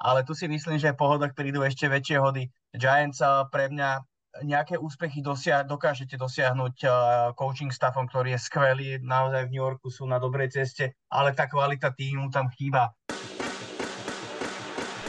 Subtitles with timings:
[0.00, 2.48] ale tu si myslím, že po hodoch prídu ešte väčšie hody.
[2.72, 3.20] Giants
[3.52, 4.00] pre mňa
[4.46, 6.92] nejaké úspechy dosia- dokážete dosiahnuť uh,
[7.34, 11.50] coaching staffom, ktorý je skvelý, naozaj v New Yorku sú na dobrej ceste, ale tá
[11.50, 12.94] kvalita týmu tam chýba.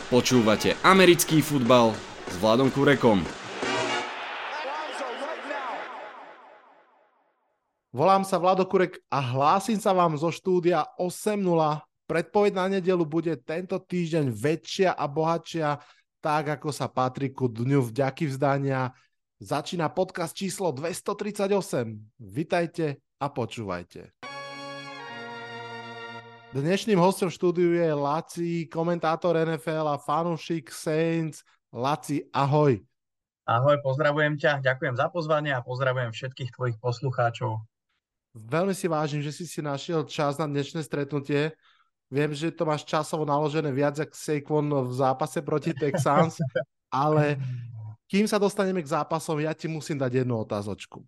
[0.10, 1.96] Počúvate americký futbal
[2.28, 3.24] s Vladom Kurekom.
[7.92, 11.91] Volám sa Vlado Kurek a hlásim sa vám zo štúdia 8.0.
[12.12, 15.80] Predpoveď na nedelu bude tento týždeň väčšia a bohatšia,
[16.20, 18.92] tak ako sa patrí ku dňu vďaky vzdania.
[19.40, 21.48] Začína podcast číslo 238.
[22.20, 24.12] Vitajte a počúvajte.
[26.52, 31.48] Dnešným hostom štúdiu je Laci, komentátor NFL a fanúšik Saints.
[31.72, 32.76] Laci, ahoj.
[33.48, 37.64] Ahoj, pozdravujem ťa, ďakujem za pozvanie a pozdravujem všetkých tvojich poslucháčov.
[38.36, 41.56] Veľmi si vážim, že si si našiel čas na dnešné stretnutie.
[42.12, 46.36] Viem, že to máš časovo naložené viac ako Saquon v zápase proti Texans,
[46.92, 47.40] ale
[48.12, 51.00] kým sa dostaneme k zápasom, ja ti musím dať jednu otázočku.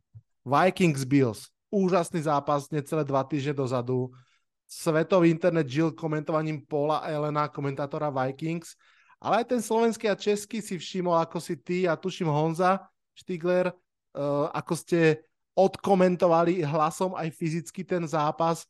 [0.48, 4.16] Vikings Bills, úžasný zápas, necelé dva týždne dozadu.
[4.64, 8.80] Svetový internet žil komentovaním Paula Elena, komentátora Vikings,
[9.20, 12.80] ale aj ten slovenský a český si všimol, ako si ty a tuším Honza
[13.12, 15.24] Štigler, uh, ako ste
[15.54, 18.66] odkomentovali hlasom aj fyzicky ten zápas.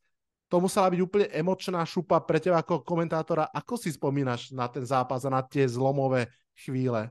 [0.53, 3.49] To musela byť úplne emočná šupa pre teba ako komentátora.
[3.49, 7.09] Ako si spomínaš na ten zápas a na tie zlomové chvíle?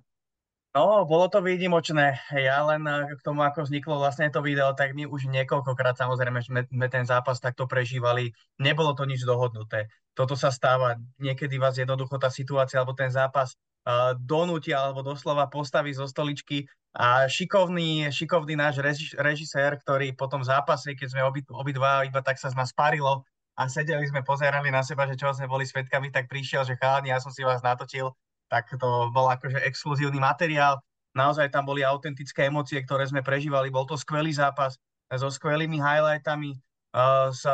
[0.79, 2.23] No, bolo to výnimočné.
[2.39, 6.39] Ja len eh, k tomu, ako vzniklo vlastne to video, tak my už niekoľkokrát samozrejme
[6.71, 8.31] sme ten zápas takto prežívali.
[8.63, 9.91] Nebolo to nič dohodnuté.
[10.15, 10.95] Toto sa stáva.
[11.19, 13.59] Niekedy vás jednoducho tá situácia alebo ten zápas
[13.91, 16.63] uh, donúti alebo doslova postaví zo stoličky
[16.95, 22.21] a šikovný, šikovný náš reži, režisér, ktorý po tom zápase, keď sme obi, obidva iba
[22.23, 23.25] tak sa z nás parilo
[23.57, 27.13] a sedeli sme, pozerali na seba, že čo sme boli svetkami, tak prišiel, že chalani,
[27.13, 28.13] ja som si vás natočil
[28.53, 30.77] tak to bol akože exkluzívny materiál.
[31.17, 33.73] Naozaj tam boli autentické emócie, ktoré sme prežívali.
[33.73, 34.77] Bol to skvelý zápas
[35.09, 36.53] so skvelými highlightami,
[36.93, 37.49] uh, s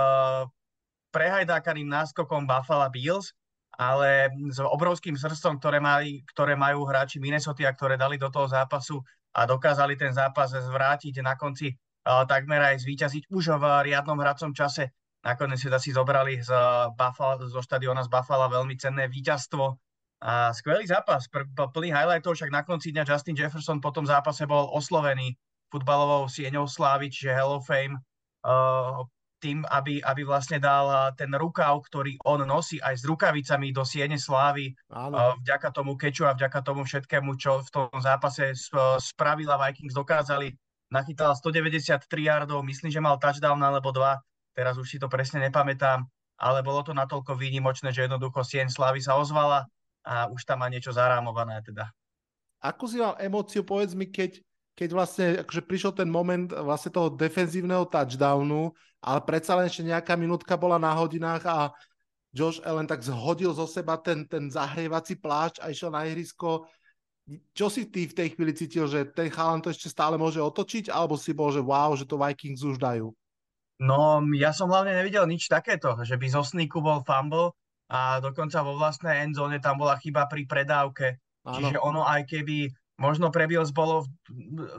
[1.15, 3.31] prehajdákaným náskokom Buffalo Bills,
[3.79, 8.99] ale s obrovským srdcom, ktoré, mali, ktoré majú hráči Minnesota, ktoré dali do toho zápasu
[9.39, 14.51] a dokázali ten zápas zvrátiť na konci uh, takmer aj zvíťaziť už v riadnom hracom
[14.51, 14.91] čase.
[15.27, 16.51] Nakoniec si si zobrali z
[16.95, 19.75] Buffalo, zo štadiona z Buffalo veľmi cenné víťazstvo.
[20.19, 24.67] A skvelý zápas, plný highlightov, však na konci dňa Justin Jefferson po tom zápase bol
[24.75, 25.39] oslovený
[25.71, 28.03] futbalovou sieňou slávy, čiže Hall of Fame,
[28.43, 29.07] uh,
[29.39, 34.19] tým, aby, aby vlastne dal ten rukav, ktorý on nosí aj s rukavicami do siene
[34.19, 38.59] slávy, uh, vďaka tomu keču a vďaka tomu všetkému, čo v tom zápase
[38.99, 40.51] spravila Vikings, dokázali.
[40.91, 44.19] Nachytal 193 yardov, myslím, že mal touchdown alebo dva,
[44.59, 46.03] teraz už si to presne nepamätám,
[46.35, 49.71] ale bolo to natoľko výnimočné, že jednoducho sieň slávy sa ozvala
[50.03, 51.87] a už tam má niečo zarámované teda.
[52.59, 54.43] Ako si mal emóciu, povedz mi, keď,
[54.75, 60.19] keď vlastne akože prišiel ten moment vlastne toho defenzívneho touchdownu, ale predsa len ešte nejaká
[60.19, 61.71] minútka bola na hodinách a
[62.35, 66.67] Josh Allen tak zhodil zo seba ten, ten zahrievací plášť a išiel na ihrisko.
[67.55, 70.91] Čo si ty v tej chvíli cítil, že ten chalan to ešte stále môže otočiť,
[70.91, 73.15] alebo si bol, že wow, že to Vikings už dajú?
[73.79, 77.55] No, ja som hlavne nevidel nič takéto, že by zo sníku bol fumble,
[77.89, 81.17] a dokonca vo vlastnej endzone tam bola chyba pri predávke.
[81.49, 81.57] Áno.
[81.57, 82.69] Čiže ono aj keby
[83.01, 84.05] možno pre Bills bolo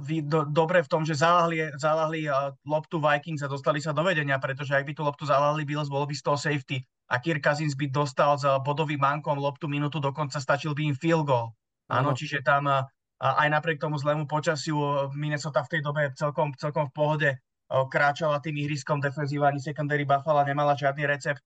[0.06, 2.30] v, do, dobre v tom, že zalahli, zalahli
[2.70, 6.06] loptu Vikings a dostali sa do vedenia, pretože ak by tú loptu zalahli Bills, bolo
[6.06, 6.78] by z toho safety
[7.10, 11.26] a Kirk Cousins by dostal s bodovým mankom loptu minútu, dokonca stačil by im field
[11.26, 11.58] goal.
[11.90, 12.70] Áno, čiže tam
[13.18, 17.30] aj napriek tomu zlému počasiu Minnesota v tej dobe celkom, celkom v pohode
[17.70, 21.46] kráčala tým ihriskom defenzíva, ani secondary Buffalo nemala žiadny recept.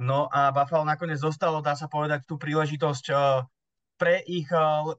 [0.00, 3.44] No a Buffalo nakoniec dostalo, dá sa povedať, tú príležitosť uh,
[4.00, 4.96] pre ich, uh,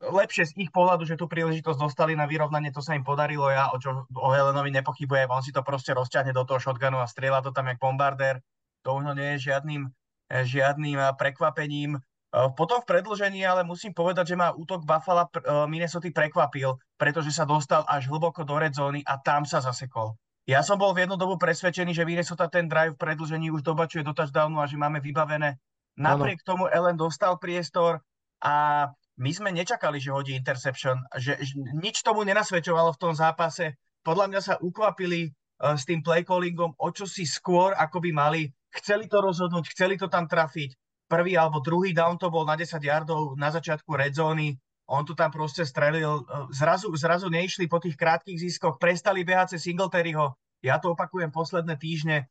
[0.00, 3.68] lepšie z ich pohľadu, že tú príležitosť dostali na vyrovnanie, to sa im podarilo, ja
[3.68, 7.44] o, čo, o Helenovi nepochybujem, on si to proste rozťahne do toho shotgunu a strieľa
[7.44, 8.40] to tam jak bombardér,
[8.80, 9.92] to už nie je žiadnym,
[10.32, 12.00] eh, žiadnym prekvapením.
[12.30, 15.26] Potom v predlžení ale musím povedať, že ma útok Buffalo
[15.66, 20.14] Minnesota prekvapil, pretože sa dostal až hlboko do red zóny a tam sa zasekol.
[20.46, 24.06] Ja som bol v jednu dobu presvedčený, že Minnesota ten drive v predlžení už dobačuje
[24.06, 25.58] do touchdownu a že máme vybavené.
[25.98, 26.48] Napriek ano.
[26.48, 28.00] tomu Ellen dostal priestor
[28.40, 28.86] a
[29.20, 30.96] my sme nečakali, že hodí interception.
[31.12, 33.76] Že, že nič tomu nenasvedčovalo v tom zápase.
[34.00, 38.10] Podľa mňa sa ukvapili uh, s tým play callingom o čo si skôr, ako by
[38.16, 38.42] mali.
[38.72, 40.72] Chceli to rozhodnúť, chceli to tam trafiť.
[41.10, 44.54] Prvý alebo druhý down to bol na 10 yardov na začiatku red zóny.
[44.86, 46.22] On tu tam proste strelil.
[46.54, 50.38] Zrazu, zrazu neišli po tých krátkých ziskoch, prestali behať cez Singletaryho.
[50.62, 52.30] Ja to opakujem posledné týždne.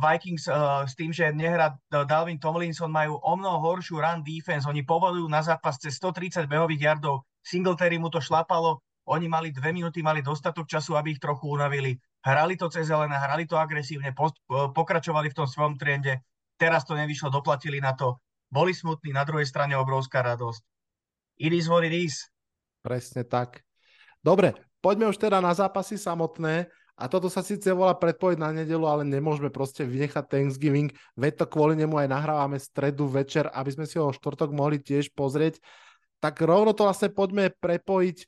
[0.00, 4.68] Vikings uh, s tým, že nehrá Dalvin Tomlinson, majú o mnoho horšiu run defense.
[4.68, 7.24] Oni povolujú na zápas cez 130 behových yardov.
[7.40, 8.84] Singletary mu to šlapalo.
[9.06, 11.94] Oni mali dve minúty, mali dostatok času, aby ich trochu unavili.
[12.26, 14.10] Hrali to cez zelené, hrali to agresívne,
[14.50, 16.26] pokračovali v tom svojom trende.
[16.56, 18.16] Teraz to nevyšlo, doplatili na to.
[18.48, 20.62] Boli smutní, na druhej strane obrovská radosť.
[21.36, 22.32] It is what it is.
[22.80, 23.60] Presne tak.
[24.24, 26.72] Dobre, poďme už teda na zápasy samotné.
[26.96, 31.46] A toto sa síce volá predpoveď na nedelu, ale nemôžeme proste vynechať Thanksgiving, veď to
[31.52, 35.60] kvôli nemu aj nahrávame stredu večer, aby sme si ho štvrtok mohli tiež pozrieť.
[36.24, 38.24] Tak rovno to vlastne poďme prepojiť.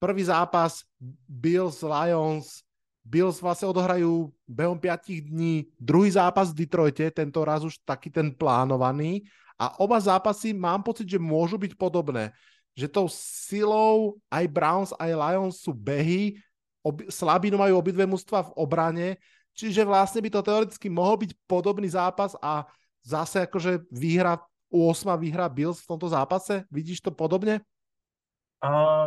[0.00, 0.88] Prvý zápas
[1.28, 2.63] Bills Lions.
[3.04, 8.32] Bills vlastne odohrajú behom 5 dní druhý zápas v Detroite, tento raz už taký ten
[8.32, 9.28] plánovaný.
[9.60, 12.32] A oba zápasy mám pocit, že môžu byť podobné.
[12.74, 16.40] Že tou silou aj Browns, aj Lions sú behy,
[16.80, 19.08] ob, slabinu majú obidve mužstva v obrane,
[19.54, 22.66] čiže vlastne by to teoreticky mohol byť podobný zápas a
[23.04, 24.40] zase akože výhra,
[24.72, 26.64] 8 výhra Bills v tomto zápase.
[26.72, 27.62] Vidíš to podobne?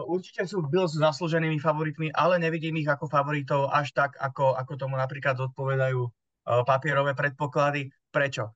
[0.06, 4.94] Určite sú Bills zaslúženými favoritmi, ale nevidím ich ako favoritov až tak, ako, ako tomu
[4.94, 7.90] napríklad odpovedajú uh, papierové predpoklady.
[8.14, 8.54] Prečo?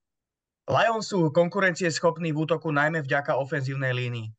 [0.70, 4.30] Lions sú konkurencieschopní v útoku najmä vďaka ofenzívnej línii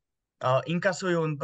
[0.66, 1.38] inkasujú,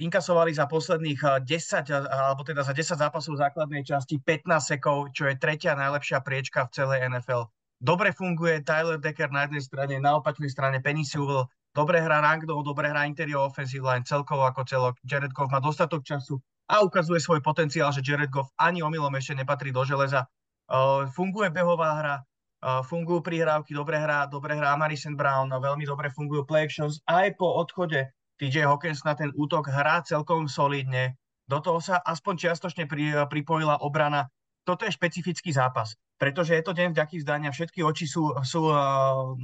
[0.00, 5.36] inkasovali za posledných 10, alebo teda za 10 zápasov základnej časti 15 sekov, čo je
[5.36, 7.52] tretia najlepšia priečka v celej NFL.
[7.82, 12.60] Dobre funguje Tyler Decker na jednej strane, na opačnej strane Penny Sewell, dobre hrá Rangdov,
[12.62, 14.94] dobre hrá interior offensive line celkovo ako celok.
[15.04, 16.38] Jared Goff má dostatok času
[16.68, 20.28] a ukazuje svoj potenciál, že Jared Goff ani omylom ešte nepatrí do železa.
[20.68, 22.16] Uh, funguje behová hra,
[22.62, 27.36] uh, fungujú prihrávky, dobre hrá, dobre hrá Marison Brown, veľmi dobre fungujú play actions aj
[27.36, 28.08] po odchode
[28.40, 31.18] TJ Hawkins na ten útok hrá celkom solidne.
[31.44, 34.30] Do toho sa aspoň čiastočne pri, pripojila obrana.
[34.62, 37.50] Toto je špecifický zápas, pretože je to deň vďaky vzdania.
[37.50, 39.34] Všetky oči sú, sú, uh,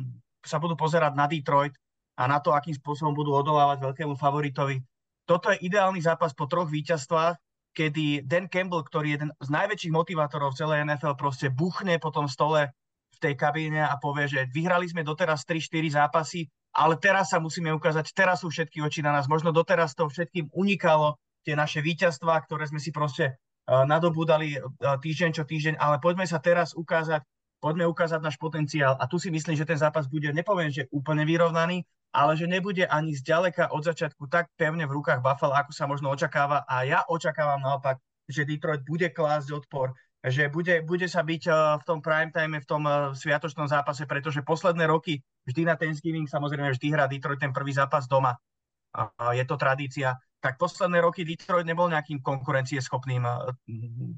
[0.46, 1.74] sa budú pozerať na Detroit
[2.18, 4.82] a na to, akým spôsobom budú odolávať veľkému favoritovi.
[5.22, 7.38] Toto je ideálny zápas po troch víťazstvách,
[7.78, 12.26] kedy Dan Campbell, ktorý je jeden z najväčších motivátorov celej NFL, proste buchne po tom
[12.26, 12.74] stole
[13.14, 17.70] v tej kabíne a povie, že vyhrali sme doteraz 3-4 zápasy, ale teraz sa musíme
[17.70, 19.30] ukázať, teraz sú všetky oči na nás.
[19.30, 21.16] Možno doteraz to všetkým unikalo,
[21.46, 26.26] tie naše víťazstvá, ktoré sme si proste uh, nadobúdali uh, týždeň čo týždeň, ale poďme
[26.26, 27.22] sa teraz ukázať,
[27.62, 28.98] poďme ukázať náš potenciál.
[28.98, 32.88] A tu si myslím, že ten zápas bude, nepoviem, že úplne vyrovnaný, ale že nebude
[32.88, 36.64] ani zďaleka od začiatku tak pevne v rukách Buffalo, ako sa možno očakáva.
[36.64, 41.56] A ja očakávam naopak, že Detroit bude klásť odpor, že bude, bude sa byť uh,
[41.78, 46.26] v tom prime time, v tom uh, sviatočnom zápase, pretože posledné roky vždy na Thanksgiving
[46.26, 48.34] samozrejme vždy hrá Detroit ten prvý zápas doma.
[49.36, 50.16] Je to tradícia.
[50.40, 53.52] Tak posledné roky Detroit nebol nejakým konkurencieschopným uh,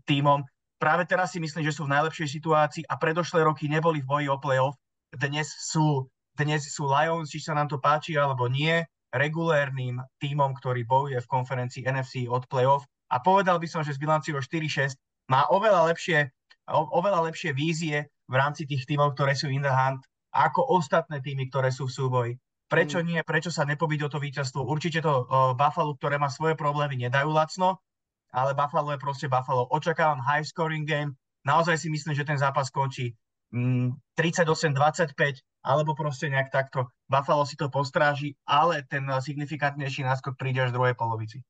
[0.09, 0.41] tímom.
[0.81, 4.27] Práve teraz si myslím, že sú v najlepšej situácii a predošlé roky neboli v boji
[4.33, 4.81] o playoff.
[5.13, 6.09] Dnes sú,
[6.39, 11.31] dnes sú Lions, či sa nám to páči alebo nie, regulérnym tímom, ktorý bojuje v
[11.31, 12.87] konferencii NFC od playoff.
[13.11, 14.95] A povedal by som, že s bilanciou 4-6
[15.27, 16.31] má oveľa lepšie,
[16.71, 21.19] o, oveľa lepšie vízie v rámci tých tímov, ktoré sú in the hunt, ako ostatné
[21.19, 22.33] týmy, ktoré sú v súboji.
[22.71, 23.07] Prečo mm.
[23.07, 23.19] nie?
[23.27, 24.63] Prečo sa nepobiť o to víťazstvo?
[24.63, 27.83] Určite to uh, Buffalo, ktoré má svoje problémy, nedajú lacno,
[28.31, 29.67] ale Buffalo je proste Buffalo.
[29.75, 31.19] Očakávam high scoring game.
[31.43, 33.11] Naozaj si myslím, že ten zápas skončí
[33.51, 36.89] 38-25 alebo proste nejak takto.
[37.05, 41.43] Buffalo si to postráži, ale ten signifikantnejší náskok príde až v druhej polovici.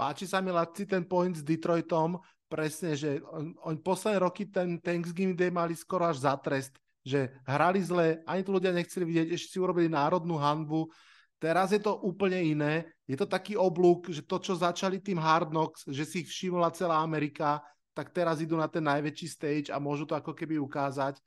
[0.00, 2.16] Páči sa mi, Laci, ten point s Detroitom,
[2.48, 6.72] presne, že on, on posledné roky ten Thanksgiving Day mali skoro až za trest,
[7.04, 10.88] že hrali zle, ani to ľudia nechceli vidieť, ešte si urobili národnú hanbu.
[11.36, 12.88] Teraz je to úplne iné.
[13.08, 16.72] Je to taký oblúk, že to, čo začali tým Hard Knocks, že si ich všimla
[16.72, 17.60] celá Amerika,
[18.00, 21.20] tak teraz idú na ten najväčší stage a môžu to ako keby ukázať.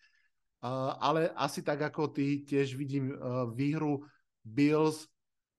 [0.64, 4.02] Uh, ale asi tak ako ty tiež vidím uh, výhru
[4.42, 5.06] Bills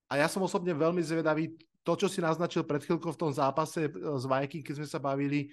[0.09, 3.91] a ja som osobne veľmi zvedavý, to, čo si naznačil pred chvíľkou v tom zápase
[3.91, 5.51] s eh, Viking, keď sme sa bavili,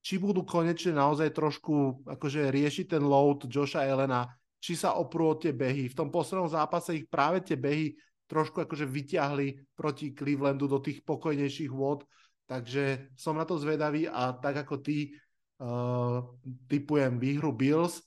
[0.00, 4.26] či budú konečne naozaj trošku akože riešiť ten load Joša Elena,
[4.58, 5.92] či sa oprú tie behy.
[5.92, 11.04] V tom poslednom zápase ich práve tie behy trošku akože vyťahli proti Clevelandu do tých
[11.04, 12.04] pokojnejších vôd,
[12.50, 15.14] takže som na to zvedavý a tak ako ty
[15.62, 16.26] uh,
[16.66, 18.02] typujem výhru Bills.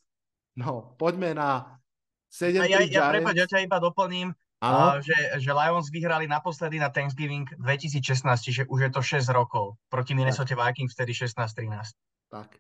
[0.60, 1.80] No, poďme na
[2.28, 4.36] 7 ja, ja, prepáč, ja ťa iba doplním.
[4.64, 9.76] Uh, že, že Lions vyhrali naposledy na Thanksgiving 2016, čiže už je to 6 rokov.
[9.92, 11.96] Proti Minnesota Vikings vtedy 16-13.
[12.32, 12.60] Tak.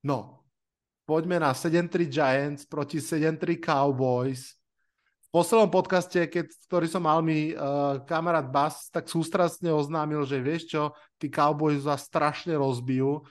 [0.00, 0.48] No,
[1.04, 4.59] poďme na 7-3 Giants proti 7-3 Cowboys.
[5.30, 10.74] Poslednom podcaste, keď, ktorý som mal mi uh, kamarát Bas, tak sústrastne oznámil, že vieš
[10.74, 10.82] čo,
[11.22, 13.22] tí Cowboys sa strašne rozbijú.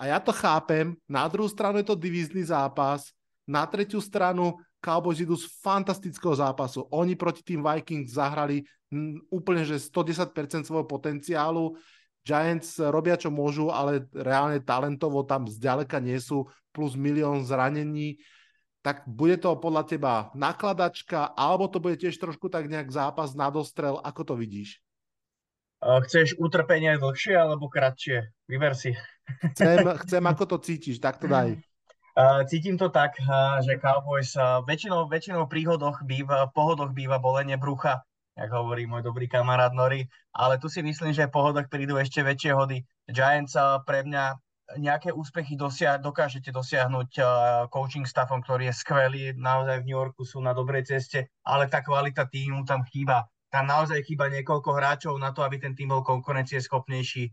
[0.00, 3.12] A ja to chápem, na druhú stranu je to divízny zápas,
[3.44, 6.88] na tretiu stranu Cowboys idú z fantastického zápasu.
[6.88, 8.64] Oni proti tým Vikings zahrali
[9.28, 11.76] úplne že 110% svojho potenciálu.
[12.24, 18.16] Giants robia čo môžu, ale reálne talentovo tam zďaleka nie sú, plus milión zranení.
[18.82, 23.46] Tak bude to podľa teba nakladačka, alebo to bude tiež trošku tak nejak zápas na
[23.46, 24.82] dostrel, ako to vidíš?
[25.82, 28.30] Chceš utrpenie dlhšie alebo kratšie?
[28.46, 28.94] Vyber si.
[29.54, 31.58] Chcem, chcem ako to cítiš, tak to daj.
[32.46, 33.16] Cítim to tak,
[33.64, 34.36] že Cowboys
[34.68, 38.04] väčšinou, väčšinou príhodoch býva, pohodoch býva bolenie brucha,
[38.36, 40.04] jak hovorí môj dobrý kamarát Nori,
[40.36, 42.84] ale tu si myslím, že v pohodoch prídu ešte väčšie hody.
[43.08, 43.56] Giants
[43.88, 44.36] pre mňa
[44.78, 47.26] nejaké úspechy dosia- dokážete dosiahnuť uh,
[47.68, 51.84] coaching staffom, ktorý je skvelý, naozaj v New Yorku sú na dobrej ceste, ale tá
[51.84, 56.00] kvalita týmu tam chýba tam naozaj chýba niekoľko hráčov na to, aby ten tým bol
[56.00, 57.28] konkurencieschopnejší.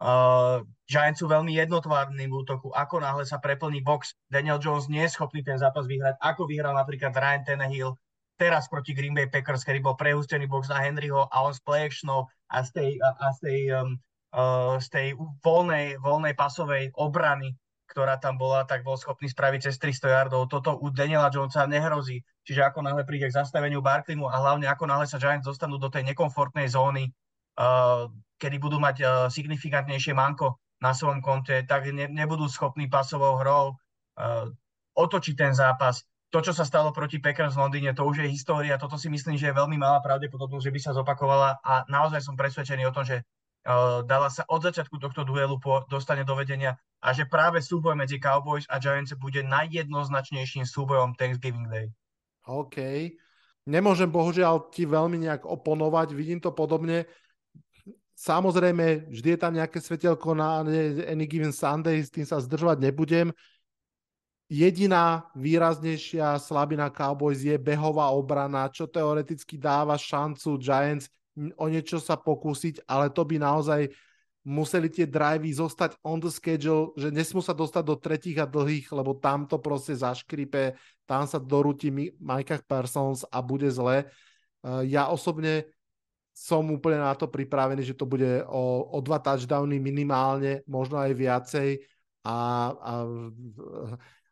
[0.00, 2.72] Uh, Giants sú veľmi jednotvárni v útoku.
[2.72, 6.72] Ako náhle sa preplní box, Daniel Jones nie je schopný ten zápas vyhrať, ako vyhral
[6.72, 7.92] napríklad Ryan Tannehill
[8.38, 11.90] teraz proti Green Bay Packers, kedy bol prehustený box na Henryho a on s play
[11.90, 13.98] a z tej, a, a z tej, um,
[14.78, 17.56] z tej voľnej, voľnej pasovej obrany
[17.88, 20.52] ktorá tam bola, tak bol schopný spraviť cez 300 yardov.
[20.52, 22.20] Toto u Daniela Jonesa nehrozí.
[22.44, 25.88] Čiže ako náhle príde k zastaveniu Barklimu a hlavne ako náhle sa Giants dostanú do
[25.88, 32.06] tej nekomfortnej zóny, uh, kedy budú mať uh, signifikantnejšie manko na svojom konte, tak ne,
[32.06, 33.74] nebudú schopní pasovou hrou
[34.98, 36.02] otočiť ten zápas.
[36.34, 38.78] To, čo sa stalo proti Packers v Londýne, to už je história.
[38.78, 42.34] Toto si myslím, že je veľmi malá pravdepodobnosť, že by sa zopakovala a naozaj som
[42.34, 43.22] presvedčený o tom, že
[44.08, 48.18] dala sa od začiatku tohto duelu po, dostane do vedenia a že práve súboj medzi
[48.18, 51.86] Cowboys a Giants bude najjednoznačnejším súbojom Thanksgiving Day.
[52.48, 52.76] OK.
[53.68, 57.04] Nemôžem bohužiaľ ti veľmi nejak oponovať, vidím to podobne.
[58.18, 60.64] Samozrejme, vždy je tam nejaké svetelko na
[61.06, 63.30] Any Given Sunday, s tým sa zdržovať nebudem.
[64.48, 71.12] Jediná výraznejšia slabina Cowboys je behová obrana, čo teoreticky dáva šancu Giants
[71.56, 73.88] o niečo sa pokúsiť, ale to by naozaj
[74.48, 78.88] museli tie drivey zostať on the schedule, že nesmú sa dostať do tretích a dlhých,
[78.96, 84.08] lebo tam to proste zaškripe, tam sa dorúti Micah Parsons a bude zle.
[84.64, 85.68] Eh, ja osobne
[86.38, 91.10] som úplne na to pripravený, že to bude o, o dva touchdowny minimálne, možno aj
[91.18, 91.82] viacej
[92.22, 92.38] a,
[92.78, 92.92] a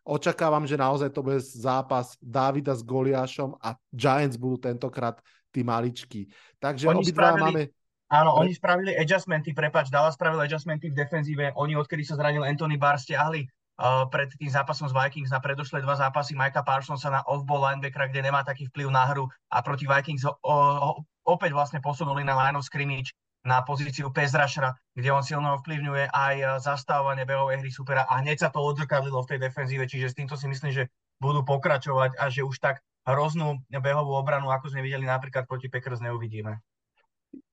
[0.06, 5.18] očakávam, že naozaj to bude zápas Davida s Goliášom a Giants budú tentokrát
[5.56, 6.28] tí maličkí.
[6.60, 7.52] Takže Oni obidva spravili...
[7.64, 7.64] máme
[8.06, 11.50] Áno, oni spravili adjustmenty, prepač, Dallas spravil adjustmenty v defenzíve.
[11.58, 15.82] Oni, odkedy sa zranil Anthony Barr, stiahli uh, pred tým zápasom s Vikings na predošlé
[15.82, 19.90] dva zápasy Mikea Parsonsa na off-ball linebackera, kde nemá taký vplyv na hru a proti
[19.90, 23.10] Vikings ho, ho, opäť vlastne posunuli na line of scrimmage
[23.42, 28.48] na pozíciu rushera, kde on silno ovplyvňuje aj zastávanie behovej hry supera a hneď sa
[28.50, 30.90] to odzrkadlilo v tej defenzíve, čiže s týmto si myslím, že
[31.22, 36.02] budú pokračovať a že už tak hroznú behovú obranu, ako sme videli napríklad proti Packers,
[36.02, 36.58] neuvidíme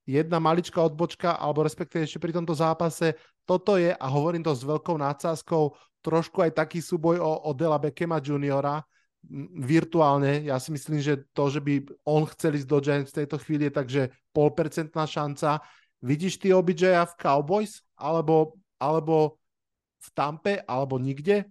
[0.03, 3.15] jedna maličká odbočka, alebo respektíve ešte pri tomto zápase,
[3.47, 8.19] toto je, a hovorím to s veľkou nadsázkou, trošku aj taký súboj o, o Beckema
[8.19, 8.83] juniora,
[9.63, 10.43] virtuálne.
[10.43, 13.71] Ja si myslím, že to, že by on chcel ísť do Giants v tejto chvíli,
[13.71, 14.01] je takže
[14.35, 15.63] polpercentná šanca.
[16.03, 17.79] Vidíš ty OBJ v Cowboys?
[17.95, 19.39] Alebo, alebo
[20.03, 20.59] v Tampe?
[20.67, 21.47] Alebo nikde?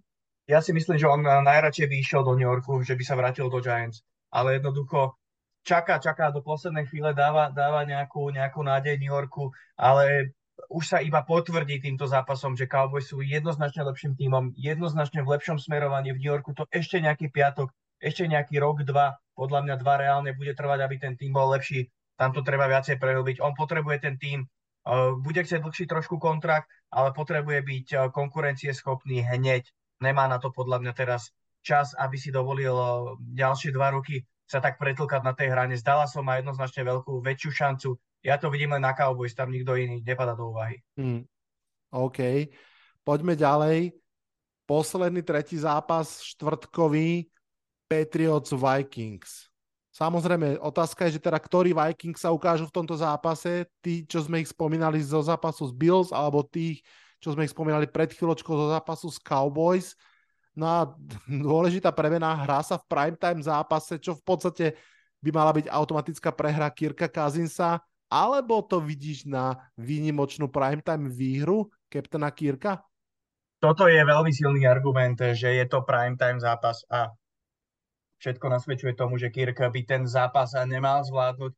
[0.53, 3.49] Ja si myslím, že on najradšej by išiel do New Yorku, že by sa vrátil
[3.49, 4.05] do Giants.
[4.29, 5.17] Ale jednoducho
[5.65, 9.49] čaká, čaká do poslednej chvíle, dáva, dáva nejakú, nejakú nádej New Yorku,
[9.81, 10.37] ale
[10.69, 15.57] už sa iba potvrdí týmto zápasom, že Cowboys sú jednoznačne lepším tímom, jednoznačne v lepšom
[15.57, 16.53] smerovaní v New Yorku.
[16.53, 20.97] To ešte nejaký piatok, ešte nejaký rok, dva, podľa mňa dva reálne bude trvať, aby
[21.01, 21.89] ten tým bol lepší.
[22.21, 23.41] Tam to treba viacej prerobiť.
[23.41, 29.25] On potrebuje ten tým, uh, bude chcieť dlhší trošku kontrakt, ale potrebuje byť uh, konkurencieschopný
[29.25, 29.65] hneď.
[30.03, 31.31] Nemá na to podľa mňa teraz
[31.63, 35.79] čas, aby si dovolil uh, ďalšie dva roky sa tak pretlkať na tej hrane.
[35.79, 37.97] Zdala som má jednoznačne veľkú, väčšiu šancu.
[38.21, 40.83] Ja to vidím len na Cowboys, tam nikto iný nepadá do úvahy.
[40.99, 41.25] Hmm.
[41.89, 42.53] OK.
[43.01, 43.97] Poďme ďalej.
[44.69, 47.33] Posledný tretí zápas, štvrtkový,
[47.89, 49.53] Patriots Vikings.
[49.93, 54.41] Samozrejme, otázka je, že teda ktorí Vikings sa ukážu v tomto zápase, tí, čo sme
[54.41, 56.81] ich spomínali zo zápasu s Bills, alebo tých,
[57.23, 59.95] čo sme ich spomínali pred chvíľočkou zo zápasu s Cowboys.
[60.59, 60.79] No a
[61.49, 64.67] dôležitá premena hrá sa v primetime zápase, čo v podstate
[65.23, 67.79] by mala byť automatická prehra Kirka Kazinsa,
[68.11, 72.83] alebo to vidíš na výnimočnú primetime výhru Kaptena Kirka?
[73.63, 77.15] Toto je veľmi silný argument, že je to primetime zápas a
[78.19, 81.55] všetko nasvedčuje tomu, že Kirk by ten zápas nemal zvládnuť.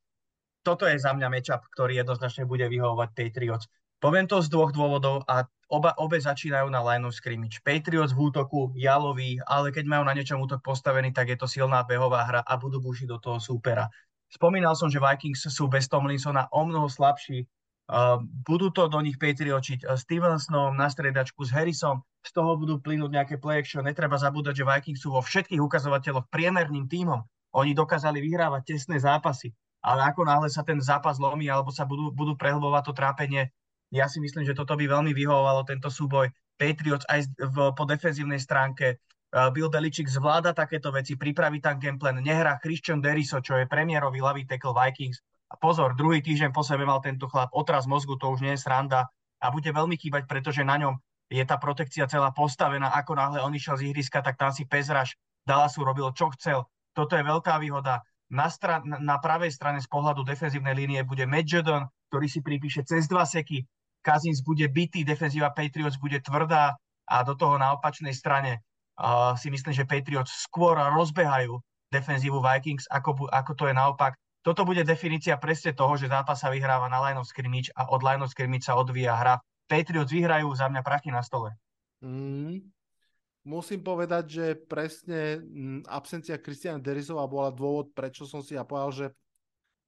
[0.61, 3.69] Toto je za mňa matchup, ktorý jednoznačne bude vyhovovať Patriots.
[4.05, 7.61] Poviem to z dvoch dôvodov a oba, obe začínajú na line of scrimmage.
[7.65, 11.85] Patriots v útoku, jalový, ale keď majú na niečom útok postavený, tak je to silná
[11.85, 13.89] behová hra a budú bušiť do toho súpera.
[14.33, 17.47] Spomínal som, že Vikings sú bez Tomlinsona o mnoho slabší.
[17.85, 18.17] Uh,
[18.49, 23.13] budú to do nich Patriočiť uh, Stevensonom na stredačku s Harrisom, z toho budú plynúť
[23.13, 23.85] nejaké play action.
[23.85, 27.21] Netreba zabúdať, že Vikings sú vo všetkých ukazovateľoch priemerným tímom.
[27.55, 29.53] Oni dokázali vyhrávať tesné zápasy,
[29.85, 33.53] ale ako náhle sa ten zápas lomí alebo sa budú, budú prehlbovať to trápenie,
[33.95, 36.27] ja si myslím, že toto by veľmi vyhovovalo tento súboj.
[36.59, 38.99] Patriots aj v, po defenzívnej stránke.
[39.31, 44.47] Bill Belichick zvláda takéto veci, pripraví tam gameplan, nehrá Christian Deriso, čo je premiérový ľavý
[44.47, 45.19] tackle Vikings
[45.51, 48.63] a pozor, druhý týždeň po sebe mal tento chlap otraz mozgu, to už nie je
[48.63, 49.11] sranda
[49.43, 50.95] a bude veľmi chýbať, pretože na ňom
[51.31, 52.95] je tá protekcia celá postavená.
[52.95, 56.63] Ako náhle on išiel z ihriska, tak tam si Pezraš Dallasu robil, čo chcel.
[56.95, 58.07] Toto je veľká výhoda.
[58.31, 63.11] Na, stran- na pravej strane z pohľadu defenzívnej línie bude Medžedon, ktorý si pripíše cez
[63.11, 63.67] dva seky.
[64.05, 66.77] Kazins bude bitý, defenzíva Patriots bude tvrdá
[67.09, 68.61] a do toho na opačnej strane
[69.01, 71.57] uh, si myslím, že Patriots skôr rozbehajú
[71.89, 74.13] defenzívu Vikings, ako, ako to je naopak
[74.45, 78.05] toto bude definícia presne toho, že zápas sa vyhráva na line of scrimmage a od
[78.05, 79.41] line of scrimmage sa odvíja hra.
[79.65, 81.57] Patriots vyhrajú za mňa prachy na stole.
[82.05, 82.61] Mm.
[83.49, 88.93] Musím povedať, že presne mm, absencia Christiana Derisova bola dôvod, prečo som si ja povedal,
[88.93, 89.07] že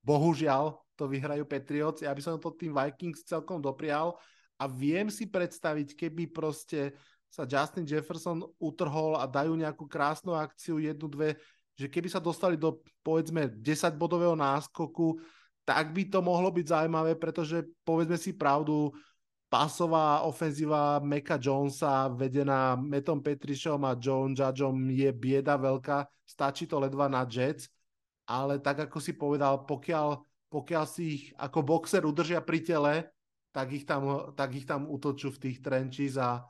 [0.00, 2.02] bohužiaľ to vyhrajú Patriots.
[2.02, 4.16] Ja by som to tým Vikings celkom doprial
[4.56, 6.96] a viem si predstaviť, keby proste
[7.28, 11.36] sa Justin Jefferson utrhol a dajú nejakú krásnu akciu, jednu, dve,
[11.76, 15.20] že keby sa dostali do povedzme 10-bodového náskoku,
[15.66, 18.88] tak by to mohlo byť zaujímavé, pretože povedzme si pravdu,
[19.50, 26.82] pasová ofenzíva Meka Jonesa vedená Metom Petrišom a John Judgeom je bieda veľká, stačí to
[26.82, 27.68] ledva na Jets,
[28.26, 30.18] ale tak ako si povedal, pokiaľ,
[30.56, 32.94] pokiaľ si ich ako boxer udržia pri tele,
[33.52, 36.40] tak ich tam, tak ich tam utočú v tých trenčís a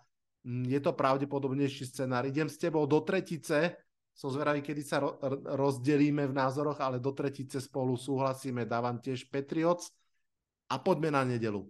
[0.47, 2.23] mm, je to pravdepodobnejší scenár.
[2.31, 3.75] Idem s tebou do tretice,
[4.15, 5.19] som zvedavý, kedy sa ro-
[5.59, 8.63] rozdelíme v názoroch, ale do tretice spolu súhlasíme.
[8.63, 9.91] Dávam tiež Patriots.
[10.71, 11.67] A poďme na nedelu.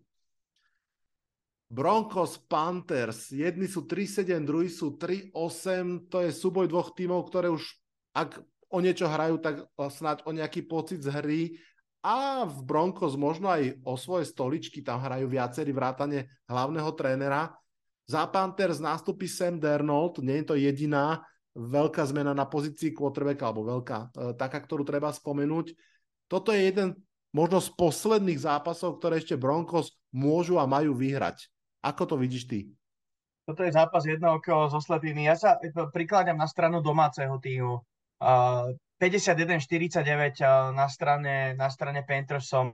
[1.68, 3.32] Broncos Panthers.
[3.32, 6.08] Jedni sú 3-7, druhí sú 3-8.
[6.08, 7.64] To je súboj dvoch tímov, ktoré už
[8.16, 11.40] ak o niečo hrajú, tak snáď o nejaký pocit z hry.
[12.06, 17.50] A v Broncos možno aj o svoje stoličky, tam hrajú viacerí vrátane hlavného trénera.
[18.06, 21.26] Za Panthers nástupí Sam Dernold, nie je to jediná
[21.58, 24.06] veľká zmena na pozícii quarterbacka, alebo veľká, e,
[24.38, 25.74] taká, ktorú treba spomenúť.
[26.30, 26.94] Toto je jeden
[27.34, 31.50] možno z posledných zápasov, ktoré ešte Broncos môžu a majú vyhrať.
[31.82, 32.70] Ako to vidíš ty?
[33.50, 34.38] Toto je zápas jedného
[34.70, 35.26] zo slepými.
[35.26, 35.58] Ja sa
[35.90, 37.82] prikladám na stranu domáceho týmu.
[38.96, 40.40] 51-49
[40.72, 42.72] na strane, na strane Panthersom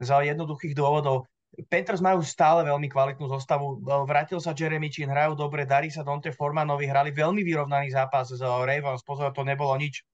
[0.00, 1.28] za jednoduchých dôvodov.
[1.66, 3.82] Panthers majú stále veľmi kvalitnú zostavu.
[4.06, 8.40] Vrátil sa Jeremy Chin, hrajú dobre, darí sa Dante Formanovi, hrali veľmi vyrovnaný zápas z
[8.40, 9.02] Ravens.
[9.02, 10.06] Pozor, to nebolo nič.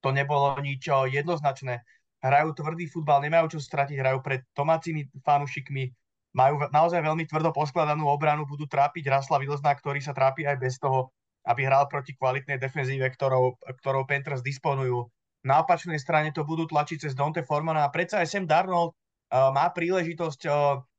[0.00, 1.82] To nebolo nič jednoznačné.
[2.24, 5.90] Hrajú tvrdý futbal, nemajú čo stratiť, hrajú pred domácimi fanúšikmi.
[6.38, 10.80] Majú naozaj veľmi tvrdo poskladanú obranu, budú trápiť Rasla Vilzna, ktorý sa trápi aj bez
[10.80, 11.12] toho,
[11.44, 15.08] aby hral proti kvalitnej defenzíve, ktorou, ktorou Panthers disponujú.
[15.44, 18.96] Na opačnej strane to budú tlačiť cez Dante Formana a predsa aj Sam Darnold
[19.34, 20.46] má príležitosť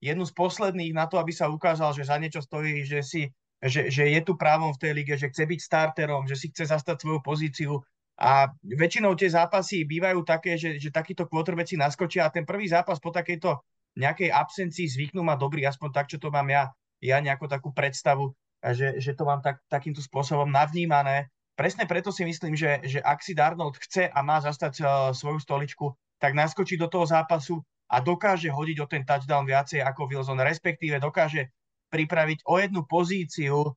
[0.04, 3.32] jednu z posledných na to, aby sa ukázal, že za niečo stojí, že, si,
[3.64, 6.68] že, že je tu právom v tej lige, že chce byť starterom, že si chce
[6.70, 7.80] zastať svoju pozíciu.
[8.16, 13.00] A väčšinou tie zápasy bývajú také, že, že takíto quarterbacki naskočia a ten prvý zápas
[13.00, 13.60] po takejto
[13.96, 18.36] nejakej absencii zvyknú mať dobrý, aspoň tak, čo to mám ja, ja nejakú takú predstavu,
[18.74, 21.30] že, že to mám tak, takýmto spôsobom navnímané.
[21.54, 25.40] Presne preto si myslím, že, že ak si Darnold chce a má zastať uh, svoju
[25.40, 30.42] stoličku, tak naskočí do toho zápasu a dokáže hodiť o ten touchdown viacej ako Wilson,
[30.42, 31.54] respektíve dokáže
[31.94, 33.72] pripraviť o jednu pozíciu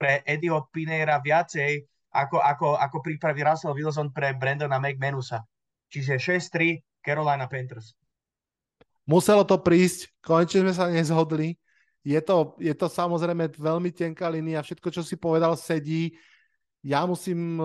[0.00, 5.44] pre Edio Pineira viacej, ako, ako, ako pripraví Russell Wilson pre Brandona McManusa.
[5.92, 7.92] Čiže 6-3 Carolina Panthers.
[9.04, 11.58] Muselo to prísť, konečne sme sa nezhodli.
[12.02, 16.18] Je to, je to samozrejme veľmi tenká línia, všetko, čo si povedal, sedí.
[16.82, 17.62] Ja musím,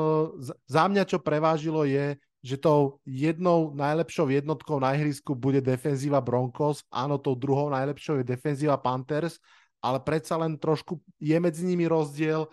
[0.69, 6.86] za mňa čo prevážilo je, že tou jednou najlepšou jednotkou na ihrisku bude defenzíva Broncos,
[6.93, 9.41] áno, tou druhou najlepšou je defenzíva Panthers,
[9.82, 12.45] ale predsa len trošku je medzi nimi rozdiel.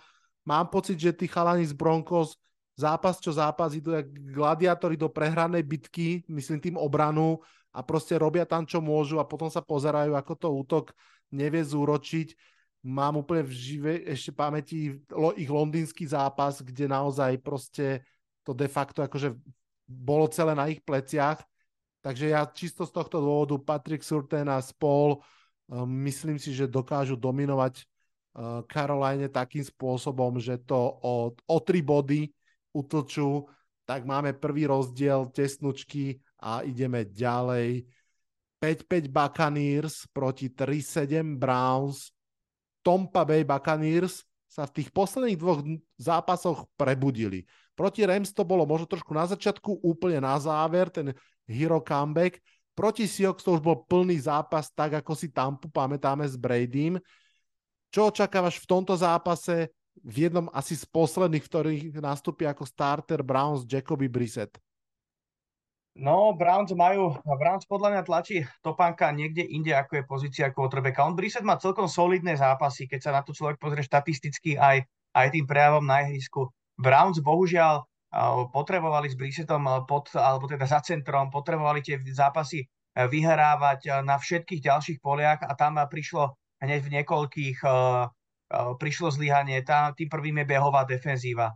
[0.48, 2.40] Mám pocit, že tí chalani z Broncos
[2.74, 7.38] zápas čo zápas idú jak gladiátori do prehranej bitky, myslím tým obranu
[7.74, 10.84] a proste robia tam, čo môžu a potom sa pozerajú, ako to útok
[11.34, 12.34] nevie zúročiť.
[12.84, 15.00] Mám úplne v žive ešte pamäti
[15.40, 18.04] ich londýnsky zápas, kde naozaj proste
[18.44, 19.32] to de facto akože
[19.88, 21.40] bolo celé na ich pleciach.
[22.04, 25.24] Takže ja čisto z tohto dôvodu Patrick Surten a spol
[25.88, 27.88] Myslím si, že dokážu dominovať
[28.68, 32.28] Caroline takým spôsobom, že to o, o tri body
[32.74, 33.46] utlčú,
[33.86, 37.86] tak máme prvý rozdiel tesnučky a ideme ďalej.
[38.58, 42.10] 5-5 Buccaneers proti 3-7 Browns.
[42.80, 45.60] Tompa Bay Buccaneers sa v tých posledných dvoch
[46.00, 47.44] zápasoch prebudili.
[47.74, 51.10] Proti Rams to bolo možno trošku na začiatku, úplne na záver, ten
[51.44, 52.38] hero comeback.
[52.74, 56.98] Proti Seahawks to už bol plný zápas, tak ako si Tampu pamätáme s Bradym.
[57.90, 59.70] Čo očakávaš v tomto zápase
[60.02, 64.58] v jednom asi z posledných, v ktorých nastúpi ako starter Browns Jacoby Brissett?
[65.94, 71.06] No, Browns majú, Browns podľa mňa tlačí topánka niekde inde, ako je pozícia quarterbacka.
[71.06, 74.82] On Brissett má celkom solidné zápasy, keď sa na to človek pozrie štatisticky aj,
[75.14, 76.50] aj tým prejavom na ihrisku.
[76.74, 77.86] Browns bohužiaľ
[78.50, 84.98] potrebovali s Brissettom pod, alebo teda za centrom, potrebovali tie zápasy vyhrávať na všetkých ďalších
[85.02, 86.30] poliach a tam prišlo
[86.62, 88.06] hneď v niekoľkých uh,
[88.52, 89.64] prišlo zlyhanie.
[89.96, 91.52] Tým prvým je behová defenzíva.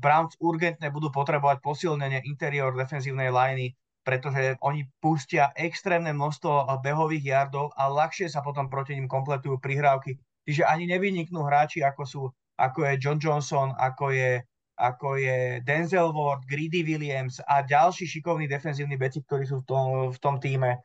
[0.00, 7.70] Browns urgentne budú potrebovať posilnenie interior defenzívnej liney, pretože oni pustia extrémne množstvo behových yardov
[7.76, 10.18] a ľahšie sa potom proti ním kompletujú prihrávky.
[10.48, 12.22] Čiže ani nevyniknú hráči, ako sú
[12.52, 14.38] ako je John Johnson, ako je,
[14.78, 19.86] ako je Denzel Ward, Greedy Williams a ďalší šikovní defenzívni beci, ktorí sú v tom,
[20.12, 20.78] v tom týme.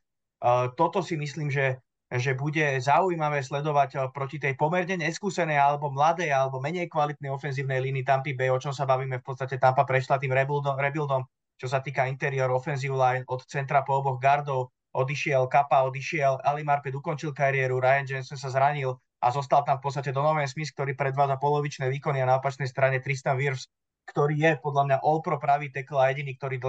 [0.73, 6.31] Toto si myslím, že že bude zaujímavé sledovať eh, proti tej pomerne neskúsenej alebo mladej
[6.31, 10.15] alebo menej kvalitnej ofenzívnej línii Tampa Bay, o čom sa bavíme v podstate Tampa prešla
[10.15, 15.49] tým rebuildom, rebuildom čo sa týka interior offensive line od centra po oboch gardov, odišiel
[15.49, 20.13] Kappa, odišiel Ali Marpet, ukončil kariéru, Ryan Jensen sa zranil a zostal tam v podstate
[20.13, 23.65] Donovan Smith, ktorý predváda polovičné výkony a na opačnej strane Tristan Wirfs,
[24.05, 26.61] ktorý je podľa mňa all pro pravý tekl a jediný, ktorý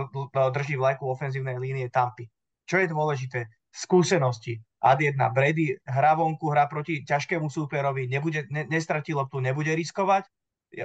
[0.57, 2.25] drží vlajku ofenzívnej línie Tampy.
[2.65, 3.41] Čo je dôležité?
[3.69, 9.75] Skúsenosti ad 1 Brady hrá vonku, hrá proti ťažkému súperovi, nebude, ne, nestratí loptu, nebude
[9.75, 10.31] riskovať.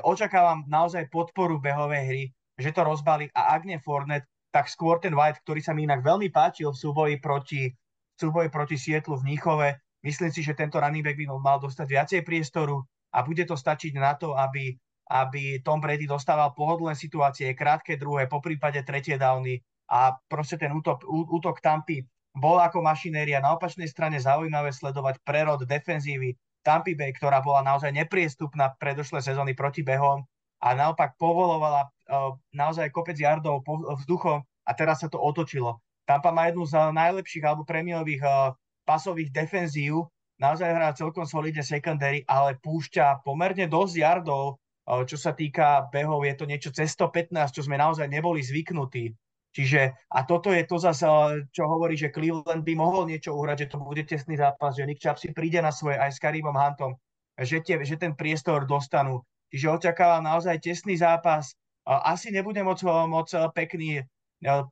[0.01, 2.23] Očakávam naozaj podporu behovej hry,
[2.57, 6.05] že to rozbalí a ak nie Fornet, tak skôr ten White, ktorý sa mi inak
[6.05, 9.69] veľmi páčil v súboji proti, v súboji proti Sietlu v Níchove.
[10.05, 12.81] Myslím si, že tento running back by mal dostať viacej priestoru
[13.13, 14.73] a bude to stačiť na to, aby,
[15.09, 19.57] aby Tom Brady dostával pohodlné situácie, krátke druhé, po prípade tretie downy
[19.89, 23.39] a proste ten útok, útok Tampy bol ako mašinéria.
[23.39, 29.19] Na opačnej strane zaujímavé sledovať prerod defenzívy Tampa Bay, ktorá bola naozaj nepriestupná v predošlé
[29.19, 30.23] sezóny proti behom
[30.63, 35.83] a naopak povolovala uh, naozaj kopec jardov vzduchom a teraz sa to otočilo.
[36.07, 38.55] Tampa má jednu z najlepších alebo prémiových uh,
[38.87, 40.07] pasových defenzív,
[40.39, 44.55] naozaj hrá celkom solidne secondary, ale púšťa pomerne dosť jardov,
[44.87, 49.11] uh, čo sa týka behov, je to niečo cez 115, čo sme naozaj neboli zvyknutí.
[49.53, 51.05] Čiže a toto je to zase,
[51.53, 55.05] čo hovorí, že Cleveland by mohol niečo uhrať, že to bude tesný zápas, že Nick
[55.05, 56.97] Chubb si príde na svoje aj s Karimom Huntom,
[57.37, 59.21] že, tie, že ten priestor dostanú.
[59.53, 61.53] Čiže očakávam naozaj tesný zápas.
[61.85, 64.01] Asi nebude moc, moc pekný.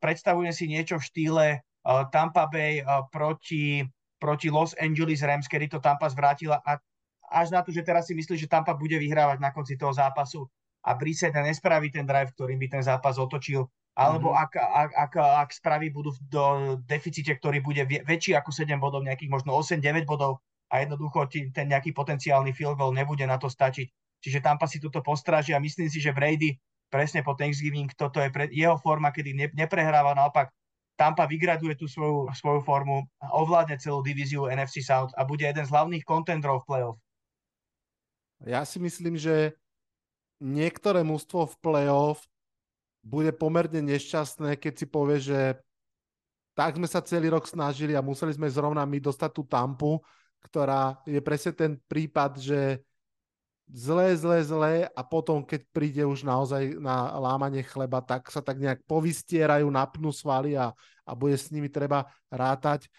[0.01, 1.45] Predstavujem si niečo v štýle
[2.09, 2.81] Tampa Bay
[3.13, 3.85] proti,
[4.17, 6.81] proti Los Angeles Rams, kedy to Tampa zvrátila a
[7.31, 10.49] až na to, že teraz si myslí, že Tampa bude vyhrávať na konci toho zápasu
[10.81, 14.43] a Brissett nespraví ten drive, ktorým by ten zápas otočil alebo mm-hmm.
[14.47, 19.31] ak, ak, ak, ak spraví budú do deficite, ktorý bude väčší ako 7 bodov, nejakých
[19.31, 20.39] možno 8-9 bodov
[20.71, 23.91] a jednoducho ten nejaký potenciálny field goal nebude na to stačiť.
[24.21, 26.55] Čiže Tampa si túto postráži a myslím si, že Brady
[26.87, 30.53] presne po Thanksgiving toto je pre, jeho forma, kedy ne, neprehráva, naopak
[30.95, 35.71] Tampa vygraduje tú svoju, svoju formu, ovládne celú divíziu NFC South a bude jeden z
[35.73, 36.97] hlavných kontendrov v playoff.
[38.45, 39.57] Ja si myslím, že
[40.37, 42.29] niektoré mústvo v playoff
[43.01, 45.57] bude pomerne nešťastné, keď si povie, že
[46.53, 49.97] tak sme sa celý rok snažili a museli sme zrovna my dostať tú tampu,
[50.45, 52.81] ktorá je presne ten prípad, že
[53.71, 58.59] zlé, zlé, zlé a potom, keď príde už naozaj na lámanie chleba, tak sa tak
[58.59, 60.75] nejak povystierajú, napnú svaly a,
[61.07, 62.91] a bude s nimi treba rátať.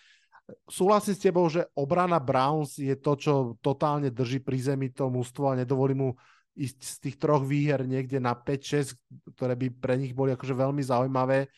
[0.67, 5.53] Súhlasím s tebou, že obrana Browns je to, čo totálne drží pri zemi to mústvo
[5.53, 6.17] a nedovolí mu
[6.53, 8.97] ísť z tých troch výher niekde na 5-6,
[9.37, 11.49] ktoré by pre nich boli akože veľmi zaujímavé.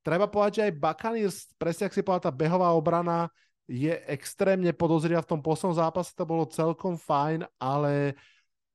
[0.00, 3.28] Treba povedať, že aj Buccaneers, presne ak si povedal, tá behová obrana
[3.68, 8.16] je extrémne podozrivá v tom poslednom zápase, to bolo celkom fajn, ale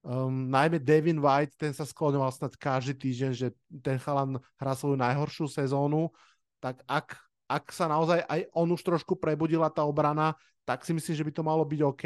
[0.05, 3.47] um, najmä Devin White, ten sa skloňoval snad každý týždeň, že
[3.81, 6.13] ten chalan hrá svoju najhoršiu sezónu,
[6.61, 7.17] tak ak,
[7.49, 11.31] ak sa naozaj aj on už trošku prebudila tá obrana, tak si myslím, že by
[11.33, 12.05] to malo byť OK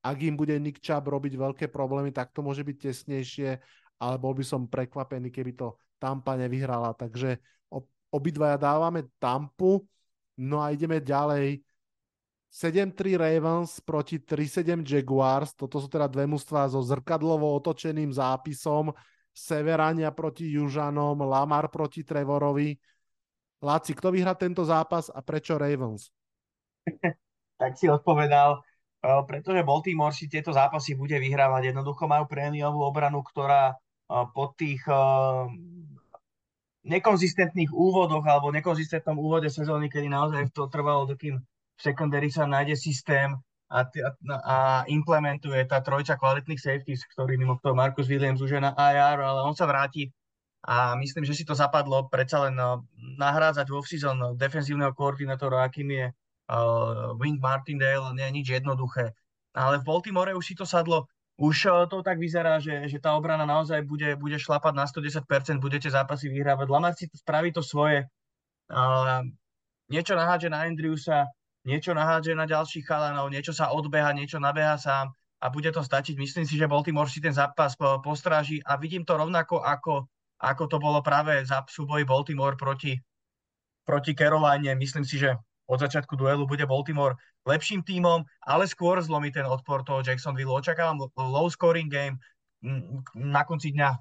[0.00, 3.50] ak im bude Nick Chubb robiť veľké problémy, tak to môže byť tesnejšie,
[4.00, 6.96] ale bol by som prekvapený, keby to Tampa nevyhrala.
[6.96, 7.36] Takže
[8.10, 9.84] obidvaja dávame Tampu,
[10.40, 11.60] no a ideme ďalej.
[12.50, 15.54] 7-3 Ravens proti 3-7 Jaguars.
[15.54, 18.90] Toto sú teda dve mužstva so zrkadlovo otočeným zápisom.
[19.30, 22.74] Severania proti Južanom, Lamar proti Trevorovi.
[23.62, 26.10] Láci, kto vyhrá tento zápas a prečo Ravens?
[27.60, 28.58] tak si odpovedal,
[29.00, 31.72] pretože Baltimore si tieto zápasy bude vyhrávať.
[31.72, 35.48] Jednoducho majú prémiovú obranu, ktorá eh, po tých eh,
[36.84, 42.76] nekonzistentných úvodoch alebo nekonzistentnom úvode sezóny, kedy naozaj to trvalo, dokým v secondary sa nájde
[42.76, 43.32] systém
[43.72, 43.88] a,
[44.44, 44.56] a
[44.88, 49.56] implementuje tá trojča kvalitných safeties, ktorý mimochodom Marcus Williams už je na IR, ale on
[49.56, 50.12] sa vráti
[50.60, 52.56] a myslím, že si to zapadlo predsa len
[53.16, 56.06] nahrádzať vo season defenzívneho koordinátora, akým je
[56.50, 59.14] uh, Wing Martindale, nie je nič jednoduché.
[59.54, 61.06] Ale v Baltimore už si to sadlo,
[61.38, 65.62] už uh, to tak vyzerá, že, že tá obrana naozaj bude, bude šlapať na 110%,
[65.62, 66.66] budete zápasy vyhrávať.
[66.66, 68.10] Lamar si spraví to svoje,
[68.74, 69.22] uh,
[69.88, 71.30] niečo nahádže na Andrewsa,
[71.64, 76.16] niečo nahádže na ďalších chalanov, niečo sa odbeha, niečo nabeha sám a bude to stačiť.
[76.20, 80.08] Myslím si, že Baltimore si ten zápas postráži a vidím to rovnako ako,
[80.40, 82.96] ako to bolo práve za súboj Baltimore proti,
[83.84, 84.76] proti Caroline.
[84.76, 85.36] Myslím si, že
[85.70, 87.14] od začiatku duelu bude Baltimore
[87.46, 90.50] lepším tímom, ale skôr zlomí ten odpor toho Jacksonville.
[90.50, 92.18] Očakávam low scoring game
[93.14, 93.94] na konci dňa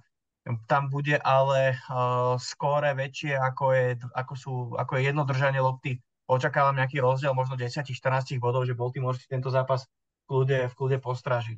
[0.66, 3.86] tam bude ale uh, skóre väčšie, ako je,
[4.18, 9.18] ako, sú, ako je jedno držanie lopty očakávam nejaký rozdiel možno 10-14 bodov, že Baltimore
[9.18, 11.58] si tento zápas v kľude, v kľude postraží.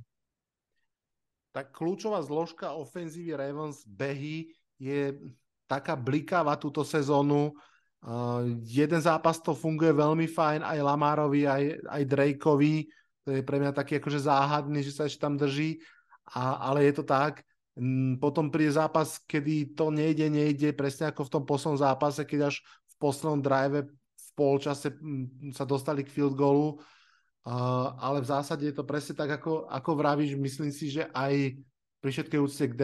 [1.52, 5.12] Tak kľúčová zložka ofenzívy Ravens behy je
[5.68, 7.52] taká blikáva túto sezónu.
[8.66, 12.76] Jeden zápas to funguje veľmi fajn, aj Lamarovi, aj, aj Drakeovi.
[13.26, 15.78] To je pre mňa taký akože záhadný, že sa ešte tam drží.
[16.34, 17.46] A, ale je to tak.
[18.18, 22.60] Potom príde zápas, kedy to nejde, nejde, presne ako v tom poslednom zápase, keď až
[22.62, 23.88] v poslednom drive
[24.42, 26.80] polčase mm, sa dostali k field goalu,
[27.46, 31.62] uh, ale v zásade je to presne tak, ako, ako vravíš, myslím si, že aj
[32.02, 32.78] pri všetkej úcte k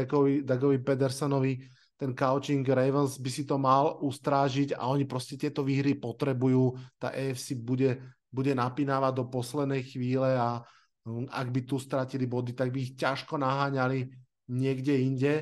[0.45, 1.65] Dagovi Pedersonovi
[1.97, 6.77] ten coaching Ravens by si to mal ustrážiť a oni proste tieto výhry potrebujú.
[7.01, 7.97] Tá AFC bude,
[8.29, 10.62] bude napínavať do poslednej chvíle a
[11.10, 14.13] um, ak by tu stratili body, tak by ich ťažko naháňali
[14.53, 15.33] niekde inde.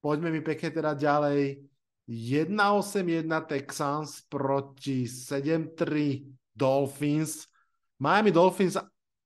[0.00, 1.60] Poďme mi pekne teda ďalej
[2.08, 7.44] 1-8-1 Texans proti 7-3 Dolphins.
[8.00, 8.76] Miami Dolphins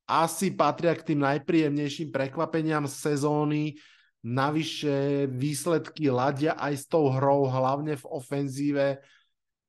[0.09, 3.79] asi patria k tým najpríjemnejším prekvapeniam sezóny.
[4.19, 8.99] Navyše výsledky ladia aj s tou hrou, hlavne v ofenzíve.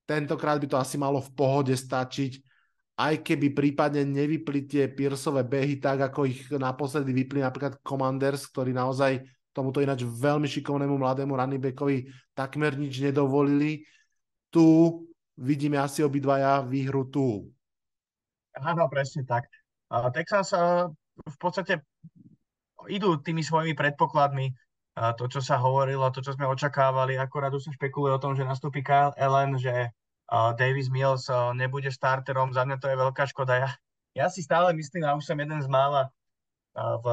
[0.10, 2.42] Tentokrát by to asi malo v pohode stačiť,
[3.00, 8.74] aj keby prípadne nevypli tie Piersové behy tak, ako ich naposledy vypli napríklad Commanders, ktorí
[8.74, 9.24] naozaj
[9.56, 13.86] tomuto ináč veľmi šikovnému mladému running backovi takmer nič nedovolili.
[14.50, 14.66] Tu
[15.40, 17.48] vidíme asi obidvaja výhru tu.
[18.58, 19.48] Áno, presne tak.
[20.12, 20.52] Texas
[21.20, 21.86] v podstate
[22.88, 24.56] idú tými svojimi predpokladmi,
[25.20, 28.48] to, čo sa hovorilo, to, čo sme očakávali, akorát už sa špekuluje o tom, že
[28.48, 29.92] nastúpi Kyle Allen, že
[30.30, 33.54] Davis Mills nebude starterom, za mňa to je veľká škoda.
[33.58, 33.70] Ja,
[34.14, 36.12] ja si stále myslím, a už som jeden z mála
[36.76, 37.06] v,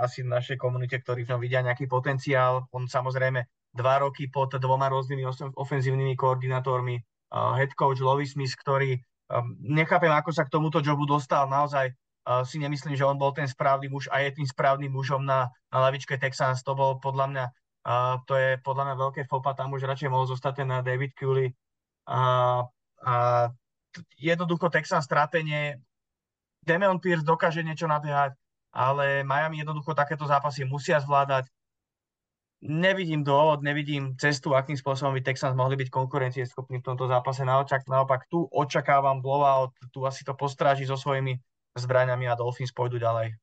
[0.00, 2.66] asi v našej komunite, ktorí v ňom vidia nejaký potenciál.
[2.72, 6.96] On samozrejme dva roky pod dvoma rôznymi ofenzívnymi koordinátormi,
[7.32, 11.48] uh, head coach Lovis Smith, ktorý um, nechápem, ako sa k tomuto jobu dostal.
[11.48, 15.50] Naozaj si nemyslím, že on bol ten správny muž a je tým správnym mužom na,
[15.74, 16.62] na lavičke Texans.
[16.62, 17.44] To bol podľa mňa,
[17.82, 21.50] uh, to je podľa mňa veľké fopa, tam už radšej mohol zostať ten David Cooley.
[22.06, 22.62] Uh,
[23.02, 23.14] a
[24.14, 25.82] jednoducho Texans trápenie,
[26.62, 28.38] Demeon Pierce dokáže niečo nabiehať,
[28.70, 31.50] ale Miami jednoducho takéto zápasy musia zvládať.
[32.62, 37.42] Nevidím dôvod, nevidím cestu, akým spôsobom by Texans mohli byť konkurencieschopní v tomto zápase.
[37.42, 41.42] Naopak, naopak tu očakávam blowout, tu asi to postráži so svojimi
[41.76, 43.36] zbraňami a Dolphins pôjdu ďalej.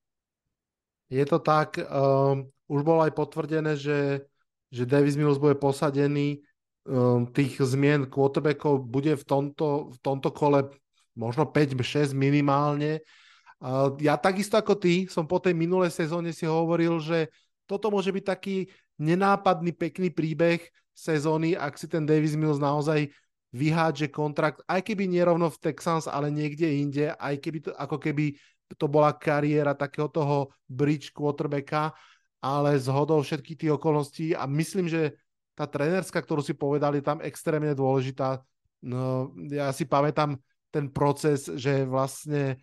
[1.09, 4.29] Je to tak, um, už bolo aj potvrdené, že,
[4.69, 6.45] že Davis Mills bude posadený,
[6.85, 10.69] um, tých zmien quarterbackov bude v tomto, v tomto kole
[11.17, 13.03] možno 5-6 minimálne.
[13.99, 17.27] Ja takisto ako ty som po tej minulej sezóne si hovoril, že
[17.67, 20.63] toto môže byť taký nenápadný, pekný príbeh
[20.95, 23.11] sezóny, ak si ten Davis Mills naozaj
[23.49, 28.37] vyhádže kontrakt, aj keby nerovno v Texans, ale niekde inde, aj keby to, ako keby
[28.77, 31.89] to bola kariéra takého toho bridge quarterbacka,
[32.39, 35.17] ale zhodou všetkých tých okolností a myslím, že
[35.57, 38.39] tá trenerská, ktorú si povedali, tam extrémne dôležitá.
[38.85, 40.39] No, ja si pamätám
[40.71, 42.61] ten proces, že vlastne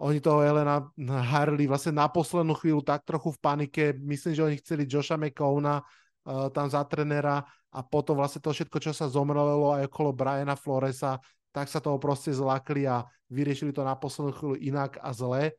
[0.00, 3.84] oni toho Elena Harley vlastne na poslednú chvíľu tak trochu v panike.
[3.94, 5.86] Myslím, že oni chceli Josha McCowna uh,
[6.24, 11.18] tam za trenera a potom vlastne to všetko, čo sa zomrelo aj okolo Briana Floresa,
[11.50, 15.56] tak sa toho proste zlakli a vyriešili to na poslednú chvíľu inak a zle.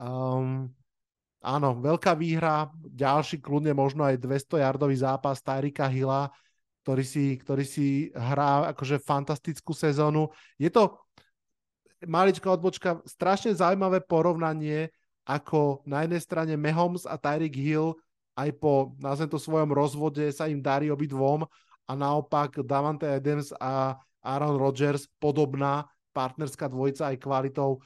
[0.00, 0.72] Um,
[1.44, 6.32] áno, veľká výhra, ďalší kľudne možno aj 200-jardový zápas Tyrika Hilla,
[6.82, 10.32] ktorý si, ktorý si hrá akože fantastickú sezónu.
[10.58, 10.98] Je to
[12.02, 14.90] maličká odbočka, strašne zaujímavé porovnanie,
[15.22, 17.94] ako na jednej strane Mahomes a Tyreek Hill
[18.32, 21.44] aj po, nazvem to svojom rozvode, sa im darí obidvom
[21.84, 27.82] a naopak Davante Adams a Aaron Rodgers, podobná partnerská dvojica aj kvalitou,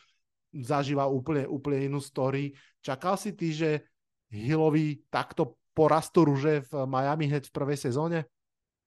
[0.52, 2.54] zažíva úplne, úplne inú story.
[2.82, 3.70] Čakal si ty, že
[4.30, 8.26] Hillovi takto porastú ruže v Miami hneď v prvej sezóne?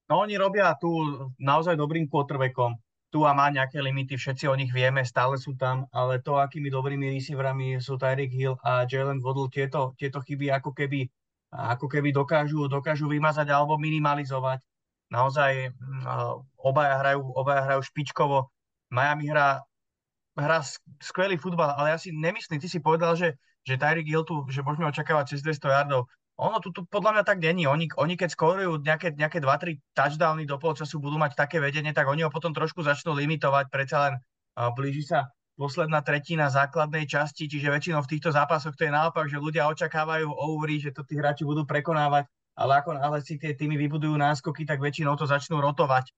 [0.09, 0.89] No oni robia tu
[1.37, 2.73] naozaj dobrým quarterbackom.
[3.09, 6.69] Tu a má nejaké limity, všetci o nich vieme, stále sú tam, ale to, akými
[6.69, 11.09] dobrými receiverami sú Tyreek Hill a Jalen Waddle, tieto, tieto chyby ako keby,
[11.49, 14.61] ako keby dokážu, dokážu vymazať alebo minimalizovať
[15.09, 16.05] naozaj mm,
[16.61, 18.53] obaja hrajú, obaja hrajú špičkovo.
[18.89, 19.61] Miami hrá,
[20.37, 20.59] hrá
[21.01, 24.65] skvelý futbal, ale ja si nemyslím, ty si povedal, že, že Tyreek Hill tu, že
[24.65, 26.09] môžeme očakávať cez 200 yardov.
[26.39, 27.67] Ono tu, tu podľa mňa tak není.
[27.67, 32.07] Oni, oni keď skorujú nejaké, nejaké 2-3 touchdowny do polčasu, budú mať také vedenie, tak
[32.07, 34.13] oni ho potom trošku začnú limitovať, predsa len
[34.55, 35.27] uh, blíži sa
[35.59, 40.31] posledná tretina základnej časti, čiže väčšinou v týchto zápasoch to je naopak, že ľudia očakávajú
[40.31, 44.67] overy, že to tí hráči budú prekonávať ale ako náhle si tie týmy vybudujú náskoky,
[44.67, 46.11] tak väčšinou to začnú rotovať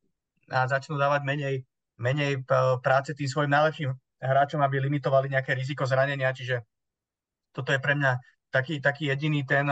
[0.49, 1.55] a začnú dávať menej,
[2.01, 2.41] menej
[2.81, 6.65] práce tým svojim najlepším hráčom, aby limitovali nejaké riziko zranenia, čiže
[7.53, 8.11] toto je pre mňa
[8.49, 9.69] taký, taký jediný ten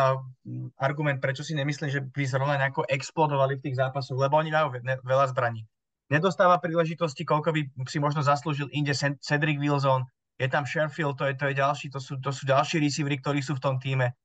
[0.78, 4.78] argument, prečo si nemyslím, že by zrovna nejako explodovali v tých zápasoch, lebo oni majú
[5.02, 5.66] veľa zbraní.
[6.10, 11.38] Nedostáva príležitosti, koľko by si možno zaslúžil inde Cedric Wilson, je tam Sherfield, to je,
[11.38, 14.16] to je ďalší, to sú, to sú ďalší receivery, ktorí sú v tom týme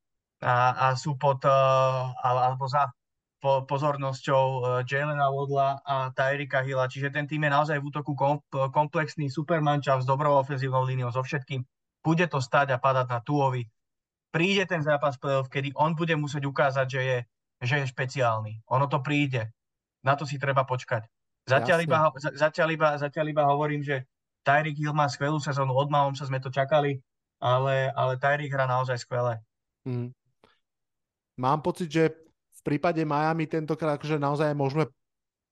[0.40, 2.88] a, a sú pod, uh, alebo za
[3.42, 6.86] po, pozornosťou uh, Jalena Wodla a Tyrika Hilla.
[6.86, 11.20] Čiže ten tým je naozaj v útoku kom, komplexný supermančav s dobrou ofenzívnou líniou, so
[11.20, 11.66] všetkým.
[12.00, 13.66] Bude to stať a padať na Tuovi.
[14.30, 17.18] Príde ten zápas playoff, kedy on bude musieť ukázať, že je,
[17.64, 18.66] že je špeciálny.
[18.70, 19.50] Ono to príde.
[20.04, 21.06] Na to si treba počkať.
[21.44, 24.08] Zatiaľ iba, zatiaľ, iba, zatiaľ iba hovorím, že
[24.44, 27.00] Tyreek Hill má skvelú sezónu, od sa sme to čakali,
[27.40, 29.40] ale, ale Tyreek hrá naozaj skvelé.
[29.84, 30.12] Mm
[31.38, 32.04] mám pocit, že
[32.54, 34.88] v prípade Miami tentokrát akože naozaj môžeme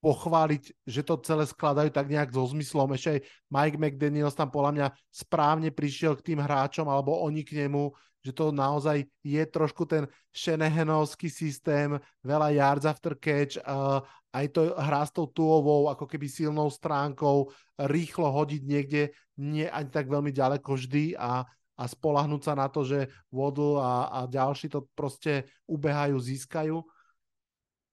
[0.03, 2.91] pochváliť, že to celé skladajú tak nejak so zmyslom.
[2.91, 3.21] Ešte aj
[3.55, 8.33] Mike McDaniels tam podľa mňa správne prišiel k tým hráčom, alebo oni k nemu, že
[8.33, 14.01] to naozaj je trošku ten Shanahanovský systém, veľa yards after catch, uh,
[14.33, 17.53] aj to hrá s tou tuovou ako keby silnou stránkou,
[17.91, 19.03] rýchlo hodiť niekde,
[19.37, 21.45] nie ani tak veľmi ďaleko vždy a
[21.83, 26.79] a spolahnúť sa na to, že Waddle a, a ďalší to proste ubehajú, získajú.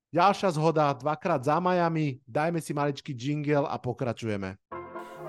[0.10, 4.58] Ďalšia zhoda, dvakrát za Miami, dajme si maličký jingle a pokračujeme.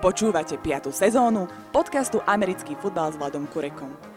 [0.01, 0.89] Počúvate 5.
[0.89, 4.10] sezónu podcastu Americký futbal s Vladom Kurekom.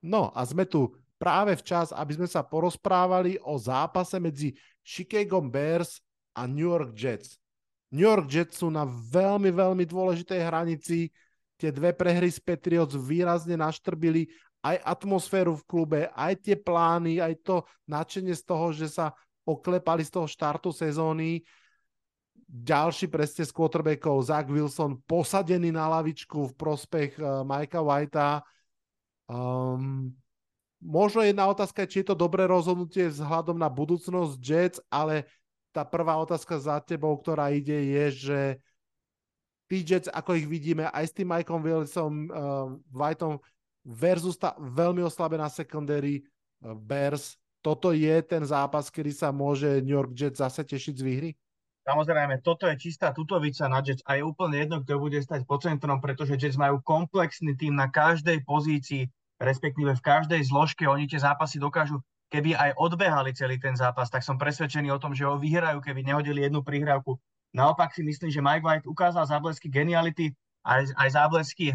[0.00, 6.00] No a sme tu práve včas, aby sme sa porozprávali o zápase medzi Chicago Bears
[6.32, 7.36] a New York Jets.
[7.92, 11.10] New York Jets sú na veľmi, veľmi dôležitej hranici
[11.60, 14.24] tie dve prehry z Patriots výrazne naštrbili
[14.64, 19.12] aj atmosféru v klube, aj tie plány, aj to nadšenie z toho, že sa
[19.44, 21.44] oklepali z toho štartu sezóny.
[22.50, 28.30] Ďalší presne z quarterbackov, Zach Wilson, posadený na lavičku v prospech uh, Mikea Whitea.
[29.30, 30.10] Um,
[30.82, 35.30] možno jedna otázka, či je to dobré rozhodnutie vzhľadom na budúcnosť Jets, ale
[35.70, 38.40] tá prvá otázka za tebou, ktorá ide, je, že
[39.70, 43.38] tí Jets, ako ich vidíme, aj s tým Mikeom Willisom, uh, Whiteom
[43.86, 46.26] versus tá veľmi oslabená secondary
[46.66, 47.38] uh, Bears.
[47.62, 51.30] Toto je ten zápas, kedy sa môže New York Jets zase tešiť z výhry?
[51.86, 55.54] Samozrejme, toto je čistá tutovica na Jets a je úplne jedno, kto bude stať po
[55.62, 59.06] centrom, pretože Jets majú komplexný tým na každej pozícii,
[59.40, 60.84] respektíve v každej zložke.
[60.84, 65.16] Oni tie zápasy dokážu, keby aj odbehali celý ten zápas, tak som presvedčený o tom,
[65.16, 67.16] že ho vyhrajú, keby nehodili jednu prihrávku
[67.50, 70.30] Naopak si myslím, že Mike White ukázal záblesky geniality,
[70.62, 71.74] aj, aj záblesky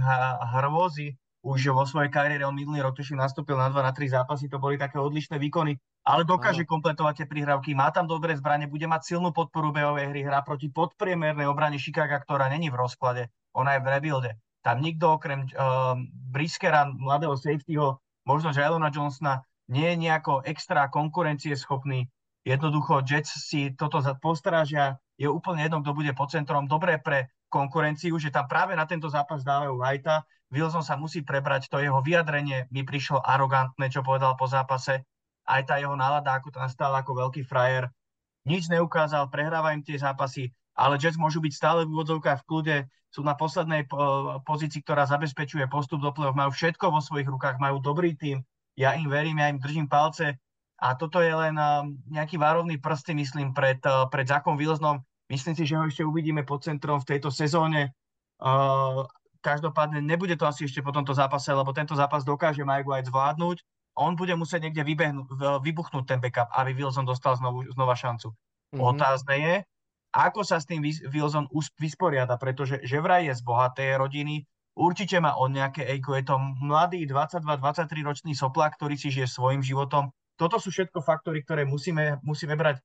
[0.56, 1.20] hrôzy.
[1.46, 4.58] Už vo svojej kariére on minulý rok tuším nastúpil na 2 na 3 zápasy, to
[4.58, 6.72] boli také odlišné výkony, ale dokáže Áno.
[6.74, 10.74] kompletovať tie prihrávky, má tam dobré zbranie, bude mať silnú podporu behovej hry, hrá proti
[10.74, 14.32] podpriemernej obrane Chicago, ktorá není v rozklade, ona je v rebuilde.
[14.66, 15.94] Tam nikto okrem uh,
[16.34, 22.10] Briskera, mladého safetyho, možno že Elona Johnsona, nie je nejako extra konkurencieschopný.
[22.46, 26.66] Jednoducho Jets si toto postrážia, je úplne jedno, kto bude pod centrom.
[26.66, 30.26] Dobré pre konkurenciu, že tam práve na tento zápas dávajú Whitea.
[30.54, 35.02] Wilson sa musí prebrať, to jeho vyjadrenie mi prišlo arogantné, čo povedal po zápase.
[35.46, 37.90] Aj tá jeho nálada, ako tam stál ako veľký frajer.
[38.46, 40.54] Nič neukázal, prehráva im tie zápasy.
[40.76, 42.78] Ale Jets môžu byť stále v úvodzovkách v kľude,
[43.10, 43.88] sú na poslednej
[44.44, 48.44] pozícii, ktorá zabezpečuje postup do play majú všetko vo svojich rukách, majú dobrý tým,
[48.76, 50.36] ja im verím, ja im držím palce
[50.84, 51.56] a toto je len
[52.12, 53.80] nejaký várovný prsty, myslím, pred,
[54.12, 55.00] pred Zakom Wilsonom.
[55.32, 57.96] Myslím si, že ho ešte uvidíme pod centrom v tejto sezóne.
[59.40, 63.64] Každopádne nebude to asi ešte po tomto zápase, lebo tento zápas dokáže Mike White zvládnuť.
[63.96, 64.84] On bude musieť niekde
[65.64, 68.36] vybuchnúť ten backup, aby Wilson dostal znovu, znova šancu.
[68.36, 68.84] Mm-hmm.
[68.84, 69.56] Otázne je,
[70.16, 70.80] ako sa s tým
[71.12, 74.48] Wilson vysporiada, pretože že vraj je z bohatej rodiny,
[74.80, 79.60] určite má on nejaké ego, je to mladý 22-23 ročný soplák, ktorý si žije svojim
[79.60, 80.16] životom.
[80.40, 82.80] Toto sú všetko faktory, ktoré musíme, musíme brať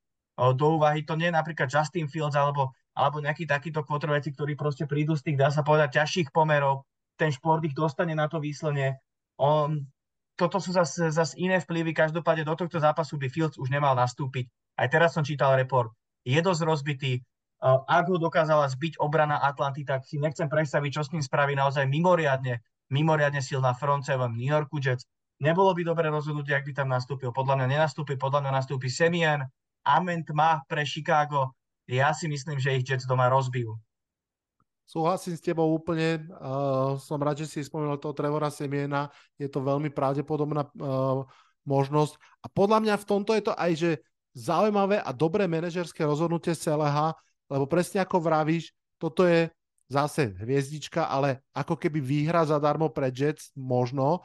[0.59, 1.07] do úvahy.
[1.07, 5.31] To nie je napríklad Justin Fields alebo, alebo nejaký takýto kvotroveci, ktorí proste prídu z
[5.31, 6.87] tých, dá sa povedať, ťažších pomerov.
[7.15, 8.99] Ten šport ich dostane na to výslenie.
[9.39, 9.87] On,
[10.35, 11.93] toto sú zase, zase iné vplyvy.
[11.93, 14.49] Každopádne do tohto zápasu by Fields už nemal nastúpiť.
[14.81, 15.93] Aj teraz som čítal report
[16.25, 17.23] je dosť rozbitý.
[17.65, 21.85] Ak ho dokázala zbiť obrana Atlanty, tak si nechcem predstaviť, čo s ním spraví naozaj
[21.85, 25.05] mimoriadne, mimoriadne silná front seven New York Jets.
[25.41, 27.33] Nebolo by dobre rozhodnutie, ak by tam nastúpil.
[27.33, 29.45] Podľa mňa nenastúpi, podľa mňa nastúpi Semien.
[29.85, 31.57] Ament má pre Chicago.
[31.89, 33.77] Ja si myslím, že ich Jets doma rozbijú.
[34.85, 36.29] Súhlasím s tebou úplne.
[36.37, 39.09] Uh, som rád, že si spomenul toho Trevora Semiena.
[39.41, 41.25] Je to veľmi pravdepodobná uh,
[41.65, 42.21] možnosť.
[42.45, 43.91] A podľa mňa v tomto je to aj, že
[44.35, 47.15] zaujímavé a dobré manažerské rozhodnutie CLH,
[47.51, 48.71] lebo presne ako vravíš,
[49.01, 49.51] toto je
[49.91, 54.23] zase hviezdička, ale ako keby výhra zadarmo pre Jets možno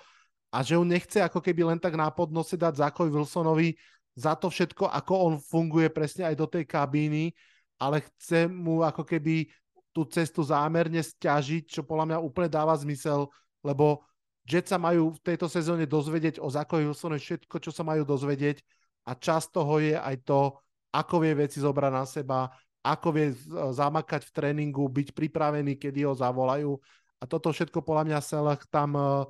[0.53, 3.73] a že on nechce ako keby len tak nápodnose dať Zakovi Wilsonovi
[4.15, 7.33] za to všetko, ako on funguje presne aj do tej kabíny,
[7.81, 9.49] ale chce mu ako keby
[9.91, 13.27] tú cestu zámerne stiažiť, čo podľa mňa úplne dáva zmysel,
[13.65, 14.05] lebo
[14.45, 18.61] Jets sa majú v tejto sezóne dozvedieť o Zakovi Wilsonovi všetko, čo sa majú dozvedieť
[19.05, 20.57] a čas toho je aj to,
[20.89, 22.39] ako vie veci zobrať na seba,
[22.85, 23.33] ako vie
[23.73, 26.77] zamakať v tréningu, byť pripravený, kedy ho zavolajú.
[27.21, 29.25] A toto všetko podľa mňa Selach tam uh,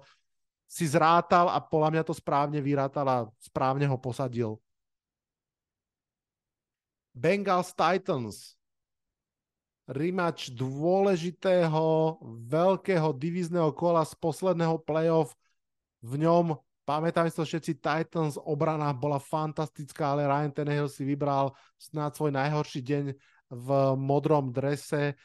[0.67, 4.59] si zrátal a podľa mňa to správne vyrátal a správne ho posadil.
[7.15, 8.59] Bengals Titans.
[9.85, 12.17] Rimač dôležitého
[12.49, 15.37] veľkého divizného kola z posledného playoff.
[16.01, 21.49] V ňom Pamätáme sa všetci, Titans obrana bola fantastická, ale Ryan Tannehill si vybral
[21.81, 23.05] snad svoj najhorší deň
[23.49, 23.67] v
[23.97, 25.17] modrom drese.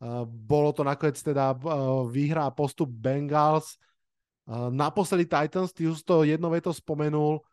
[0.00, 3.76] Uh, bolo to nakoniec teda uh, výhra a postup Bengals.
[4.48, 7.44] Uh, naposledy Titans, ty už to jednou to spomenul,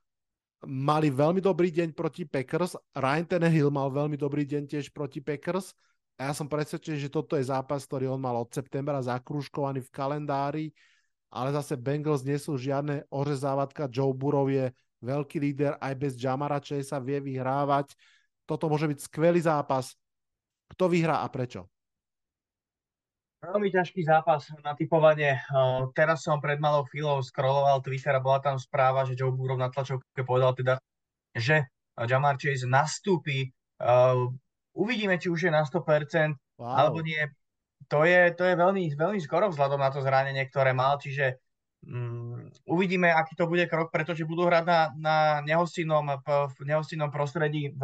[0.63, 2.79] mali veľmi dobrý deň proti Packers.
[2.95, 5.75] Ryan Tannehill mal veľmi dobrý deň tiež proti Packers.
[6.15, 9.91] A ja som presvedčený, že toto je zápas, ktorý on mal od septembra zakružkovaný v
[9.91, 10.65] kalendári
[11.29, 13.89] ale zase Bengals nie sú žiadne ořezávatka.
[13.89, 17.93] Joe Burrow je veľký líder, aj bez Jamara sa vie vyhrávať.
[18.49, 19.93] Toto môže byť skvelý zápas.
[20.73, 21.69] Kto vyhrá a prečo?
[23.39, 25.39] Veľmi ťažký zápas na typovanie.
[25.95, 29.71] Teraz som pred malou chvíľou scrolloval Twitter a bola tam správa, že Joe Burrow na
[29.71, 30.75] tlačovke povedal teda,
[31.31, 31.63] že
[31.95, 33.47] Jamar Chase nastúpi.
[34.75, 36.83] Uvidíme, či už je na 100%, wow.
[36.83, 37.23] alebo nie
[37.89, 41.41] to je, to je veľmi, veľmi skoro vzhľadom na to zranenie, ktoré mal, čiže
[41.89, 47.73] um, uvidíme, aký to bude krok, pretože budú hrať na, na nehostinnom, v nehostinnom prostredí
[47.73, 47.83] v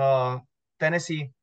[0.78, 1.34] Tennessee,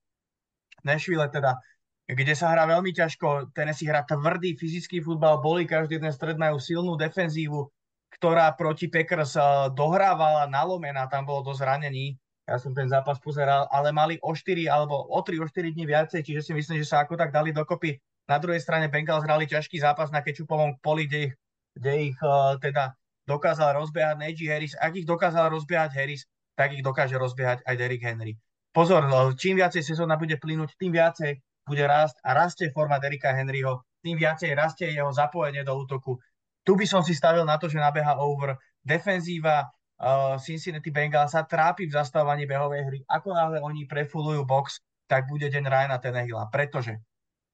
[0.87, 1.59] Nashville teda,
[2.07, 3.55] kde sa hrá veľmi ťažko.
[3.55, 7.67] Tennessee hrá tvrdý fyzický futbal, boli každý jeden stred, majú silnú defenzívu,
[8.15, 9.43] ktorá proti Packers eh,
[9.75, 12.15] dohrávala, nalomená, tam bolo dosť zranení.
[12.43, 15.87] Ja som ten zápas pozeral, ale mali o 4 alebo o 3, o 4 dní
[15.87, 17.95] viacej, čiže si myslím, že sa ako tak dali dokopy
[18.33, 21.35] na druhej strane Bengals hrali ťažký zápas na Kečupovom poli, kde ich,
[21.77, 22.97] kde ich uh, teda
[23.29, 24.73] dokázal rozbiehať Najee Harris.
[24.81, 26.25] Ak ich dokázal rozbiehať Harris,
[26.57, 28.41] tak ich dokáže rozbiehať aj Derrick Henry.
[28.73, 31.37] Pozor, no, čím viacej sezóna bude plynúť, tým viacej
[31.69, 36.17] bude rásť a rastie forma Derricka Henryho, tým viacej rastie jeho zapojenie do útoku.
[36.65, 38.57] Tu by som si stavil na to, že nabeha over.
[38.83, 42.99] Defenzíva uh, Cincinnati Bengals sa trápi v zastavovaní behovej hry.
[43.07, 46.51] Ako náhle oni prefulujú box, tak bude deň Ryana Tenehilla.
[46.51, 46.99] Pretože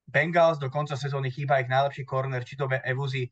[0.09, 2.09] Bengals do konca sezóny chýba ich najlepší
[2.57, 3.29] to bude Evuzi.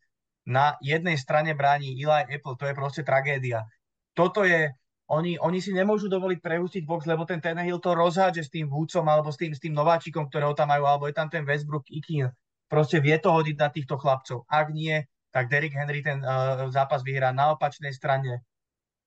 [0.46, 3.66] Na jednej strane bráni Eli Apple, to je proste tragédia.
[4.14, 4.70] Toto je,
[5.10, 9.08] oni, oni si nemôžu dovoliť prehustiť box, lebo ten Tenehill to rozhádže s tým Woodsom
[9.10, 12.30] alebo s tým, s tým nováčikom, ktorého tam majú, alebo je tam ten Westbrook Ikin.
[12.70, 14.46] Proste vie to hodiť na týchto chlapcov.
[14.46, 15.02] Ak nie,
[15.34, 18.46] tak Derrick Henry ten uh, zápas vyhrá na opačnej strane.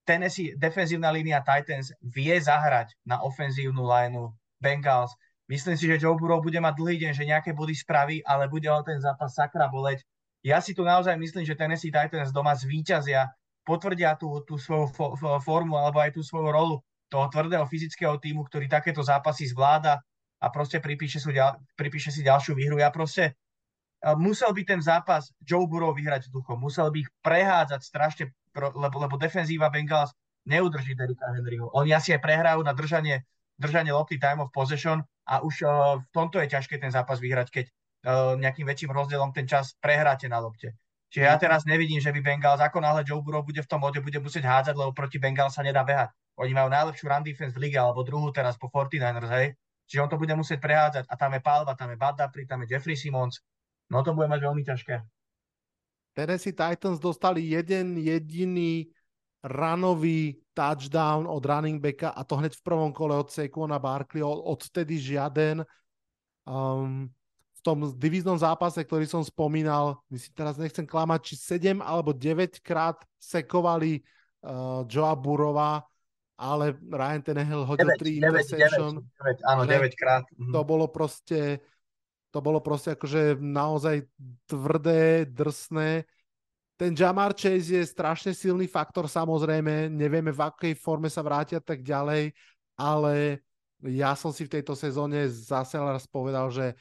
[0.03, 5.15] Tennessee, defenzívna línia Titans vie zahrať na ofenzívnu lineu Bengals
[5.49, 8.69] Myslím si, že Joe Burrow bude mať dlhý deň, že nejaké body spraví, ale bude
[8.69, 10.05] ho ten zápas sakra boleť.
[10.45, 13.33] Ja si tu naozaj myslím, že Tennessee Titans doma zvíťazia,
[13.65, 16.75] potvrdia tú, tú svoju fo, formu alebo aj tú svoju rolu
[17.09, 20.05] toho tvrdého fyzického týmu, ktorý takéto zápasy zvláda.
[20.39, 22.79] a proste pripíše, sú ďal, pripíše si ďalšiu výhru.
[22.79, 23.35] Ja proste
[24.15, 28.25] musel by ten zápas Joe Burrow vyhrať duchom, musel by ich prehádzať strašne,
[28.55, 30.15] lebo, lebo defenzíva Bengals
[30.47, 31.67] neudrží Derika Henryho.
[31.75, 33.27] Oni asi aj prehrajú na držanie,
[33.59, 37.47] držanie lopty time of possession a už uh, v tomto je ťažké ten zápas vyhrať,
[37.53, 40.73] keď uh, nejakým väčším rozdielom ten čas prehráte na lopte.
[41.09, 43.97] Čiže ja teraz nevidím, že by Bengals, ako náhle Joe Burrow bude v tom mode,
[43.97, 46.13] bude musieť hádzať, lebo proti Bengals sa nedá behať.
[46.37, 49.47] Oni majú najlepšiu run defense v lige, alebo druhú teraz po 49ers, hej.
[49.89, 51.09] Čiže on to bude musieť prehádzať.
[51.09, 53.41] A tam je Palva, tam je Bad Dapri, tam je Jeffrey Simmons.
[53.89, 55.01] No to bude mať veľmi ťažké.
[56.13, 58.85] Tennessee Titans dostali jeden jediný
[59.43, 64.99] runový touchdown od running backa a to hneď v prvom kole od Saquona Barkley, odtedy
[64.99, 65.63] žiaden.
[66.43, 67.07] Um,
[67.59, 72.63] v tom divíznom zápase, ktorý som spomínal, myslím, teraz nechcem klamať, či 7 alebo 9
[72.63, 73.99] krát sekovali
[74.47, 75.83] uh, Joa Burova,
[76.39, 78.91] ale Ryan Tannehill hodil 9, 3 interception.
[79.03, 80.23] 9, 9, áno, 9 krát.
[80.39, 80.51] Mhm.
[80.55, 81.59] To bolo proste
[82.29, 84.05] to bolo proste akože naozaj
[84.45, 86.05] tvrdé, drsné.
[86.79, 91.83] Ten Jamar Chase je strašne silný faktor, samozrejme, nevieme v akej forme sa vrátia tak
[91.83, 92.31] ďalej,
[92.79, 93.43] ale
[93.83, 96.79] ja som si v tejto sezóne zase raz povedal, že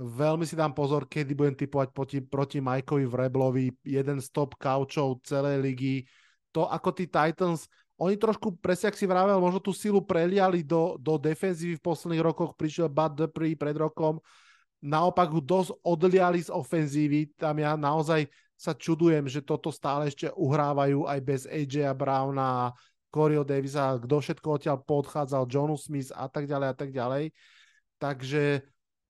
[0.00, 5.20] veľmi si dám pozor, kedy budem typovať proti, proti Majkovi Vreblovi, jeden z top kaučov
[5.20, 6.08] celej ligy.
[6.56, 7.68] To ako tí Titans,
[8.00, 12.24] oni trošku, presne ak si vravel, možno tú silu preliali do, do defenzívy v posledných
[12.24, 14.16] rokoch, prišiel Bud Dupree pred rokom,
[14.80, 17.36] naopak ho dosť odliali z ofenzívy.
[17.36, 22.72] Tam ja naozaj sa čudujem, že toto stále ešte uhrávajú aj bez AJ Browna,
[23.12, 27.24] Corey Davisa, kto všetko odtiaľ podchádzal, Jonu Smith a tak ďalej a tak ďalej.
[27.96, 28.60] Takže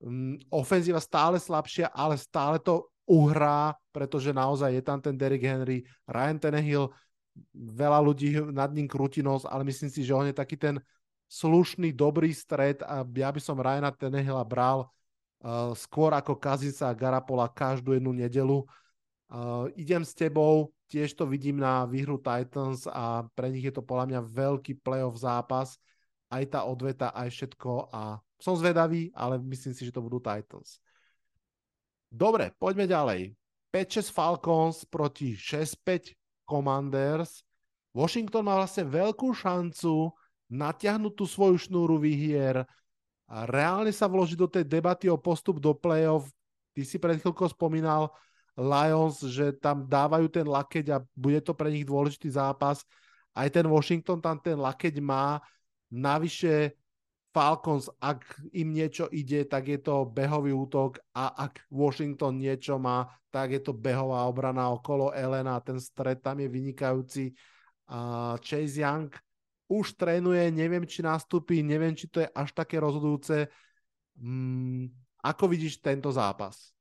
[0.03, 5.86] um, ofenzíva stále slabšia, ale stále to uhrá, pretože naozaj je tam ten Derrick Henry,
[6.07, 6.90] Ryan Tannehill,
[7.55, 10.78] veľa ľudí nad ním krúti nos, ale myslím si, že on je taký ten
[11.26, 16.97] slušný, dobrý stred a ja by som Ryana Tannehilla bral uh, skôr ako Kazinca a
[16.97, 18.62] Garapola každú jednu nedelu.
[19.27, 23.83] Uh, idem s tebou, tiež to vidím na výhru Titans a pre nich je to
[23.83, 25.79] podľa mňa veľký playoff zápas.
[26.31, 30.79] Aj tá odveta, aj všetko a som zvedavý, ale myslím si, že to budú Titans.
[32.07, 33.35] Dobre, poďme ďalej.
[33.74, 36.14] 5-6 Falcons proti 6-5
[36.47, 37.43] Commanders.
[37.91, 40.14] Washington má vlastne veľkú šancu
[40.47, 42.62] natiahnuť tú svoju šnúru výhier,
[43.27, 46.31] a reálne sa vložiť do tej debaty o postup do play-off.
[46.70, 48.14] Ty si pred chvíľkou spomínal
[48.57, 52.82] Lions, že tam dávajú ten lakeť a bude to pre nich dôležitý zápas.
[53.36, 55.44] Aj ten Washington tam ten lakeť má.
[55.92, 56.72] Navyše
[57.36, 58.24] Falcons, ak
[58.57, 63.61] im niečo ide, tak je to behový útok a ak Washington niečo má, tak je
[63.61, 65.61] to behová obrana okolo Elena.
[65.61, 67.36] Ten stred tam je vynikajúci.
[68.40, 69.12] Chase Young
[69.68, 73.52] už trénuje, neviem, či nastúpi, neviem, či to je až také rozhodujúce.
[74.16, 74.88] Mm,
[75.20, 76.76] ako vidíš tento zápas?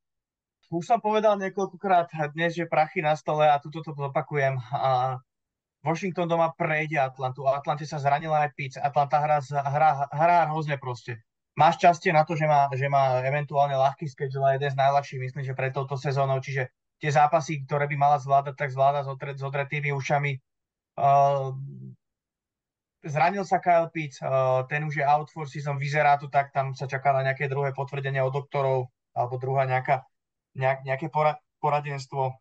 [0.74, 4.58] Už som povedal niekoľkokrát dnes, že prachy na stole a tuto to zopakujem.
[4.74, 5.22] A
[5.86, 7.46] Washington doma prejde Atlantu.
[7.46, 8.78] A Atlante sa zranila aj Pitts.
[8.82, 11.22] Atlanta hrá, hrá, hrá hrozne proste.
[11.56, 15.44] Má šťastie na to, že má, že má eventuálne ľahký schedule, jeden z najľahších, myslím,
[15.46, 16.42] že pre touto sezónou.
[16.44, 16.68] Čiže
[17.00, 20.36] tie zápasy, ktoré by mala zvládať, tak zvláda s, odre, s odretými ušami.
[21.00, 21.56] Uh,
[23.06, 26.74] Zranil sa Kyle Pitts, uh, ten už je out for season, vyzerá to tak, tam
[26.74, 30.02] sa čaká na nejaké druhé potvrdenie od doktorov, alebo druhá nejaká,
[30.56, 32.36] nejak, nejaké pora, poradenstvo.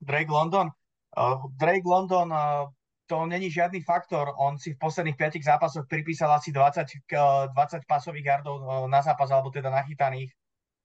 [0.00, 0.70] Drake London.
[1.16, 2.66] Uh, Drake London, uh,
[3.10, 6.86] to není žiadny faktor, on si v posledných 5 zápasoch pripísal asi 20,
[7.18, 10.30] uh, 20 pasových yardov uh, na zápas, alebo teda nachytaných.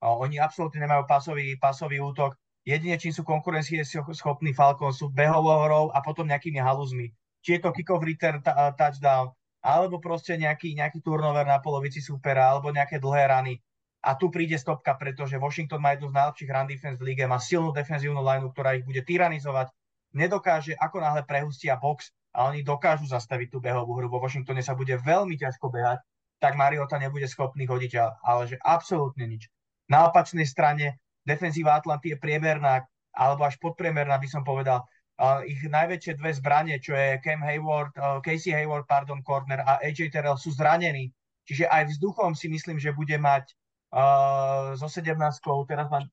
[0.05, 2.37] Oni absolútne nemajú pasový, pasový útok.
[2.61, 3.81] Jedine, čím sú konkurencie
[4.13, 7.09] schopní Falcons, sú behovou hrou a potom nejakými halúzmi
[7.45, 8.41] či je to kick-off return,
[8.73, 9.29] touchdown,
[9.61, 13.53] alebo proste nejaký, nejaký turnover na polovici supera, alebo nejaké dlhé rany.
[14.05, 17.41] A tu príde stopka, pretože Washington má jednu z najlepších run defense v lige, má
[17.41, 19.73] silnú defenzívnu lineu, ktorá ich bude tyranizovať,
[20.13, 24.07] nedokáže, ako náhle prehustia box a oni dokážu zastaviť tú behovú hru.
[24.07, 26.05] Vo Washingtone sa bude veľmi ťažko behať,
[26.37, 29.49] tak Mariota nebude schopný hodiť, ale že absolútne nič.
[29.89, 32.85] Na opačnej strane defenzíva Atlanty je priemerná,
[33.15, 34.85] alebo až podpriemerná by som povedal
[35.47, 40.11] ich najväčšie dve zbranie, čo je Cam Hayward, uh, Casey Hayward, pardon, corner a AJ
[40.11, 41.15] Terrell sú zranení.
[41.47, 43.47] Čiže aj vzduchom si myslím, že bude mať
[43.95, 45.15] uh, so 17
[45.65, 46.03] teraz má,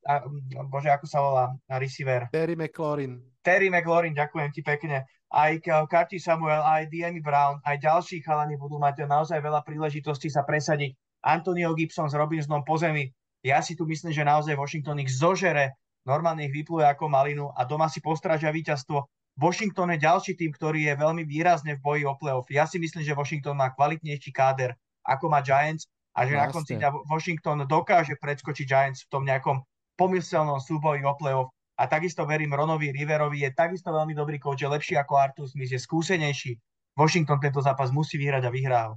[0.70, 1.44] bože, ako sa volá,
[1.82, 2.30] receiver.
[2.30, 3.18] Terry McLaurin.
[3.42, 5.02] Terry McLaurin, ďakujem ti pekne.
[5.32, 10.46] Aj Carty Samuel, aj Diemy Brown, aj ďalší chalani budú mať naozaj veľa príležitostí sa
[10.46, 10.94] presadiť.
[11.24, 13.10] Antonio Gibson s Robinsonom po zemi.
[13.42, 17.62] Ja si tu myslím, že naozaj Washington ich zožere normálne ich vypluje ako malinu a
[17.62, 19.06] doma si postrážia víťazstvo.
[19.38, 22.50] Washington je ďalší tým, ktorý je veľmi výrazne v boji o playoff.
[22.52, 26.54] Ja si myslím, že Washington má kvalitnejší káder ako má Giants a že na Jasne.
[26.54, 29.64] konci dňa Washington dokáže predskočiť Giants v tom nejakom
[29.96, 31.48] pomyselnom súboji o playoff.
[31.80, 35.72] A takisto verím Ronovi Riverovi, je takisto veľmi dobrý coach, je lepší ako Artur Smith,
[35.72, 36.52] je skúsenejší.
[36.92, 38.94] Washington tento zápas musí vyhrať a vyhrá ho.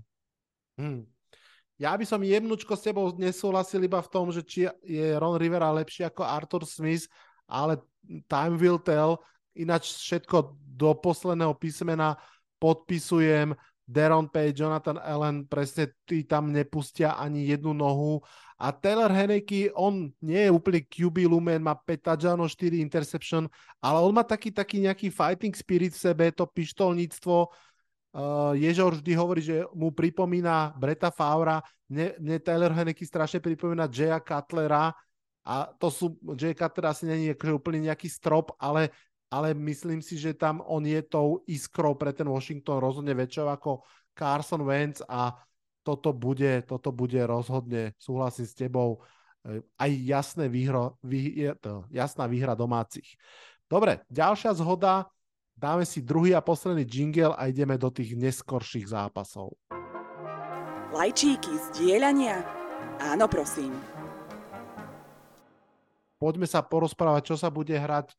[0.75, 1.07] Hm.
[1.75, 5.71] Ja by som jemnučko s tebou nesúhlasil iba v tom, že či je Ron Rivera
[5.75, 7.07] lepší ako Arthur Smith,
[7.47, 7.79] ale
[8.27, 9.19] time will tell.
[9.55, 12.19] Ináč všetko do posledného písmena
[12.59, 13.55] podpisujem.
[13.85, 18.25] Deron Pay, Jonathan Allen, presne tí tam nepustia ani jednu nohu.
[18.57, 23.45] A Taylor Henneke, on nie je úplne QB lumen, má 5 touchdownov, 4 interception,
[23.77, 27.51] ale on má taký, taký nejaký fighting spirit v sebe, to pištolníctvo.
[28.15, 31.59] Uh, Ježor vždy hovorí, že mu pripomína Breta Favra,
[31.91, 34.95] mne, mne Taylor Henneke strašne pripomína Jaya Cutlera
[35.45, 38.89] a to sú, Jay Cutler asi není akože úplne nejaký strop, ale
[39.29, 43.71] ale myslím si, že tam on je tou iskrou pre ten Washington rozhodne väčšou ako
[44.15, 45.35] Carson Wentz a
[45.85, 49.05] toto bude, toto bude rozhodne, súhlasím s tebou,
[49.45, 51.53] eh, aj jasné výhro, vý,
[51.93, 53.17] jasná výhra domácich.
[53.65, 55.09] Dobre, ďalšia zhoda,
[55.57, 59.53] dáme si druhý a posledný jingle a ideme do tých neskorších zápasov.
[60.95, 62.45] Lajčíky, zdieľania?
[63.03, 63.75] Áno, prosím.
[66.15, 68.15] Poďme sa porozprávať, čo sa bude hrať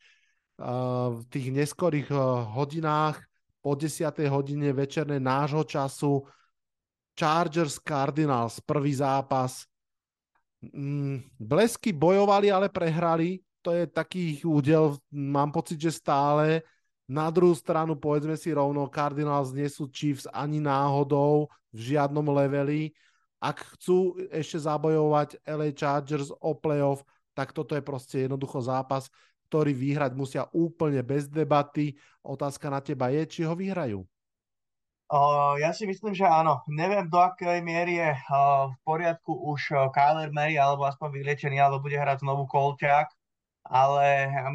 [0.57, 2.21] v tých neskorých eh,
[2.57, 3.21] hodinách
[3.61, 4.09] po 10.
[4.31, 6.25] hodine večernej nášho času
[7.17, 9.65] Chargers Cardinals, prvý zápas.
[10.61, 13.41] Mm, blesky bojovali, ale prehrali.
[13.65, 16.63] To je taký údel, mám pocit, že stále.
[17.07, 22.95] Na druhú stranu, povedzme si rovno, Cardinals nie sú Chiefs ani náhodou v žiadnom leveli.
[23.43, 27.03] Ak chcú ešte zabojovať LA Chargers o playoff,
[27.37, 29.13] tak toto je proste jednoducho zápas,
[29.47, 31.95] ktorý vyhrať musia úplne bez debaty.
[32.27, 34.03] Otázka na teba je, či ho vyhrajú.
[35.07, 36.67] Uh, ja si myslím, že áno.
[36.67, 41.63] Neviem, do akej miery je uh, v poriadku už uh, Kyler Mary, alebo aspoň vyliečený,
[41.63, 43.07] alebo bude hrať znovu Kolťák,
[43.71, 44.07] ale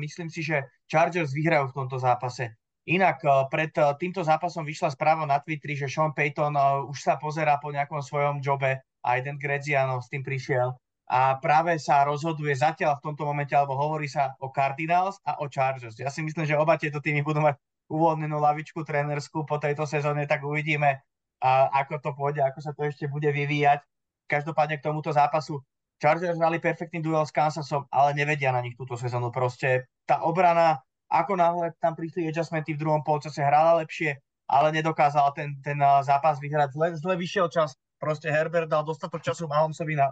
[0.03, 2.51] myslím si, že Chargers vyhrajú v tomto zápase.
[2.83, 3.23] Inak
[3.53, 3.71] pred
[4.01, 6.51] týmto zápasom vyšla správa na Twitteri, že Sean Payton
[6.89, 10.73] už sa pozerá po nejakom svojom jobe a jeden Greziano s tým prišiel
[11.11, 15.51] a práve sa rozhoduje zatiaľ v tomto momente, alebo hovorí sa o Cardinals a o
[15.51, 15.99] Chargers.
[15.99, 17.59] Ja si myslím, že oba tieto týmy budú mať
[17.91, 21.03] uvoľnenú lavičku trénerskú po tejto sezóne, tak uvidíme,
[21.43, 23.83] a ako to pôjde, ako sa to ešte bude vyvíjať.
[24.31, 25.59] Každopádne k tomuto zápasu
[25.99, 29.35] Chargers hrali perfektný duel s Kansasom, ale nevedia na nich túto sezónu.
[29.35, 30.79] Proste tá obrana,
[31.11, 34.15] ako náhle tam prišli adjustmenty v druhom polčase, hrala lepšie,
[34.47, 35.75] ale nedokázala ten, ten
[36.07, 36.71] zápas vyhrať.
[36.71, 37.75] Zle, zle vyšiel čas.
[37.99, 40.09] Proste Herbert dal dostatok času Mahomesovi na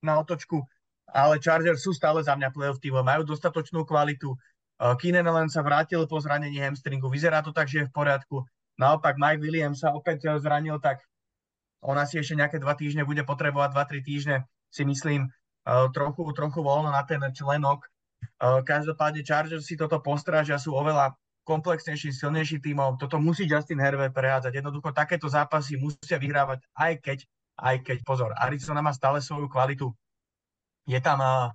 [0.00, 0.64] na otočku,
[1.10, 4.32] ale Chargers sú stále za mňa playoff týmom, majú dostatočnú kvalitu.
[4.80, 8.48] Keenan Allen sa vrátil po zranení hamstringu, vyzerá to tak, že je v poriadku.
[8.80, 11.04] Naopak Mike Williams sa opäť e, zranil, tak
[11.84, 15.30] on asi ešte nejaké dva týždne bude potrebovať, dva, tri týždne, si myslím, e,
[15.92, 17.84] trochu, trochu voľno na ten členok.
[17.84, 17.88] E,
[18.64, 21.12] každopádne Chargers si toto postrážia, sú oveľa
[21.44, 22.96] komplexnejší, silnejší tímom.
[22.96, 24.64] Toto musí Justin Herbert prehádzať.
[24.64, 27.18] Jednoducho takéto zápasy musia vyhrávať, aj keď
[27.60, 29.92] aj keď, pozor, Arizona má stále svoju kvalitu.
[30.88, 31.52] Je tam uh,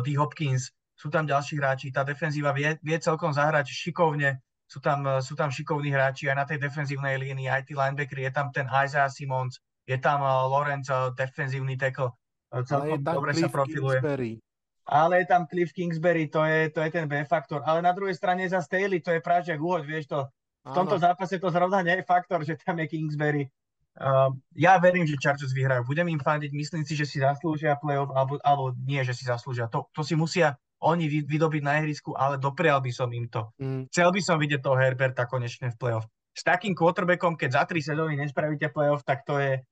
[0.00, 0.16] D.
[0.16, 5.20] Hopkins, sú tam ďalší hráči, tá defenzíva vie, vie celkom zahrať šikovne, sú tam, uh,
[5.20, 8.64] sú tam šikovní hráči aj na tej defenzívnej línii, aj tí linebackeri, je tam ten
[8.66, 12.16] Isaiah Simons, je tam uh, Lawrence, uh, defenzívny tackle,
[12.56, 14.00] uh, celkom dobre sa profiluje.
[14.00, 14.32] Kingsbury.
[14.82, 17.62] Ale je tam Cliff Kingsbury, to je, to je ten B-faktor.
[17.62, 20.26] Ale na druhej strane za Staley, to je Pražek Uhoď, vieš to.
[20.62, 21.04] V tomto Áno.
[21.06, 23.46] zápase to zrovna nie je faktor, že tam je Kingsbury.
[23.92, 25.84] Uh, ja verím, že Chargers vyhrajú.
[25.84, 29.68] Budem im fandiť, myslím si, že si zaslúžia playoff, alebo, alebo nie, že si zaslúžia.
[29.68, 33.46] To, to si musia oni vydobiť na ihrisku, ale doprial by som im to.
[33.62, 33.86] Mm.
[33.92, 36.10] Chcel by som vidieť toho Herberta konečne v playoff.
[36.32, 39.62] S takým quarterbackom, keď za tri sezóny nespravíte playoff, tak to je,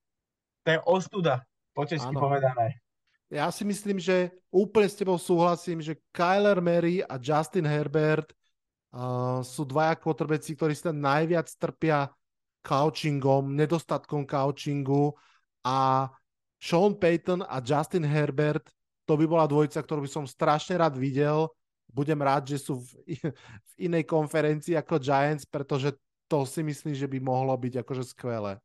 [0.63, 1.43] to je ostuda,
[1.75, 2.79] po česky povedané.
[3.31, 8.35] Ja si myslím, že úplne s tebou súhlasím, že Kyler Mary a Justin Herbert
[8.95, 12.11] uh, sú dvaja quarterbacki, ktorí sa najviac trpia
[12.61, 15.17] couchingom, nedostatkom couchingu
[15.65, 16.09] a
[16.61, 18.69] Sean Payton a Justin Herbert,
[19.09, 21.49] to by bola dvojica, ktorú by som strašne rád videl.
[21.91, 22.89] Budem rád, že sú v,
[23.71, 25.97] v inej konferencii ako Giants, pretože
[26.31, 28.61] to si myslím, že by mohlo byť akože skvelé.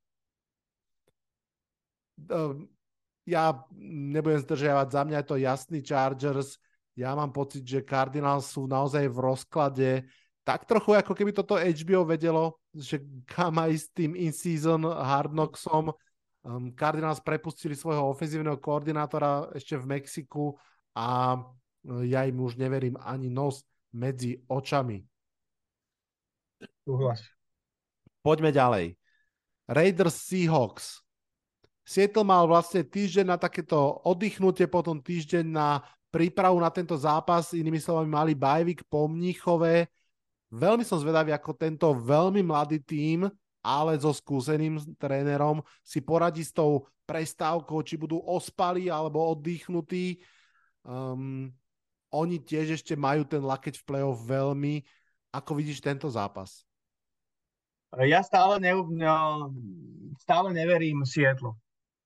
[2.29, 2.69] Ehm,
[3.25, 6.61] ja nebudem zdržiavať, za mňa je to jasný Chargers.
[6.93, 9.89] Ja mám pocit, že Cardinals sú naozaj v rozklade
[10.45, 15.89] tak trochu ako keby toto HBO vedelo, že kam aj s tým in-season Hard Knocksom
[15.89, 20.53] um, Cardinals prepustili svojho ofenzívneho koordinátora ešte v Mexiku
[20.93, 25.01] a uh, ja im už neverím ani nos medzi očami.
[26.85, 27.25] Uhlas.
[28.21, 28.93] Poďme ďalej.
[29.65, 31.01] Raiders Seahawks.
[31.85, 37.77] Seattle mal vlastne týždeň na takéto oddychnutie, potom týždeň na prípravu na tento zápas, inými
[37.77, 39.85] slovami mali bajvik po Mníchove.
[40.53, 43.27] Veľmi som zvedavý, ako tento veľmi mladý tím,
[43.65, 50.21] ale so skúseným trénerom si poradí s tou prestávkou, či budú ospali alebo oddychnutí.
[50.85, 51.49] Um,
[52.13, 54.85] oni tiež ešte majú ten lakeť v play-off veľmi.
[55.33, 56.63] Ako vidíš tento zápas?
[57.95, 59.51] Ja stále, ne, no,
[60.19, 61.55] stále neverím Sietlu.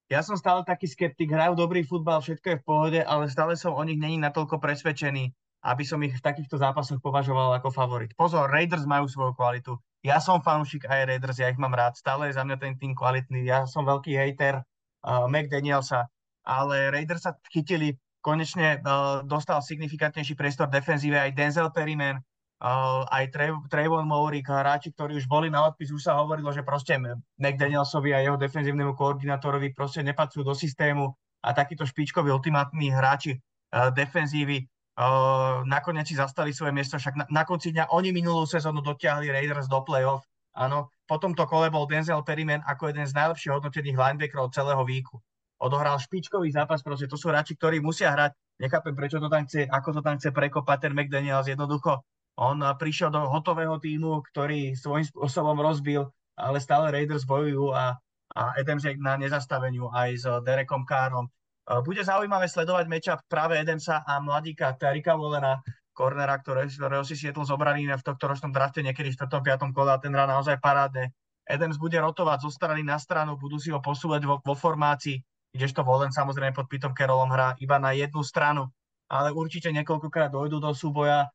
[0.09, 3.77] Ja som stále taký skeptik, hrajú dobrý futbal, všetko je v pohode, ale stále som
[3.77, 5.29] o nich není natoľko presvedčený,
[5.59, 8.15] aby som ich v takýchto zápasoch považoval ako favorit.
[8.15, 9.75] Pozor, Raiders majú svoju kvalitu.
[9.99, 11.99] Ja som fanúšik aj Raiders, ja ich mám rád.
[11.99, 13.43] Stále je za mňa ten tým kvalitný.
[13.43, 16.07] Ja som veľký hater uh, McDanielsa,
[16.47, 22.23] ale Raiders sa chytili, konečne uh, dostal signifikantnejší priestor defenzíve aj Denzel Perryman,
[22.59, 23.31] Uh, aj
[23.71, 26.99] Trayvon Maury, hráči, ktorí už boli na odpis, už sa hovorilo, že proste
[27.39, 31.07] McDanielsovi a jeho defenzívnemu koordinátorovi proste nepatrujú do systému
[31.39, 34.67] a takíto špičkoví ultimátni hráči uh, defenzívy
[34.99, 39.31] uh, nakoniec si zastali svoje miesto, však na, na konci dňa oni minulú sezónu dotiahli
[39.31, 40.27] Raiders do play-off.
[40.59, 45.15] Áno, po tomto kole bol Denzel Perryman ako jeden z najlepších hodnotených linebackerov celého výku.
[45.59, 48.35] Odohral špičkový zápas, proste to sú hráči, ktorí musia hrať.
[48.59, 51.47] Nechápem, prečo to tam chce, ako to tam chce prekopať ten McDaniels.
[51.47, 52.03] Jednoducho
[52.39, 56.07] on prišiel do hotového týmu, ktorý svojím spôsobom rozbil,
[56.39, 57.99] ale stále Raiders bojujú a,
[58.35, 61.27] a Adams je na nezastaveniu aj s Derekom Károm.
[61.69, 65.61] Bude zaujímavé sledovať matchup práve Edemsa a mladíka Terika Wallena,
[65.93, 69.69] kornera, ktoré, ktorého si Seattle zobrali v tohto ročnom drafte niekedy v 4.
[69.69, 69.75] 5.
[69.77, 71.13] kole a ten hrá naozaj parádne.
[71.45, 75.21] Adams bude rotovať zo strany na stranu, budú si ho posúvať vo, vo formácii,
[75.53, 78.69] kdežto Wallen samozrejme pod Pitom Carrollom hrá iba na jednu stranu,
[79.09, 81.29] ale určite niekoľkokrát dojdu do súboja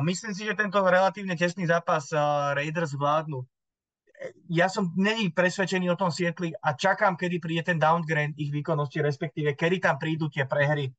[0.00, 2.08] Myslím si, že tento relatívne tesný zápas
[2.56, 3.44] Raiders vládnu.
[4.48, 9.02] Ja som není presvedčený o tom Sietli a čakám, kedy príde ten downgrade ich výkonnosti,
[9.02, 10.94] respektíve kedy tam prídu tie prehry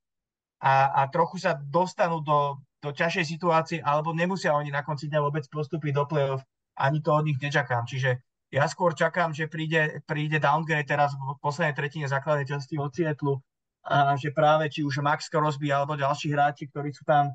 [0.62, 5.20] a, a trochu sa dostanú do, do ťažšej situácie, alebo nemusia oni na konci dňa
[5.24, 6.44] vôbec postúpiť do play-off.
[6.76, 7.88] Ani to od nich nečakám.
[7.88, 8.20] Čiže
[8.52, 13.40] ja skôr čakám, že príde, príde downgrade teraz v poslednej tretine základnej časti od Sietlu
[13.86, 17.32] a že práve či už Max Crosby alebo ďalší hráči, ktorí sú tam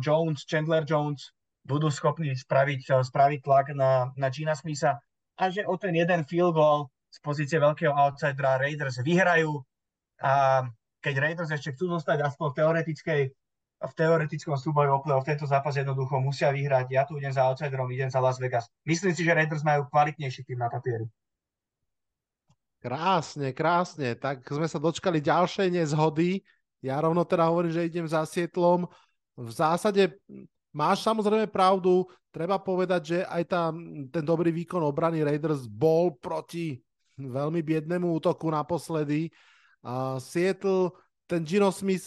[0.00, 1.35] Jones, Chandler Jones
[1.66, 5.02] budú schopní spraviť, eh, spraviť tlak na, na Gina Smitha
[5.36, 9.58] a že o ten jeden field goal z pozície veľkého outsidera Raiders vyhrajú
[10.22, 10.64] a
[11.02, 13.22] keď Raiders ešte chcú zostať aspoň v teoretickej
[13.76, 16.88] v teoretickom súboju o v tento zápas jednoducho musia vyhrať.
[16.88, 18.72] Ja tu idem za outsiderom, idem za Las Vegas.
[18.88, 21.04] Myslím si, že Raiders majú kvalitnejší tým na papieri.
[22.80, 24.16] Krásne, krásne.
[24.16, 26.40] Tak sme sa dočkali ďalšej nezhody.
[26.80, 28.88] Ja rovno teda hovorím, že idem za Sietlom
[29.36, 30.16] v zásade
[30.76, 33.72] máš samozrejme pravdu, treba povedať, že aj tá,
[34.12, 36.76] ten dobrý výkon obrany Raiders bol proti
[37.16, 39.32] veľmi biednému útoku naposledy.
[39.80, 40.92] Uh, Seattle,
[41.24, 42.04] ten Gino Smith,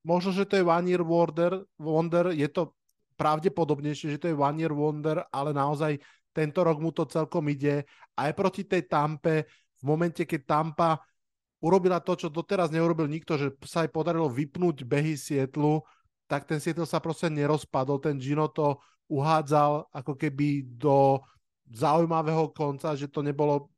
[0.00, 2.72] možno, že to je one year wonder, wonder, je to
[3.20, 6.00] pravdepodobnejšie, že to je one year wonder, ale naozaj
[6.32, 7.84] tento rok mu to celkom ide.
[8.16, 9.44] Aj proti tej Tampe,
[9.78, 10.96] v momente, keď Tampa
[11.58, 15.82] urobila to, čo doteraz neurobil nikto, že sa aj podarilo vypnúť behy Sietlu,
[16.28, 17.98] tak ten Seattle sa proste nerozpadol.
[17.98, 18.76] Ten Gino to
[19.08, 21.24] uhádzal ako keby do
[21.72, 23.72] zaujímavého konca, že to nebolo,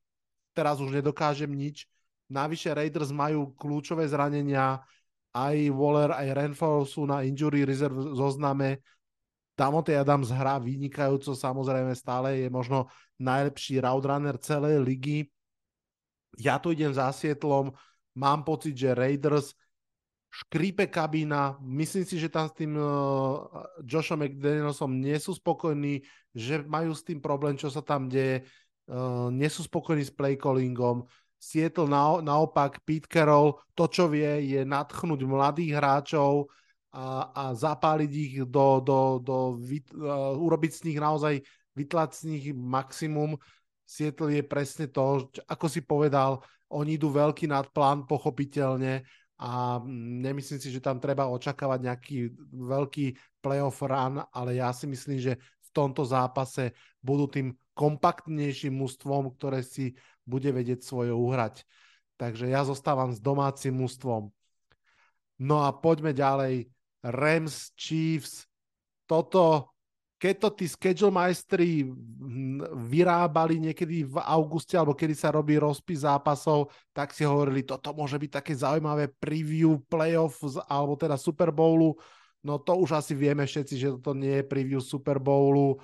[0.50, 1.86] teraz už nedokážem nič.
[2.30, 4.82] Navyše Raiders majú kľúčové zranenia,
[5.30, 8.82] aj Waller, aj Renfro sú na injury reserve zozname.
[9.54, 12.90] Damonte Adams hrá vynikajúco, samozrejme stále je možno
[13.22, 15.30] najlepší route runner celej ligy.
[16.38, 17.70] Ja tu idem za Sietlom,
[18.14, 19.54] mám pocit, že Raiders
[20.30, 26.62] škrípe kabína, myslím si, že tam s tým uh, Joshom McDanielsom nie sú spokojní, že
[26.62, 28.46] majú s tým problém, čo sa tam deje,
[28.86, 31.02] uh, nie sú spokojní s playcallingom.
[31.34, 36.46] Seattle na, naopak, Pete Carroll, to, čo vie, je nadchnúť mladých hráčov
[36.94, 41.42] a, a zapáliť ich do, do, do uh, urobiť z nich naozaj,
[41.74, 43.34] vytlať z nich maximum.
[43.82, 46.38] Seattle je presne to, ako si povedal,
[46.70, 49.02] oni idú veľký nadplán, pochopiteľne,
[49.40, 49.80] a
[50.20, 52.16] nemyslím si, že tam treba očakávať nejaký
[52.52, 59.32] veľký playoff run, ale ja si myslím, že v tomto zápase budú tým kompaktnejším mústvom,
[59.32, 59.96] ktoré si
[60.28, 61.64] bude vedieť svoje uhrať.
[62.20, 64.28] Takže ja zostávam s domácim mústvom.
[65.40, 66.68] No a poďme ďalej.
[67.00, 68.44] Rams, Chiefs.
[69.08, 69.69] Toto
[70.20, 71.88] keď to tí schedule majstri
[72.92, 78.20] vyrábali niekedy v auguste, alebo kedy sa robí rozpis zápasov, tak si hovorili, toto môže
[78.20, 80.36] byť také zaujímavé preview playoff,
[80.68, 81.96] alebo teda Super Bowlu.
[82.44, 85.80] No to už asi vieme všetci, že toto nie je preview Super Bowlu.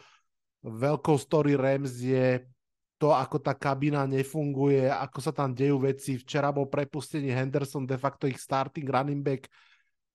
[0.61, 2.45] Veľkou story Rams je
[3.01, 6.21] to, ako tá kabina nefunguje, ako sa tam dejú veci.
[6.21, 9.49] Včera bol prepustený Henderson, de facto ich starting running back,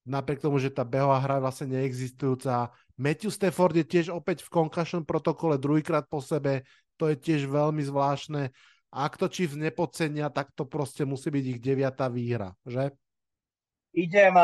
[0.05, 2.73] napriek tomu, že tá behová hra je vlastne neexistujúca.
[3.01, 6.61] Matthew Stafford je tiež opäť v concussion protokole druhýkrát po sebe,
[7.01, 8.53] to je tiež veľmi zvláštne.
[8.93, 12.93] Ak to Chiefs nepodcenia, tak to proste musí byť ich deviatá výhra, že?
[13.91, 14.37] Idem,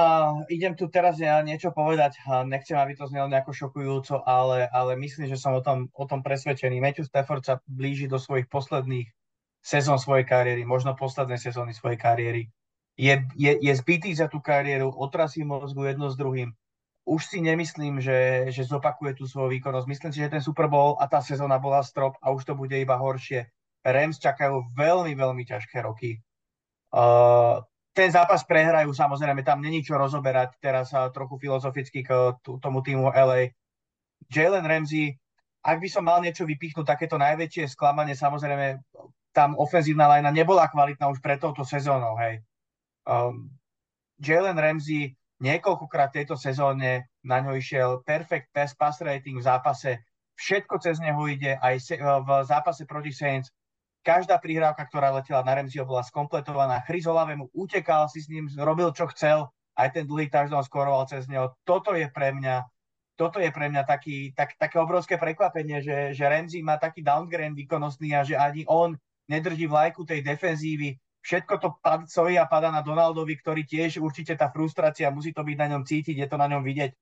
[0.52, 5.40] idem tu teraz niečo povedať, nechcem, aby to znelo nejako šokujúco, ale, ale myslím, že
[5.40, 6.84] som o tom, o tom presvedčený.
[6.84, 9.08] Matthew Stafford sa blíži do svojich posledných
[9.64, 12.44] sezón svojej kariéry, možno posledné sezóny svojej kariéry.
[13.00, 16.52] Je, je, je zbytý za tú kariéru, otrasí mozgu jedno s druhým.
[17.08, 19.88] Už si nemyslím, že, že zopakuje tú svoju výkonnosť.
[19.88, 22.76] Myslím si, že ten Super Bowl a tá sezóna bola strop a už to bude
[22.76, 23.48] iba horšie.
[23.88, 26.20] Rams čakajú veľmi, veľmi ťažké roky.
[26.92, 27.64] Uh,
[27.96, 32.12] ten zápas prehrajú, samozrejme, tam není čo rozoberať teraz trochu filozoficky k
[32.62, 33.56] tomu týmu LA.
[34.30, 35.18] Jalen Ramsey,
[35.66, 38.84] ak by som mal niečo vypichnúť, takéto najväčšie sklamanie, samozrejme,
[39.34, 42.46] tam ofenzívna lajna nebola kvalitná už pred touto sezónou, hej.
[43.08, 43.50] Um,
[44.22, 50.02] Jalen Ramsey niekoľkokrát v tejto sezóne na ňo išiel perfect pass, pass rating v zápase,
[50.38, 53.54] všetko cez neho ide, aj v zápase proti Saints
[54.08, 56.80] každá prihrávka, ktorá letela na Remzio, bola skompletovaná.
[56.88, 61.04] Chris Olave mu utekal si s ním, robil čo chcel, aj ten dlhý touchdown skoroval
[61.12, 61.52] cez neho.
[61.68, 62.64] Toto je pre mňa,
[63.20, 67.52] toto je pre mňa taký, tak, také obrovské prekvapenie, že, že Ramsey má taký downgrade
[67.52, 68.96] výkonnostný a že ani on
[69.28, 70.96] nedrží vlajku tej defenzívy.
[71.28, 75.58] Všetko to pad, a pada na Donaldovi, ktorý tiež určite tá frustrácia, musí to byť
[75.60, 76.96] na ňom cítiť, je to na ňom vidieť.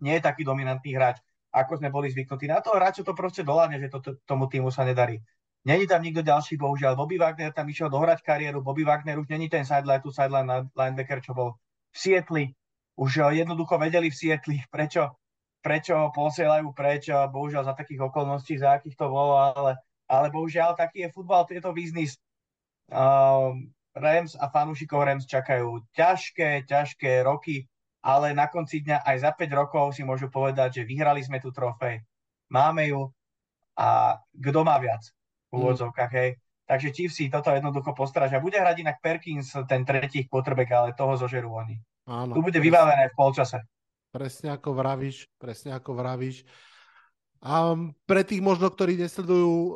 [0.00, 1.20] Nie je taký dominantný hráč,
[1.52, 2.48] ako sme boli zvyknutí.
[2.48, 5.20] Na toho hráča to proste doláne, že to, tomu týmu sa nedarí.
[5.68, 6.96] Není tam nikto ďalší, bohužiaľ.
[6.96, 8.64] Bobby Wagner tam išiel dohrať kariéru.
[8.64, 11.60] Bobby Wagner už není ten sideline, tu sideline linebacker, čo bol
[11.92, 12.44] v Sietli.
[12.96, 15.20] Už eh, jednoducho vedeli v Sietli, prečo,
[15.60, 17.12] prečo posielajú preč.
[17.12, 19.76] Bohužiaľ za takých okolností, za akých to bolo, ale,
[20.08, 22.16] ale bohužiaľ taký je futbal, je to biznis.
[22.88, 27.66] Um, Rams a fanúšikov Rams čakajú ťažké, ťažké roky,
[28.00, 31.50] ale na konci dňa aj za 5 rokov si môžu povedať, že vyhrali sme tú
[31.50, 32.00] trofej,
[32.48, 33.10] máme ju
[33.78, 35.02] a kto má viac?
[35.48, 35.60] v mm.
[35.64, 36.30] úvodzovkách, hej.
[36.68, 38.44] Takže Chiefs si toto jednoducho postrážia.
[38.44, 41.80] Bude hrať inak Perkins, ten tretí potrebek, ale toho zožerú oni.
[42.04, 43.58] Áno, tu bude presne, vybavené v polčase.
[44.12, 46.44] Presne ako vravíš, presne ako vravíš.
[47.38, 49.70] A pre tých možno, ktorí nesledujú uh,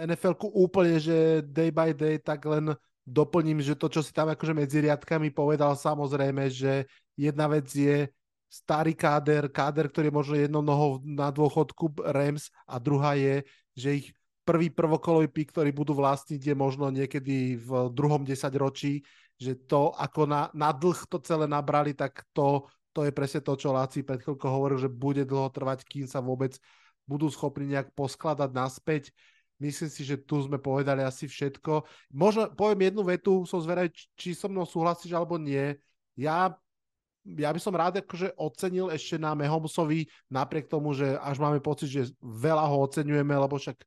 [0.00, 2.72] NFL-ku úplne, že day by day, tak len
[3.04, 8.08] doplním, že to, čo si tam akože medzi riadkami povedal, samozrejme, že jedna vec je
[8.48, 13.44] starý káder, káder, ktorý je možno jednou nohou na dôchodku Rams a druhá je,
[13.76, 14.08] že ich
[14.46, 19.02] prvý prvokolový pík, ktorý budú vlastniť, je možno niekedy v druhom desaťročí,
[19.36, 23.52] že to, ako na, na dlh to celé nabrali, tak to, to je presne to,
[23.58, 26.56] čo Láci pred chvíľkou hovoril, že bude dlho trvať, kým sa vôbec
[27.06, 29.14] budú schopní nejak poskladať naspäť.
[29.56, 31.88] Myslím si, že tu sme povedali asi všetko.
[32.12, 33.88] Možno poviem jednu vetu, som zvedavý,
[34.18, 35.72] či so mnou súhlasíš alebo nie.
[36.12, 36.52] Ja,
[37.24, 41.88] ja by som rád akože ocenil ešte na Mehomsovi, napriek tomu, že až máme pocit,
[41.88, 43.80] že veľa ho oceňujeme, lebo však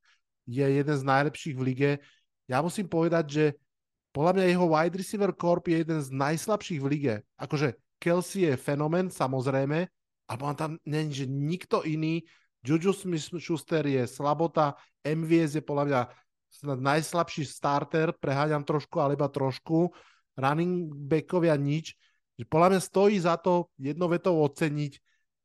[0.50, 1.90] je jeden z najlepších v lige.
[2.50, 3.44] Ja musím povedať, že
[4.10, 7.14] podľa mňa jeho wide receiver corp je jeden z najslabších v lige.
[7.38, 9.86] Akože Kelsey je fenomén, samozrejme,
[10.26, 12.26] ale tam není, že nikto iný.
[12.60, 16.00] Juju Smith-Schuster je slabota, MVS je podľa mňa
[16.76, 19.94] najslabší starter, preháňam trošku, ale iba trošku.
[20.36, 21.96] Running backovia nič.
[22.40, 24.92] Podľa mňa stojí za to jednovetou oceniť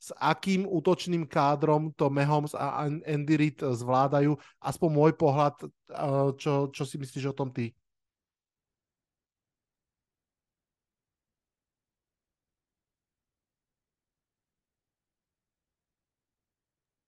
[0.05, 4.37] s akým útočným kádrom to Mahomes a Andy Reid zvládajú.
[4.61, 5.69] Aspoň môj pohľad, eh,
[6.37, 7.73] čo, čo si myslíš o tom ty?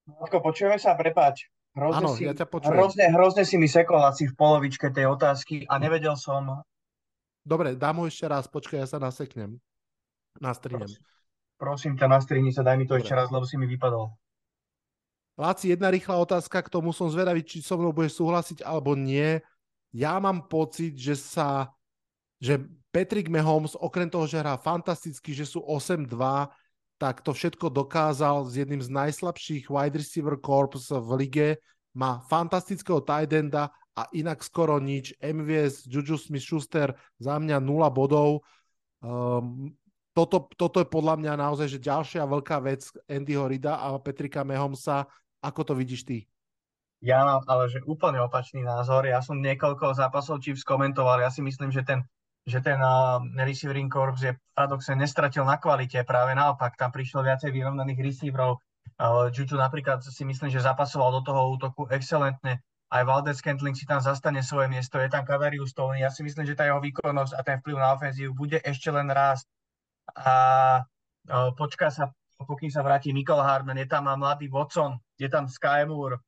[0.08, 1.51] Ako počujeme sa, prepáč.
[1.78, 2.74] Hrozne, Áno, si, ja ťa počujem.
[2.74, 6.66] Hrozne, hrozne si mi sekol asi v polovičke tej otázky a nevedel som...
[7.45, 9.62] Dobre, dám ho ešte raz, počkaj, ja sa naseknem.
[10.41, 10.89] Nastrihnem.
[10.89, 11.03] Prosím.
[11.58, 13.05] Prosím ťa, nastrini sa, daj mi to Dobre.
[13.05, 14.14] ešte raz, lebo si mi vypadol.
[15.38, 19.38] Láci, jedna rýchla otázka k tomu, som zvedavý, či so mnou budeš súhlasiť alebo nie.
[19.93, 21.70] Ja mám pocit, že sa,
[22.41, 26.10] že Patrick Mahomes, okrem toho, že hrá fantasticky, že sú 8-2,
[26.98, 31.50] tak to všetko dokázal s jedným z najslabších wide receiver corps v lige.
[31.93, 35.18] Má fantastického tight enda a inak skoro nič.
[35.18, 38.45] MVS, Juju Smith-Schuster za mňa 0 bodov.
[39.02, 39.74] Um,
[40.18, 45.06] toto, toto je podľa mňa naozaj že ďalšia veľká vec Andyho Rida a Petrika Mehomsa.
[45.41, 46.18] Ako to vidíš ty?
[46.98, 49.06] Ja mám ale že úplne opačný názor.
[49.06, 51.22] Ja som niekoľko zápasov Chiefs komentoval.
[51.22, 52.02] Ja si myslím, že ten,
[52.48, 53.20] že ten uh,
[53.91, 56.00] corps je paradoxne nestratil na kvalite.
[56.08, 58.64] Práve naopak, tam prišlo viacej vyrovnaných receiverov.
[58.95, 62.64] Uh, Juju napríklad si myslím, že zapasoval do toho útoku excelentne.
[62.88, 66.00] aj Valdez Scantling si tam zastane svoje miesto, je tam Kavarius Tony.
[66.00, 69.12] Ja si myslím, že tá jeho výkonnosť a ten vplyv na ofenzívu bude ešte len
[69.12, 69.43] rásť.
[70.16, 70.34] A
[71.60, 76.24] počká sa, pokým sa vráti Michael Harman, je tam mladý Watson, je tam Sky Moore.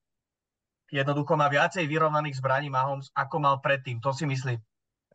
[0.92, 4.60] Jednoducho má viacej vyrovnaných zbraní Mahomes, ako mal predtým, to si myslím.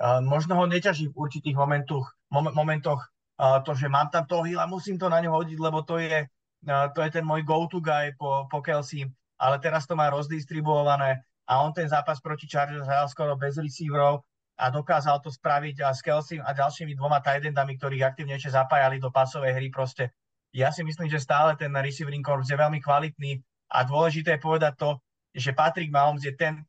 [0.03, 3.01] Možno ho neťaží v určitých momentoch, momentoch
[3.39, 6.27] to, že mám tam toho hila, musím to na ňo hodiť, lebo to je,
[6.67, 9.07] to je ten môj go-to guy po, po Kelsey,
[9.39, 14.25] ale teraz to má rozdistribuované a on ten zápas proti Chargers hral skoro bez receiverov
[14.55, 19.11] a dokázal to spraviť a s Kelsey a ďalšími dvoma tight ktorých aktívnejšie zapájali do
[19.11, 19.69] pasovej hry.
[19.71, 20.15] Proste
[20.55, 23.43] ja si myslím, že stále ten receiving corps je veľmi kvalitný
[23.75, 24.91] a dôležité je povedať to,
[25.35, 26.63] že Patrick Mahomes je ten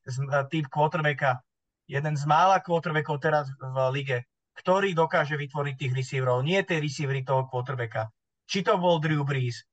[0.50, 1.38] typ quarterbacka,
[1.86, 4.18] jeden z mála quarterbackov teraz v lige,
[4.56, 8.10] ktorý dokáže vytvoriť tých receiverov, nie tie receivery toho quarterbacka.
[8.46, 9.66] Či to bol Drew Brees,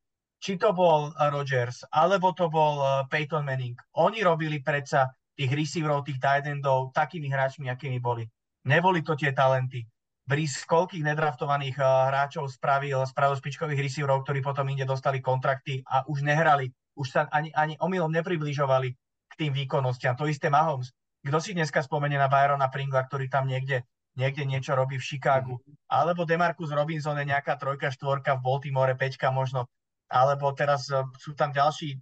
[0.42, 3.78] či to bol Rodgers, alebo to bol eh, Peyton Manning.
[4.02, 5.06] Oni robili predsa
[5.38, 8.26] tých receiverov, tých tight endov takými hráčmi, akými boli.
[8.68, 9.86] Neboli to tie talenty.
[10.22, 16.06] Brees koľkých nedraftovaných uh, hráčov spravil, spravil špičkových receiverov, ktorí potom inde dostali kontrakty a
[16.06, 16.70] už nehrali.
[16.94, 18.88] Už sa ani, ani omylom nepribližovali
[19.26, 20.14] k tým výkonnostiam.
[20.14, 20.94] To isté Mahomes.
[21.22, 25.56] Kto si dneska spomenie na Byrona Pringla, ktorý tam niekde niekde niečo robí v Chicagu.
[25.88, 29.68] Alebo Demarcus Robinson je nejaká trojka, štvorka v Baltimore, peťka možno.
[30.12, 31.96] Alebo teraz uh, sú tam ďalší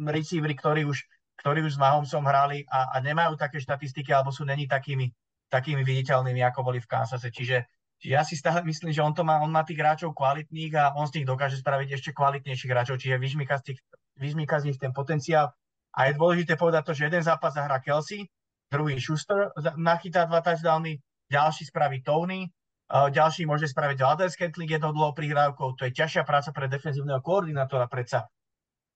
[0.00, 1.04] receivery, ktorí už,
[1.44, 5.12] ktorí už s Mahomesom hrali a, a nemajú také štatistiky, alebo sú není takými,
[5.52, 7.28] takými viditeľnými, ako boli v Kansase.
[7.28, 7.68] Čiže,
[8.00, 10.96] čiže ja si stále myslím, že on, to má, on má tých hráčov kvalitných a
[10.96, 13.78] on z nich dokáže spraviť ešte kvalitnejších hráčov, čiže vyžmýka z, tých,
[14.16, 15.52] vyžmýka z nich ten potenciál.
[15.92, 18.24] A je dôležité povedať to, že jeden zápas zahrá Kelsey,
[18.72, 20.96] druhý Schuster nachytá dva touchdowny,
[21.28, 22.48] ďalší spraví Tony,
[22.88, 25.76] ďalší môže spraviť Valdez Scantling jednou dlhou prihrávkou.
[25.76, 28.24] To je ťažšia práca pre defenzívneho koordinátora predsa.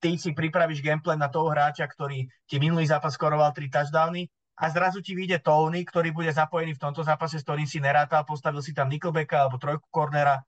[0.00, 4.28] Ty si pripravíš gameplan na toho hráča, ktorý ti minulý zápas skoroval tri touchdowny
[4.60, 8.24] a zrazu ti vyjde Tony, ktorý bude zapojený v tomto zápase, s ktorým si nerátal,
[8.28, 10.40] postavil si tam Nickelbacka alebo trojku cornera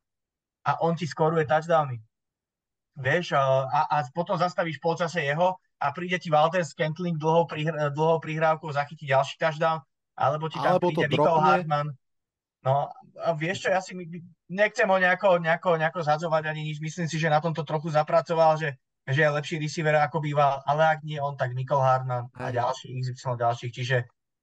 [0.64, 1.96] a on ti skoruje touchdowny.
[3.00, 8.18] Vieš, a, a potom zastavíš polčase jeho a príde ti Walter Scantling dlhou, prihr- dlhou
[8.18, 9.78] prihrávkou zachytí ďalší touchdown
[10.18, 11.88] alebo ti tam alebo príde Michael Hartman.
[12.66, 12.90] No
[13.22, 13.94] a vieš čo, ja si
[14.50, 18.58] nechcem ho nejako, nejako, nejako zadzovať ani nič, myslím si, že na tomto trochu zapracoval,
[18.58, 18.74] že,
[19.06, 22.98] že je lepší receiver ako býval, ale ak nie on, tak Michael Hartman a ďalší
[22.98, 23.98] XY ďalších, čiže,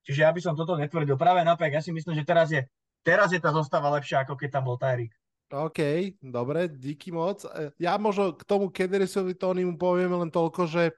[0.07, 1.19] čiže ja by som toto netvrdil.
[1.19, 2.63] Práve naopak, ja si myslím, že teraz je,
[3.03, 5.11] teraz je tá zostava lepšia, ako keď tam bol Tyreek.
[5.51, 5.79] OK,
[6.25, 7.45] dobre, díky moc.
[7.77, 10.95] Ja možno k tomu Kederisovi Tonymu poviem len toľko, že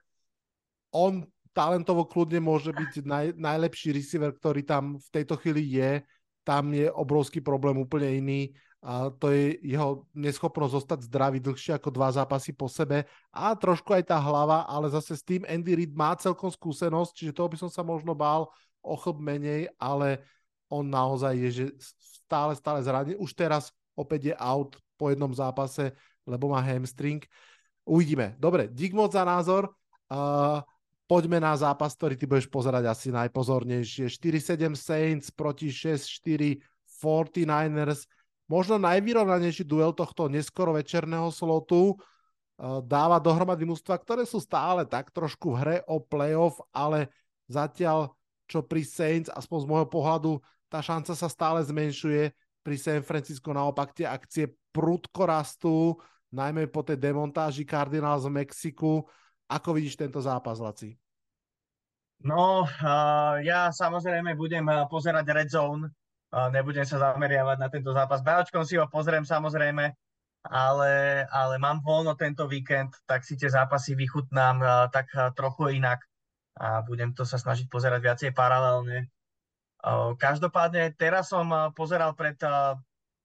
[0.92, 6.06] on talentovo kľudne môže byť naj, najlepší receiver, ktorý tam v tejto chvíli je.
[6.46, 8.42] Tam je obrovský problém úplne iný.
[8.78, 13.90] A to je jeho neschopnosť zostať zdravý dlhšie ako dva zápasy po sebe a trošku
[13.90, 17.58] aj tá hlava, ale zase s tým Andy Reid má celkom skúsenosť, čiže toho by
[17.58, 18.46] som sa možno bál
[18.78, 20.22] o chlb menej, ale
[20.70, 21.64] on naozaj je, že
[21.98, 23.18] stále, stále zranený.
[23.18, 25.90] Už teraz opäť je out po jednom zápase,
[26.22, 27.26] lebo má hamstring.
[27.82, 28.38] Uvidíme.
[28.38, 29.74] Dobre, dík moc za názor.
[30.06, 30.62] Uh,
[31.08, 34.12] poďme na zápas, ktorý ty budeš pozerať asi najpozornejšie.
[34.12, 38.04] 4-7 Saints proti 6-4 49ers.
[38.48, 41.96] Možno najvyrovnanejší duel tohto neskoro večerného slotu.
[42.58, 47.08] Eh, dáva dohromady mústva, ktoré sú stále tak trošku v hre o playoff, ale
[47.46, 48.12] zatiaľ,
[48.50, 50.32] čo pri Saints, aspoň z môjho pohľadu,
[50.66, 52.34] tá šanca sa stále zmenšuje.
[52.66, 55.96] Pri San Francisco naopak tie akcie prudko rastú,
[56.34, 59.06] najmä po tej demontáži Cardinals v Mexiku.
[59.48, 60.92] Ako vidíš tento zápas, Laci?
[62.20, 68.20] No, uh, ja samozrejme budem pozerať Red Zone, uh, nebudem sa zameriavať na tento zápas.
[68.20, 69.94] Báčkom si ho pozriem samozrejme,
[70.50, 70.92] ale,
[71.30, 76.02] ale mám voľno tento víkend, tak si tie zápasy vychutnám uh, tak uh, trochu inak
[76.58, 79.08] a budem to sa snažiť pozerať viacej paralelne.
[79.78, 82.74] Uh, každopádne teraz som uh, pozeral pred uh,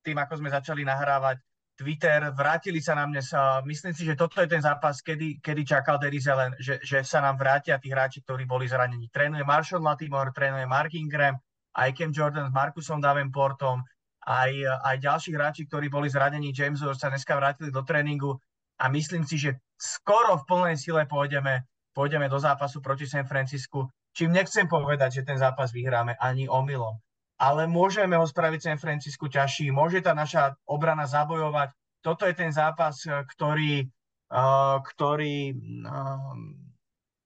[0.06, 1.42] tým, ako sme začali nahrávať
[1.74, 3.34] Twitter, vrátili sa nám dnes.
[3.66, 7.18] Myslím si, že toto je ten zápas, kedy, kedy čakal Darius Allen, že, že sa
[7.26, 9.10] nám vrátia tí hráči, ktorí boli zranení.
[9.10, 11.34] Trénuje Marshall Latimore, trénuje Mark Ingram,
[11.74, 13.82] aj Cam Jordan s Markusom Davenportom,
[14.30, 14.52] aj,
[14.86, 16.54] aj ďalší hráči, ktorí boli zranení.
[16.54, 18.38] James sa dneska vrátili do tréningu
[18.78, 21.66] a myslím si, že skoro v plnej sile pôjdeme,
[21.98, 23.90] pôjdeme do zápasu proti San Francisku.
[24.14, 27.02] Čím nechcem povedať, že ten zápas vyhráme ani omylom
[27.38, 31.74] ale môžeme ho spraviť San Francisco ťažší, môže tá naša obrana zabojovať.
[32.04, 33.88] Toto je ten zápas, eh, ktorý,
[34.32, 35.56] uh, ktorý
[35.88, 36.36] uh,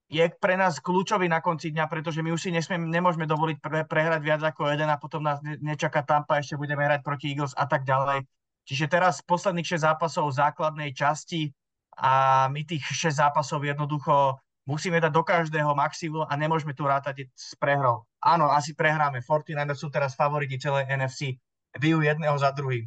[0.08, 3.84] je pre nás kľúčový na konci dňa, pretože my už si nesmiem, nemôžeme dovoliť pre,
[3.84, 7.68] prehrať viac ako jeden a potom nás nečaká Tampa, ešte budeme hrať proti Eagles a
[7.68, 8.24] tak ďalej.
[8.68, 11.51] Čiže teraz posledných 6 zápasov základnej časti
[11.99, 17.32] a my tých 6 zápasov jednoducho musíme dať do každého maximum a nemôžeme tu rátať
[17.32, 18.03] s prehrou.
[18.20, 19.24] Áno, asi prehráme.
[19.24, 21.39] 49 sú teraz favoriti celej NFC.
[21.80, 22.84] Bijú jedného za druhým.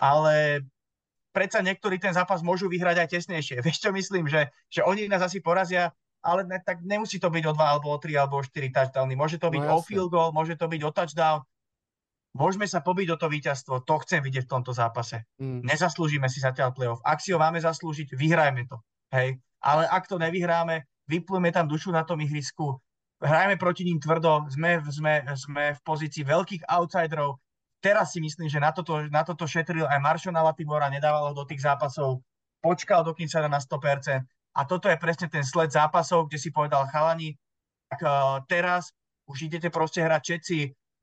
[0.00, 0.64] Ale
[1.36, 3.60] predsa niektorí ten zápas môžu vyhrať aj tesnejšie.
[3.66, 5.92] Vieš čo myslím, že, že oni nás asi porazia,
[6.24, 9.14] ale ne, tak nemusí to byť o 2 alebo o 3 alebo o 4 touchdowny.
[9.14, 11.40] Môže to byť no, o field goal, môže to byť o touchdown.
[12.30, 15.26] Môžeme sa pobiť o to víťazstvo, to chcem vidieť v tomto zápase.
[15.42, 15.66] Mm.
[15.66, 17.02] Nezaslúžime si zatiaľ playoff.
[17.02, 18.78] Ak si ho máme zaslúžiť, vyhrajme to.
[19.10, 19.42] Hej.
[19.58, 22.78] Ale ak to nevyhráme, vyplujeme tam dušu na tom ihrisku,
[23.20, 27.36] hrajeme proti ním tvrdo, sme, sme, sme v pozícii veľkých outsiderov.
[27.80, 31.48] Teraz si myslím, že na toto, na toto šetril aj Maršona Latibora, nedával ho do
[31.48, 32.20] tých zápasov,
[32.60, 34.20] počkal, dokým sa na 100%.
[34.50, 37.38] A toto je presne ten sled zápasov, kde si povedal chalani,
[37.88, 38.92] tak uh, teraz
[39.30, 40.58] už idete proste hrať všetci.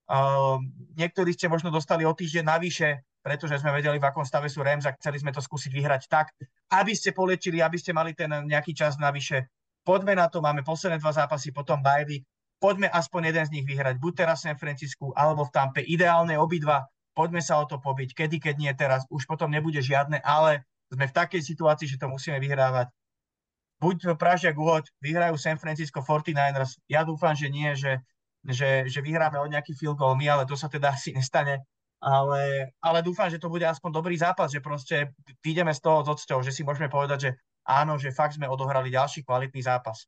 [0.08, 0.62] Uh,
[1.00, 4.88] niektorí ste možno dostali o týždeň navyše, pretože sme vedeli, v akom stave sú Rams
[4.88, 6.32] a chceli sme to skúsiť vyhrať tak,
[6.76, 9.48] aby ste polečili, aby ste mali ten nejaký čas navyše
[9.88, 12.20] poďme na to, máme posledné dva zápasy, potom bajvy,
[12.60, 16.36] poďme aspoň jeden z nich vyhrať, buď teraz v San Francisku, alebo v Tampe, ideálne
[16.36, 16.84] obidva,
[17.16, 21.08] poďme sa o to pobiť, kedy, keď nie teraz, už potom nebude žiadne, ale sme
[21.08, 22.92] v takej situácii, že to musíme vyhrávať.
[23.80, 28.04] Buď Pražiak Uhod, vyhrajú San Francisco 49ers, ja dúfam, že nie, že,
[28.44, 31.64] že, že vyhráme od nejaký field goal my, ale to sa teda asi nestane.
[31.98, 36.10] Ale, ale dúfam, že to bude aspoň dobrý zápas, že proste vyjdeme z toho s
[36.14, 37.30] odsťou, že si môžeme povedať, že
[37.68, 40.08] áno, že fakt sme odohrali ďalší kvalitný zápas.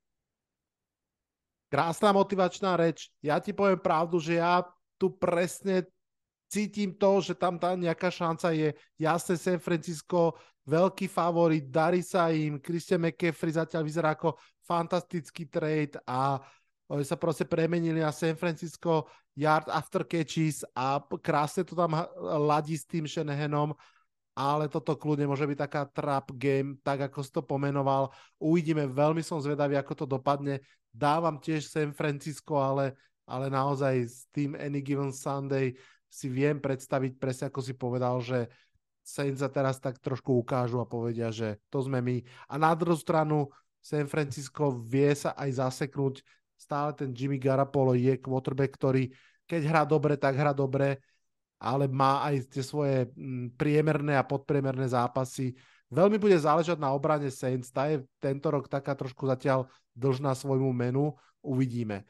[1.69, 3.13] Krásna motivačná reč.
[3.21, 4.65] Ja ti poviem pravdu, že ja
[4.97, 5.85] tu presne
[6.49, 8.73] cítim to, že tam tá nejaká šanca je.
[8.97, 10.33] Jasne San Francisco,
[10.65, 14.33] veľký favorit, darí sa im, Christian McCaffrey zatiaľ vyzerá ako
[14.65, 16.41] fantastický trade a
[16.89, 19.05] oni sa proste premenili na San Francisco
[19.37, 23.77] yard after catches a krásne to tam ladí s tým Shanahanom
[24.39, 28.15] ale toto kľudne môže byť taká trap game, tak ako si to pomenoval.
[28.39, 30.63] Uvidíme, veľmi som zvedavý, ako to dopadne.
[30.95, 32.95] Dávam tiež San Francisco, ale,
[33.27, 35.75] ale naozaj s tým Any Given Sunday
[36.07, 38.47] si viem predstaviť presne ako si povedal, že
[39.03, 42.23] Saints sa teraz tak trošku ukážu a povedia, že to sme my.
[42.47, 43.51] A na druhú stranu
[43.83, 46.23] San Francisco vie sa aj zaseknúť.
[46.55, 49.11] Stále ten Jimmy Garapolo je quarterback, ktorý
[49.49, 51.01] keď hrá dobre, tak hrá dobre
[51.59, 55.53] ale má aj tie svoje mm, priemerné a podpriemerné zápasy.
[55.91, 57.69] Veľmi bude záležať na obrane Saints.
[57.69, 61.11] Tá je tento rok taká trošku zatiaľ dlžná svojmu menu.
[61.43, 62.07] Uvidíme.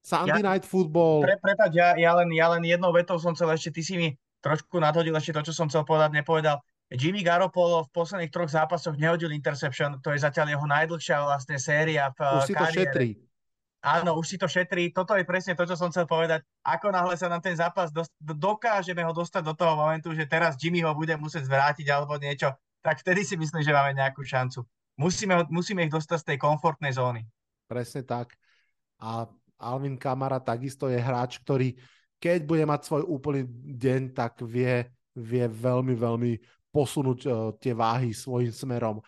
[0.00, 1.26] Sunday ja, Night Football.
[1.26, 4.08] Pre, prepáč, ja, ja, len, ja len jednou vetou som chcel ešte, ty si mi
[4.38, 6.62] trošku nadhodil ešte to, čo som chcel povedať, nepovedal.
[6.86, 12.14] Jimmy Garoppolo v posledných troch zápasoch nehodil interception, to je zatiaľ jeho najdlhšia vlastne séria
[12.14, 12.70] v Už si kariére.
[12.70, 13.08] to šetrí.
[13.86, 14.90] Áno, už si to šetrí.
[14.90, 16.42] Toto je presne to, čo som chcel povedať.
[16.66, 20.58] Ako náhle sa nám ten zápas dost, dokážeme ho dostať do toho momentu, že teraz
[20.58, 22.50] Jimmy ho bude musieť zvrátiť alebo niečo,
[22.82, 24.66] tak vtedy si myslím, že máme nejakú šancu.
[24.98, 27.22] Musíme, musíme ich dostať z tej komfortnej zóny.
[27.70, 28.34] Presne tak.
[28.98, 29.30] A
[29.62, 31.78] Alvin Kamara takisto je hráč, ktorý
[32.16, 33.44] keď bude mať svoj úplný
[33.76, 36.32] deň, tak vie, vie veľmi, veľmi
[36.72, 39.00] posunúť uh, tie váhy svojim smerom.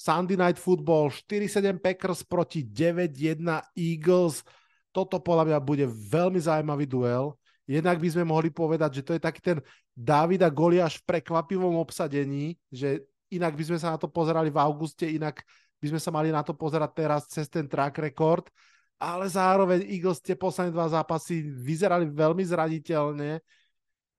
[0.00, 3.44] Sunday Night Football 4-7 Packers proti 9-1
[3.76, 4.40] Eagles.
[4.88, 7.36] Toto podľa mňa bude veľmi zaujímavý duel.
[7.68, 9.58] Jednak by sme mohli povedať, že to je taký ten
[9.92, 15.04] Davida Goliáš v prekvapivom obsadení, že inak by sme sa na to pozerali v auguste,
[15.04, 15.44] inak
[15.76, 18.48] by sme sa mali na to pozerať teraz cez ten track record,
[18.96, 23.44] ale zároveň Eagles tie posledné dva zápasy vyzerali veľmi zraniteľne.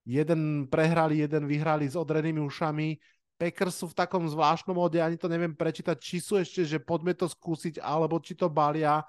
[0.05, 2.97] Jeden prehrali, jeden vyhrali s odrenými ušami
[3.41, 7.17] Packers sú v takom zvláštnom mode, ani to neviem prečítať, či sú ešte, že poďme
[7.17, 9.01] to skúsiť, alebo či to balia.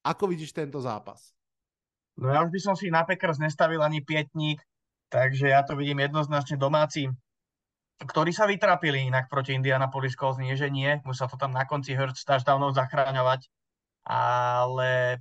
[0.00, 1.36] Ako vidíš tento zápas?
[2.16, 4.64] No ja už by som si na Packers nestavil ani pietník,
[5.12, 7.12] takže ja to vidím jednoznačne domáci,
[8.00, 11.92] ktorí sa vytrapili inak proti Indianapolis Colts, nie že nie, musel to tam na konci
[11.92, 13.44] Hurts touchdownov zachráňovať,
[14.08, 15.16] ale e,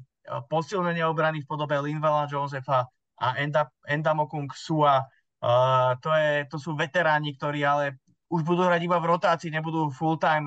[0.48, 2.88] posilnenie obrany v podobe Linvala Josefa
[3.20, 8.00] a Enda, Endamokung Sua, uh, to, je, to sú veteráni, ktorí ale
[8.30, 10.46] už budú hrať iba v rotácii, nebudú full-time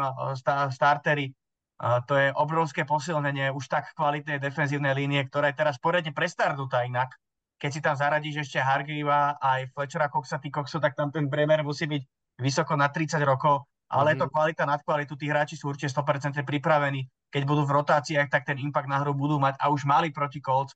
[0.70, 1.34] startery.
[1.82, 7.10] To je obrovské posilnenie už tak kvalitnej defenzívnej línie, ktorá je teraz poriadne prestarnutá inak.
[7.58, 11.66] Keď si tam zaradíš ešte Hargriva aj Fletchera Coxa, ty Coxu, tak tam ten bremer
[11.66, 12.02] musí byť
[12.38, 14.14] vysoko na 30 rokov, ale mm-hmm.
[14.14, 14.32] je to mhm.
[14.34, 17.06] kvalita nad kvalitu, tí hráči sú určite 100% pripravení.
[17.34, 20.38] Keď budú v rotáciách, tak ten impact na hru budú mať a už mali proti
[20.38, 20.74] Colts.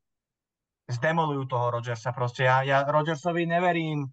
[0.86, 2.46] Zdemolujú toho Rodgersa proste.
[2.46, 4.06] Ja, ja Rodgersovi neverím,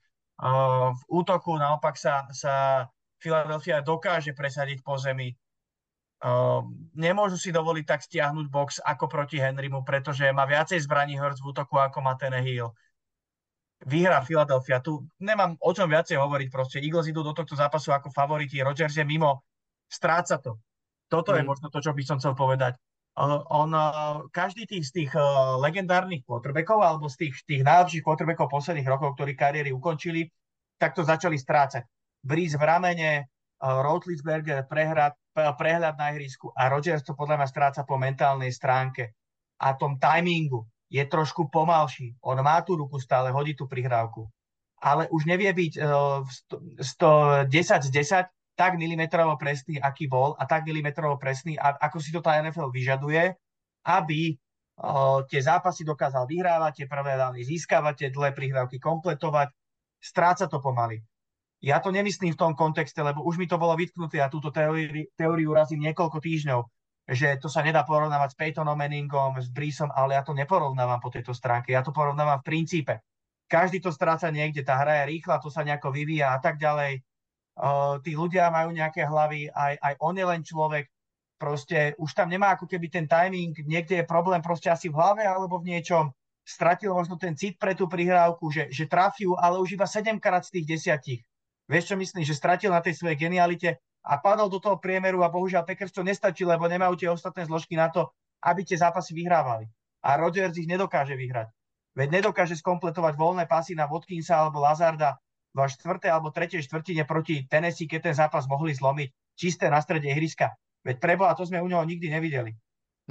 [0.94, 2.86] v útoku naopak sa, sa
[3.22, 5.32] Philadelphia dokáže presadiť po zemi.
[6.96, 11.52] Nemôžu si dovoliť tak stiahnuť box ako proti Henrymu, pretože má viacej zbraní Hurts v
[11.52, 12.72] útoku ako má Hill.
[13.84, 14.80] Vyhrá Philadelphia.
[14.80, 16.48] Tu nemám o čom viacej hovoriť.
[16.48, 18.64] Proste Eagles idú do tohto zápasu ako favoriti.
[18.64, 19.44] Rodgers je mimo.
[19.92, 20.64] Stráca to.
[21.12, 21.38] Toto mm.
[21.38, 22.80] je možno to, čo by som chcel povedať.
[23.20, 23.70] On,
[24.34, 25.12] každý tých, z tých
[25.62, 30.26] legendárnych quarterbackov alebo z tých, tých najlepších quarterbackov posledných rokov, ktorí kariéry ukončili,
[30.82, 31.86] tak to začali strácať.
[32.26, 33.12] Breeze v ramene,
[33.64, 39.16] Rotlisberger prehľad, prehľad na ihrisku a Rodgers to podľa mňa stráca po mentálnej stránke
[39.64, 42.14] a tom timingu je trošku pomalší.
[42.28, 44.28] On má tú ruku stále, hodí tú prihrávku.
[44.84, 46.28] Ale už nevie byť uh,
[47.48, 52.22] 10 z 10 tak milimetrovo presný, aký bol a tak milimetrovo presný, ako si to
[52.22, 53.34] tá NFL vyžaduje,
[53.90, 54.38] aby
[55.30, 59.54] tie zápasy dokázal vyhrávať, tie prvé dány získavať, tie dlhé prihrávky kompletovať.
[60.02, 61.02] Stráca to pomaly.
[61.64, 65.08] Ja to nemyslím v tom kontexte, lebo už mi to bolo vytknuté a túto teóriu,
[65.16, 66.62] teóriu razím niekoľko týždňov
[67.04, 71.12] že to sa nedá porovnávať s Peytonom Manningom, s Breesom, ale ja to neporovnávam po
[71.12, 71.76] tejto stránke.
[71.76, 73.04] Ja to porovnávam v princípe.
[73.52, 77.04] Každý to stráca niekde, tá hra je rýchla, to sa nejako vyvíja a tak ďalej.
[78.02, 80.90] Tí ľudia majú nejaké hlavy, aj, aj on je len človek,
[81.38, 85.22] proste už tam nemá ako keby ten timing, niekde je problém proste asi v hlave
[85.22, 86.10] alebo v niečom,
[86.42, 90.44] stratil možno ten cit pre tú prihrávku, že, že trafiu, ale už iba 7 krát
[90.44, 91.22] z tých desiatich.
[91.70, 95.32] Vieš čo myslím, že stratil na tej svojej genialite a padol do toho priemeru a
[95.32, 98.12] bohužiaľ Packers to nestačí, lebo nemajú tie ostatné zložky na to,
[98.44, 99.72] aby tie zápasy vyhrávali.
[100.04, 101.48] A Rodgers ich nedokáže vyhrať.
[101.96, 105.16] Veď nedokáže skompletovať voľné pasy na Watkinsa alebo Lazarda
[105.54, 110.10] v štvrtej alebo tretej štvrtine proti Tennessee, keď ten zápas mohli zlomiť čisté na strede
[110.10, 110.50] ihriska.
[110.82, 112.52] Veď preboha, to sme u neho nikdy nevideli.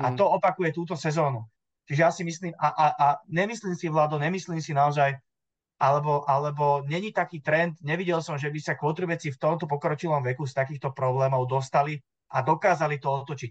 [0.03, 0.17] A mm.
[0.19, 1.47] to opakuje túto sezónu.
[1.89, 5.19] Čiže ja si myslím, a, a, a nemyslím si, Vlado, nemyslím si naozaj,
[5.83, 10.47] alebo, alebo není taký trend, nevidel som, že by sa quarterbacki v tomto pokročilom veku
[10.47, 11.99] z takýchto problémov dostali
[12.31, 13.51] a dokázali to otočiť.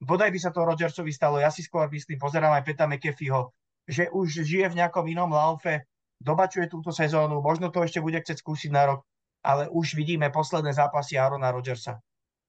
[0.00, 3.52] Bodaj by sa to Rodgersovi stalo, ja si skôr myslím, pozerám aj Peta McAfeeho,
[3.84, 5.84] že už žije v nejakom inom laufe,
[6.20, 9.00] dobačuje túto sezónu, možno to ešte bude chcieť skúsiť na rok,
[9.44, 12.00] ale už vidíme posledné zápasy Arona Rodgersa.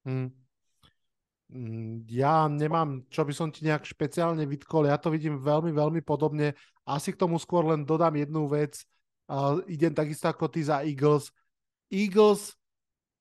[0.08, 0.32] Hmm.
[2.12, 6.52] Ja nemám, čo by som ti nejak špeciálne vytkol, ja to vidím veľmi, veľmi podobne.
[6.84, 8.84] Asi k tomu skôr len dodám jednu vec.
[9.28, 11.32] Uh, idem takisto ako ty za Eagles.
[11.88, 12.56] Eagles,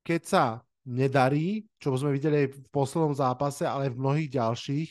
[0.03, 0.45] keď sa
[0.87, 4.89] nedarí, čo sme videli aj v poslednom zápase, ale aj v mnohých ďalších,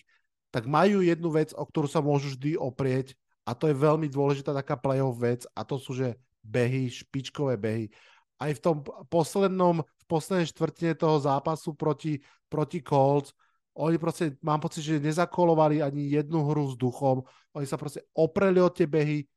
[0.51, 3.15] tak majú jednu vec, o ktorú sa môžu vždy oprieť
[3.45, 7.93] a to je veľmi dôležitá taká playoff vec a to sú, že behy, špičkové behy.
[8.41, 12.19] Aj v tom poslednom, v poslednej štvrtine toho zápasu proti,
[12.49, 13.31] proti Colts,
[13.75, 17.21] oni proste, mám pocit, že nezakolovali ani jednu hru s duchom,
[17.53, 19.27] oni sa proste opreli od tie behy,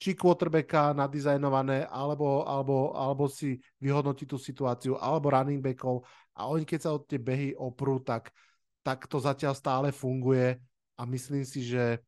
[0.00, 6.02] či quarterbacka nadizajnované, alebo, alebo, alebo si vyhodnotí tú situáciu, alebo running backov.
[6.34, 8.34] A oni keď sa od tie behy oprú, tak,
[8.82, 10.58] tak to zatiaľ stále funguje.
[10.98, 12.02] A myslím si, že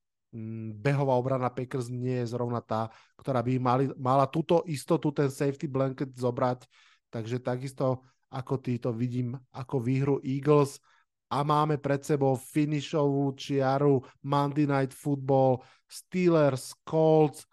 [0.77, 5.67] behová obrana Packers nie je zrovna tá, ktorá by mali, mala túto istotu, ten safety
[5.67, 6.69] blanket zobrať,
[7.09, 10.83] takže takisto ako ty to vidím ako výhru Eagles
[11.27, 17.47] a máme pred sebou finishovú čiaru Monday Night Football, Steelers, Colts,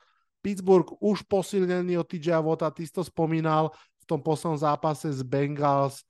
[0.44, 3.72] Pittsburgh už posilnený od TJ Vota, ty si to spomínal
[4.04, 6.04] v tom poslednom zápase z Bengals.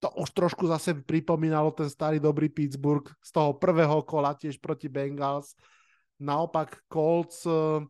[0.00, 4.88] To už trošku zase pripomínalo ten starý dobrý Pittsburgh z toho prvého kola tiež proti
[4.88, 5.52] Bengals.
[6.20, 7.80] Naopak Colts uh,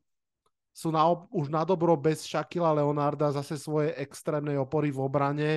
[0.70, 1.02] sú na,
[1.35, 5.51] už na dobro bez Shakila Leonarda zase svoje extrémnej opory v obrane.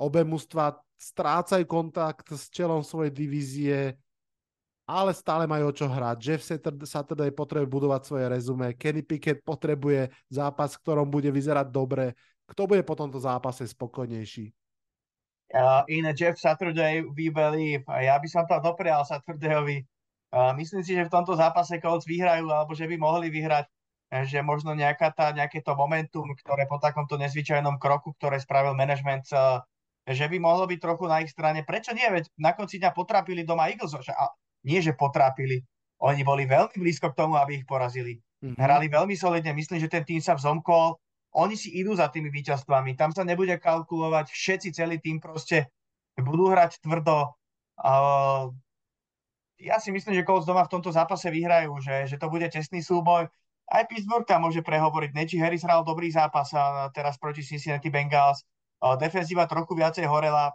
[0.00, 4.00] Obe mužstva strácajú kontakt s čelom svojej divízie
[4.92, 6.16] ale stále majú o čo hrať.
[6.18, 6.42] Jeff
[6.84, 12.18] Saturday potrebuje budovať svoje rezume, Kenny Pickett potrebuje zápas, v ktorom bude vyzerať dobre.
[12.44, 14.50] Kto bude po tomto zápase spokojnejší?
[15.52, 17.84] Uh, in Jeff Saturday believe.
[17.88, 19.84] Ja by som to doprial Saturdayovi.
[20.32, 23.68] Myslím si, že v tomto zápase Colts vyhrajú, alebo že by mohli vyhrať
[24.12, 29.24] že možno nejaká tá, nejaké to momentum, ktoré po takomto nezvyčajnom kroku, ktoré spravil management,
[29.32, 29.64] uh,
[30.04, 31.64] že by mohlo byť trochu na ich strane.
[31.64, 32.04] Prečo nie?
[32.04, 33.96] Veď na konci dňa potrapili doma Eagles.
[33.96, 34.28] A
[34.68, 35.64] nie že potrápili,
[36.04, 38.20] oni boli veľmi blízko k tomu, aby ich porazili.
[38.44, 38.60] Mm-hmm.
[38.60, 41.00] Hrali veľmi solidne, myslím, že ten tým sa vzomkol,
[41.32, 45.72] oni si idú za tými víťazstvami, tam sa nebude kalkulovať, všetci, celý tým proste
[46.20, 47.32] budú hrať tvrdo.
[47.80, 48.52] Uh,
[49.62, 52.82] ja si myslím, že Colts doma v tomto zápase vyhrajú, že, že to bude tesný
[52.82, 53.30] súboj.
[53.70, 55.10] Aj Pittsburgh tam môže prehovoriť.
[55.14, 58.44] Neči Harris hral dobrý zápas a teraz proti Cincinnati Bengals.
[58.98, 60.52] Defenzíva trochu viacej horela.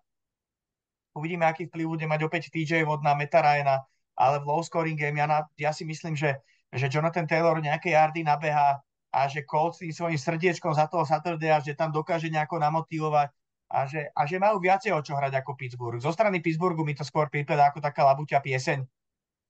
[1.15, 3.81] Uvidíme, aký vplyv bude mať opäť TJ Watt na Meta Ryana
[4.17, 6.41] ale v low scoring game ja, na, ja si myslím, že,
[6.73, 8.81] že Jonathan Taylor nejaké yardy nabeha
[9.13, 13.29] a že Colts tým svojim srdiečkom za toho Saturday, že tam dokáže nejako namotivovať
[13.67, 16.01] a že, a že majú viacej o čo hrať ako Pittsburgh.
[16.01, 18.84] Zo strany Pittsburghu mi to skôr prípada ako taká labuťa pieseň.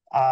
[0.07, 0.25] A,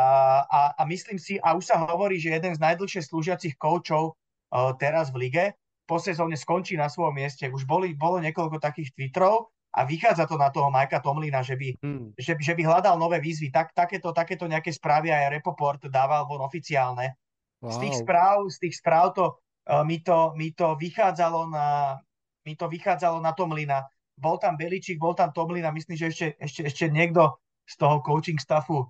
[0.47, 4.72] a, a myslím si, a už sa hovorí, že jeden z najdlhšie slúžiacich koučov uh,
[4.80, 5.45] teraz v lige
[5.84, 7.45] po sezóne skončí na svojom mieste.
[7.52, 11.76] Už boli, bolo niekoľko takých tweetrov a vychádza to na toho Majka Tomlina, že by,
[11.84, 12.15] hmm.
[12.15, 13.52] že, že by hľadal nové výzvy.
[13.52, 17.19] Tak, takéto, takéto nejaké správy aj Repoport dával von oficiálne.
[17.60, 17.76] Wow.
[17.76, 19.26] Z tých správ, z tých správ to,
[19.68, 21.99] uh, mi, to, mi to vychádzalo na
[22.45, 23.89] mi to vychádzalo na Tomlina.
[24.15, 28.38] Bol tam Beličík, bol tam Tomlina, myslím, že ešte, ešte, ešte niekto z toho coaching
[28.38, 28.85] staffu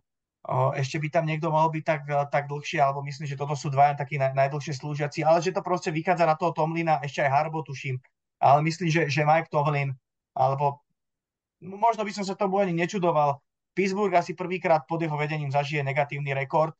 [0.77, 3.97] ešte by tam niekto mohol byť tak, tak dlhšie, alebo myslím, že toto sú dvaja
[3.97, 7.65] takí naj, najdlhšie slúžiaci, ale že to proste vychádza na toho Tomlina, ešte aj Harbo
[7.65, 7.97] tuším,
[8.37, 9.97] ale myslím, že, že Mike Tomlin
[10.37, 10.85] alebo
[11.63, 13.41] možno by som sa tomu ani nečudoval.
[13.75, 16.77] Pittsburgh asi prvýkrát pod jeho vedením zažije negatívny rekord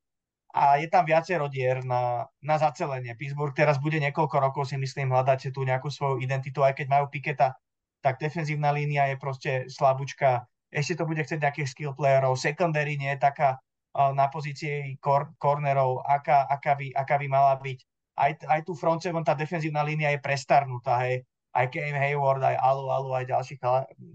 [0.56, 3.18] a je tam viacero dier na, na zacelenie.
[3.20, 7.12] Pittsburgh teraz bude niekoľko rokov si myslím hľadať tú nejakú svoju identitu, aj keď majú
[7.12, 7.60] Piketa,
[8.00, 10.48] tak defenzívna línia je proste slabúčka.
[10.74, 12.38] Ešte to bude chcieť nejakých skill playerov.
[12.40, 13.62] Secondary nie je taká
[13.96, 17.80] na pozícii kor- cornerov, aká, aká, by, aká by mala byť.
[18.16, 21.24] Aj, aj tu front seven, tá defenzívna línia je prestarnutá, hej
[21.56, 23.56] aj Cam Hayward, aj Alu Alu, aj ďalší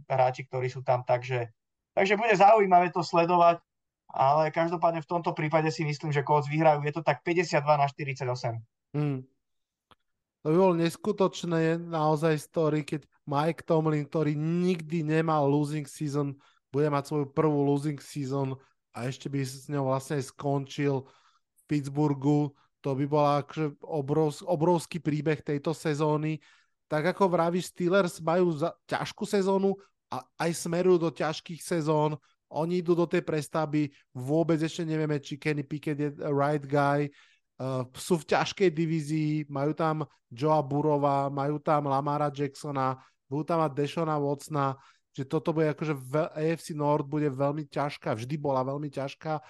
[0.05, 1.48] hráči, ktorí sú tam, takže,
[1.97, 3.64] takže bude zaujímavé to sledovať,
[4.12, 7.89] ale každopádne v tomto prípade si myslím, že Colts vyhrajú, je to tak 52 na
[7.89, 8.60] 48.
[8.93, 9.24] Hmm.
[10.40, 16.32] To by bolo neskutočné naozaj story, keď Mike Tomlin, ktorý nikdy nemal losing season,
[16.72, 18.56] bude mať svoju prvú losing season
[18.96, 22.56] a ešte by s ňou vlastne skončil v Pittsburghu.
[22.80, 26.40] To by bol akože obrovský, obrovský príbeh tejto sezóny
[26.90, 29.78] tak ako vravíš, Steelers majú za ťažkú sezónu
[30.10, 32.18] a aj smerujú do ťažkých sezón.
[32.50, 37.06] Oni idú do tej prestavby, vôbec ešte nevieme, či Kenny Pickett je right guy.
[37.60, 42.96] Uh, sú v ťažkej divízii, majú tam Joa Burova, majú tam Lamara Jacksona,
[43.28, 44.80] budú tam mať Deshona Watsona,
[45.12, 49.44] že toto bude akože v AFC North bude veľmi ťažká, vždy bola veľmi ťažká.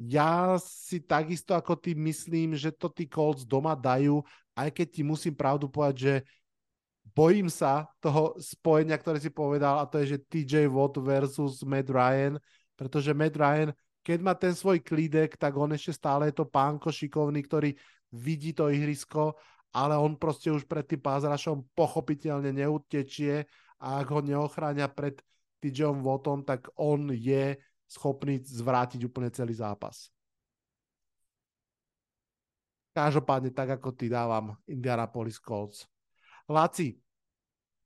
[0.00, 4.24] Ja si takisto ako ty myslím, že to tí Colts doma dajú,
[4.56, 6.14] aj keď ti musím pravdu povedať, že
[7.12, 11.92] bojím sa toho spojenia, ktoré si povedal, a to je, že TJ Watt versus Matt
[11.92, 12.40] Ryan,
[12.76, 13.70] pretože Matt Ryan,
[14.06, 17.74] keď má ten svoj klídek, tak on ešte stále je to pánko šikovný, ktorý
[18.14, 19.34] vidí to ihrisko,
[19.74, 23.50] ale on proste už pred tým pázrašom pochopiteľne neutečie
[23.82, 25.18] a ak ho neochráňa pred
[25.58, 27.58] TJom Wattom, tak on je
[27.90, 30.14] schopný zvrátiť úplne celý zápas.
[32.94, 35.84] Každopádne tak, ako ty dávam Indianapolis Colts.
[36.46, 36.96] Laci,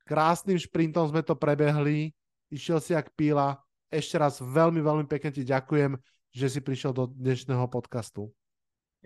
[0.04, 2.12] krásnym šprintom sme to prebehli,
[2.52, 3.58] išiel si jak píla.
[3.90, 5.98] Ešte raz veľmi, veľmi pekne ti ďakujem,
[6.30, 8.30] že si prišiel do dnešného podcastu.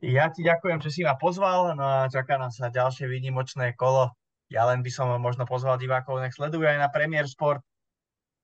[0.05, 4.13] Ja ti ďakujem, že si ma pozval, no a čaká nás sa ďalšie výnimočné kolo.
[4.53, 7.65] Ja len by som možno pozval divákov, nech sledujú aj na Premier Sport.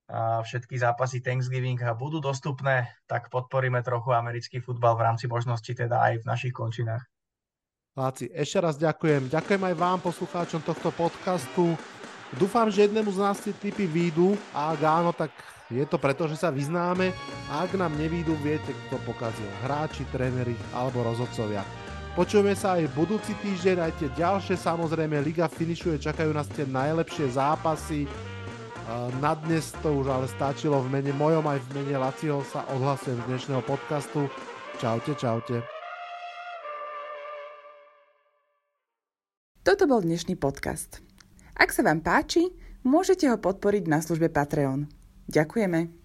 [0.09, 6.01] A všetky zápasy Thanksgiving budú dostupné, tak podporíme trochu americký futbal v rámci možnosti teda
[6.01, 7.05] aj v našich končinách.
[8.01, 9.29] Láci, ešte raz ďakujem.
[9.29, 11.77] Ďakujem aj vám, poslucháčom tohto podcastu.
[12.33, 15.31] Dúfam, že jednému z nás tie typy výjdu a ak áno, tak
[15.71, 17.15] je to preto, že sa vyznáme
[17.47, 19.47] a ak nám nevídu, viete, kto pokazil.
[19.63, 21.63] Hráči, tréneri alebo rozhodcovia.
[22.19, 27.39] Počujeme sa aj budúci týždeň, aj tie ďalšie, samozrejme, Liga finišuje, čakajú nás tie najlepšie
[27.39, 28.11] zápasy.
[29.23, 33.23] Na dnes to už ale stačilo v mene mojom aj v mene Laciho sa odhlasujem
[33.23, 34.27] z dnešného podcastu.
[34.83, 35.63] Čaute, čaute.
[39.63, 40.99] Toto bol dnešný podcast.
[41.55, 42.51] Ak sa vám páči,
[42.83, 44.99] môžete ho podporiť na službe Patreon.
[45.31, 45.99] Ďakujeme.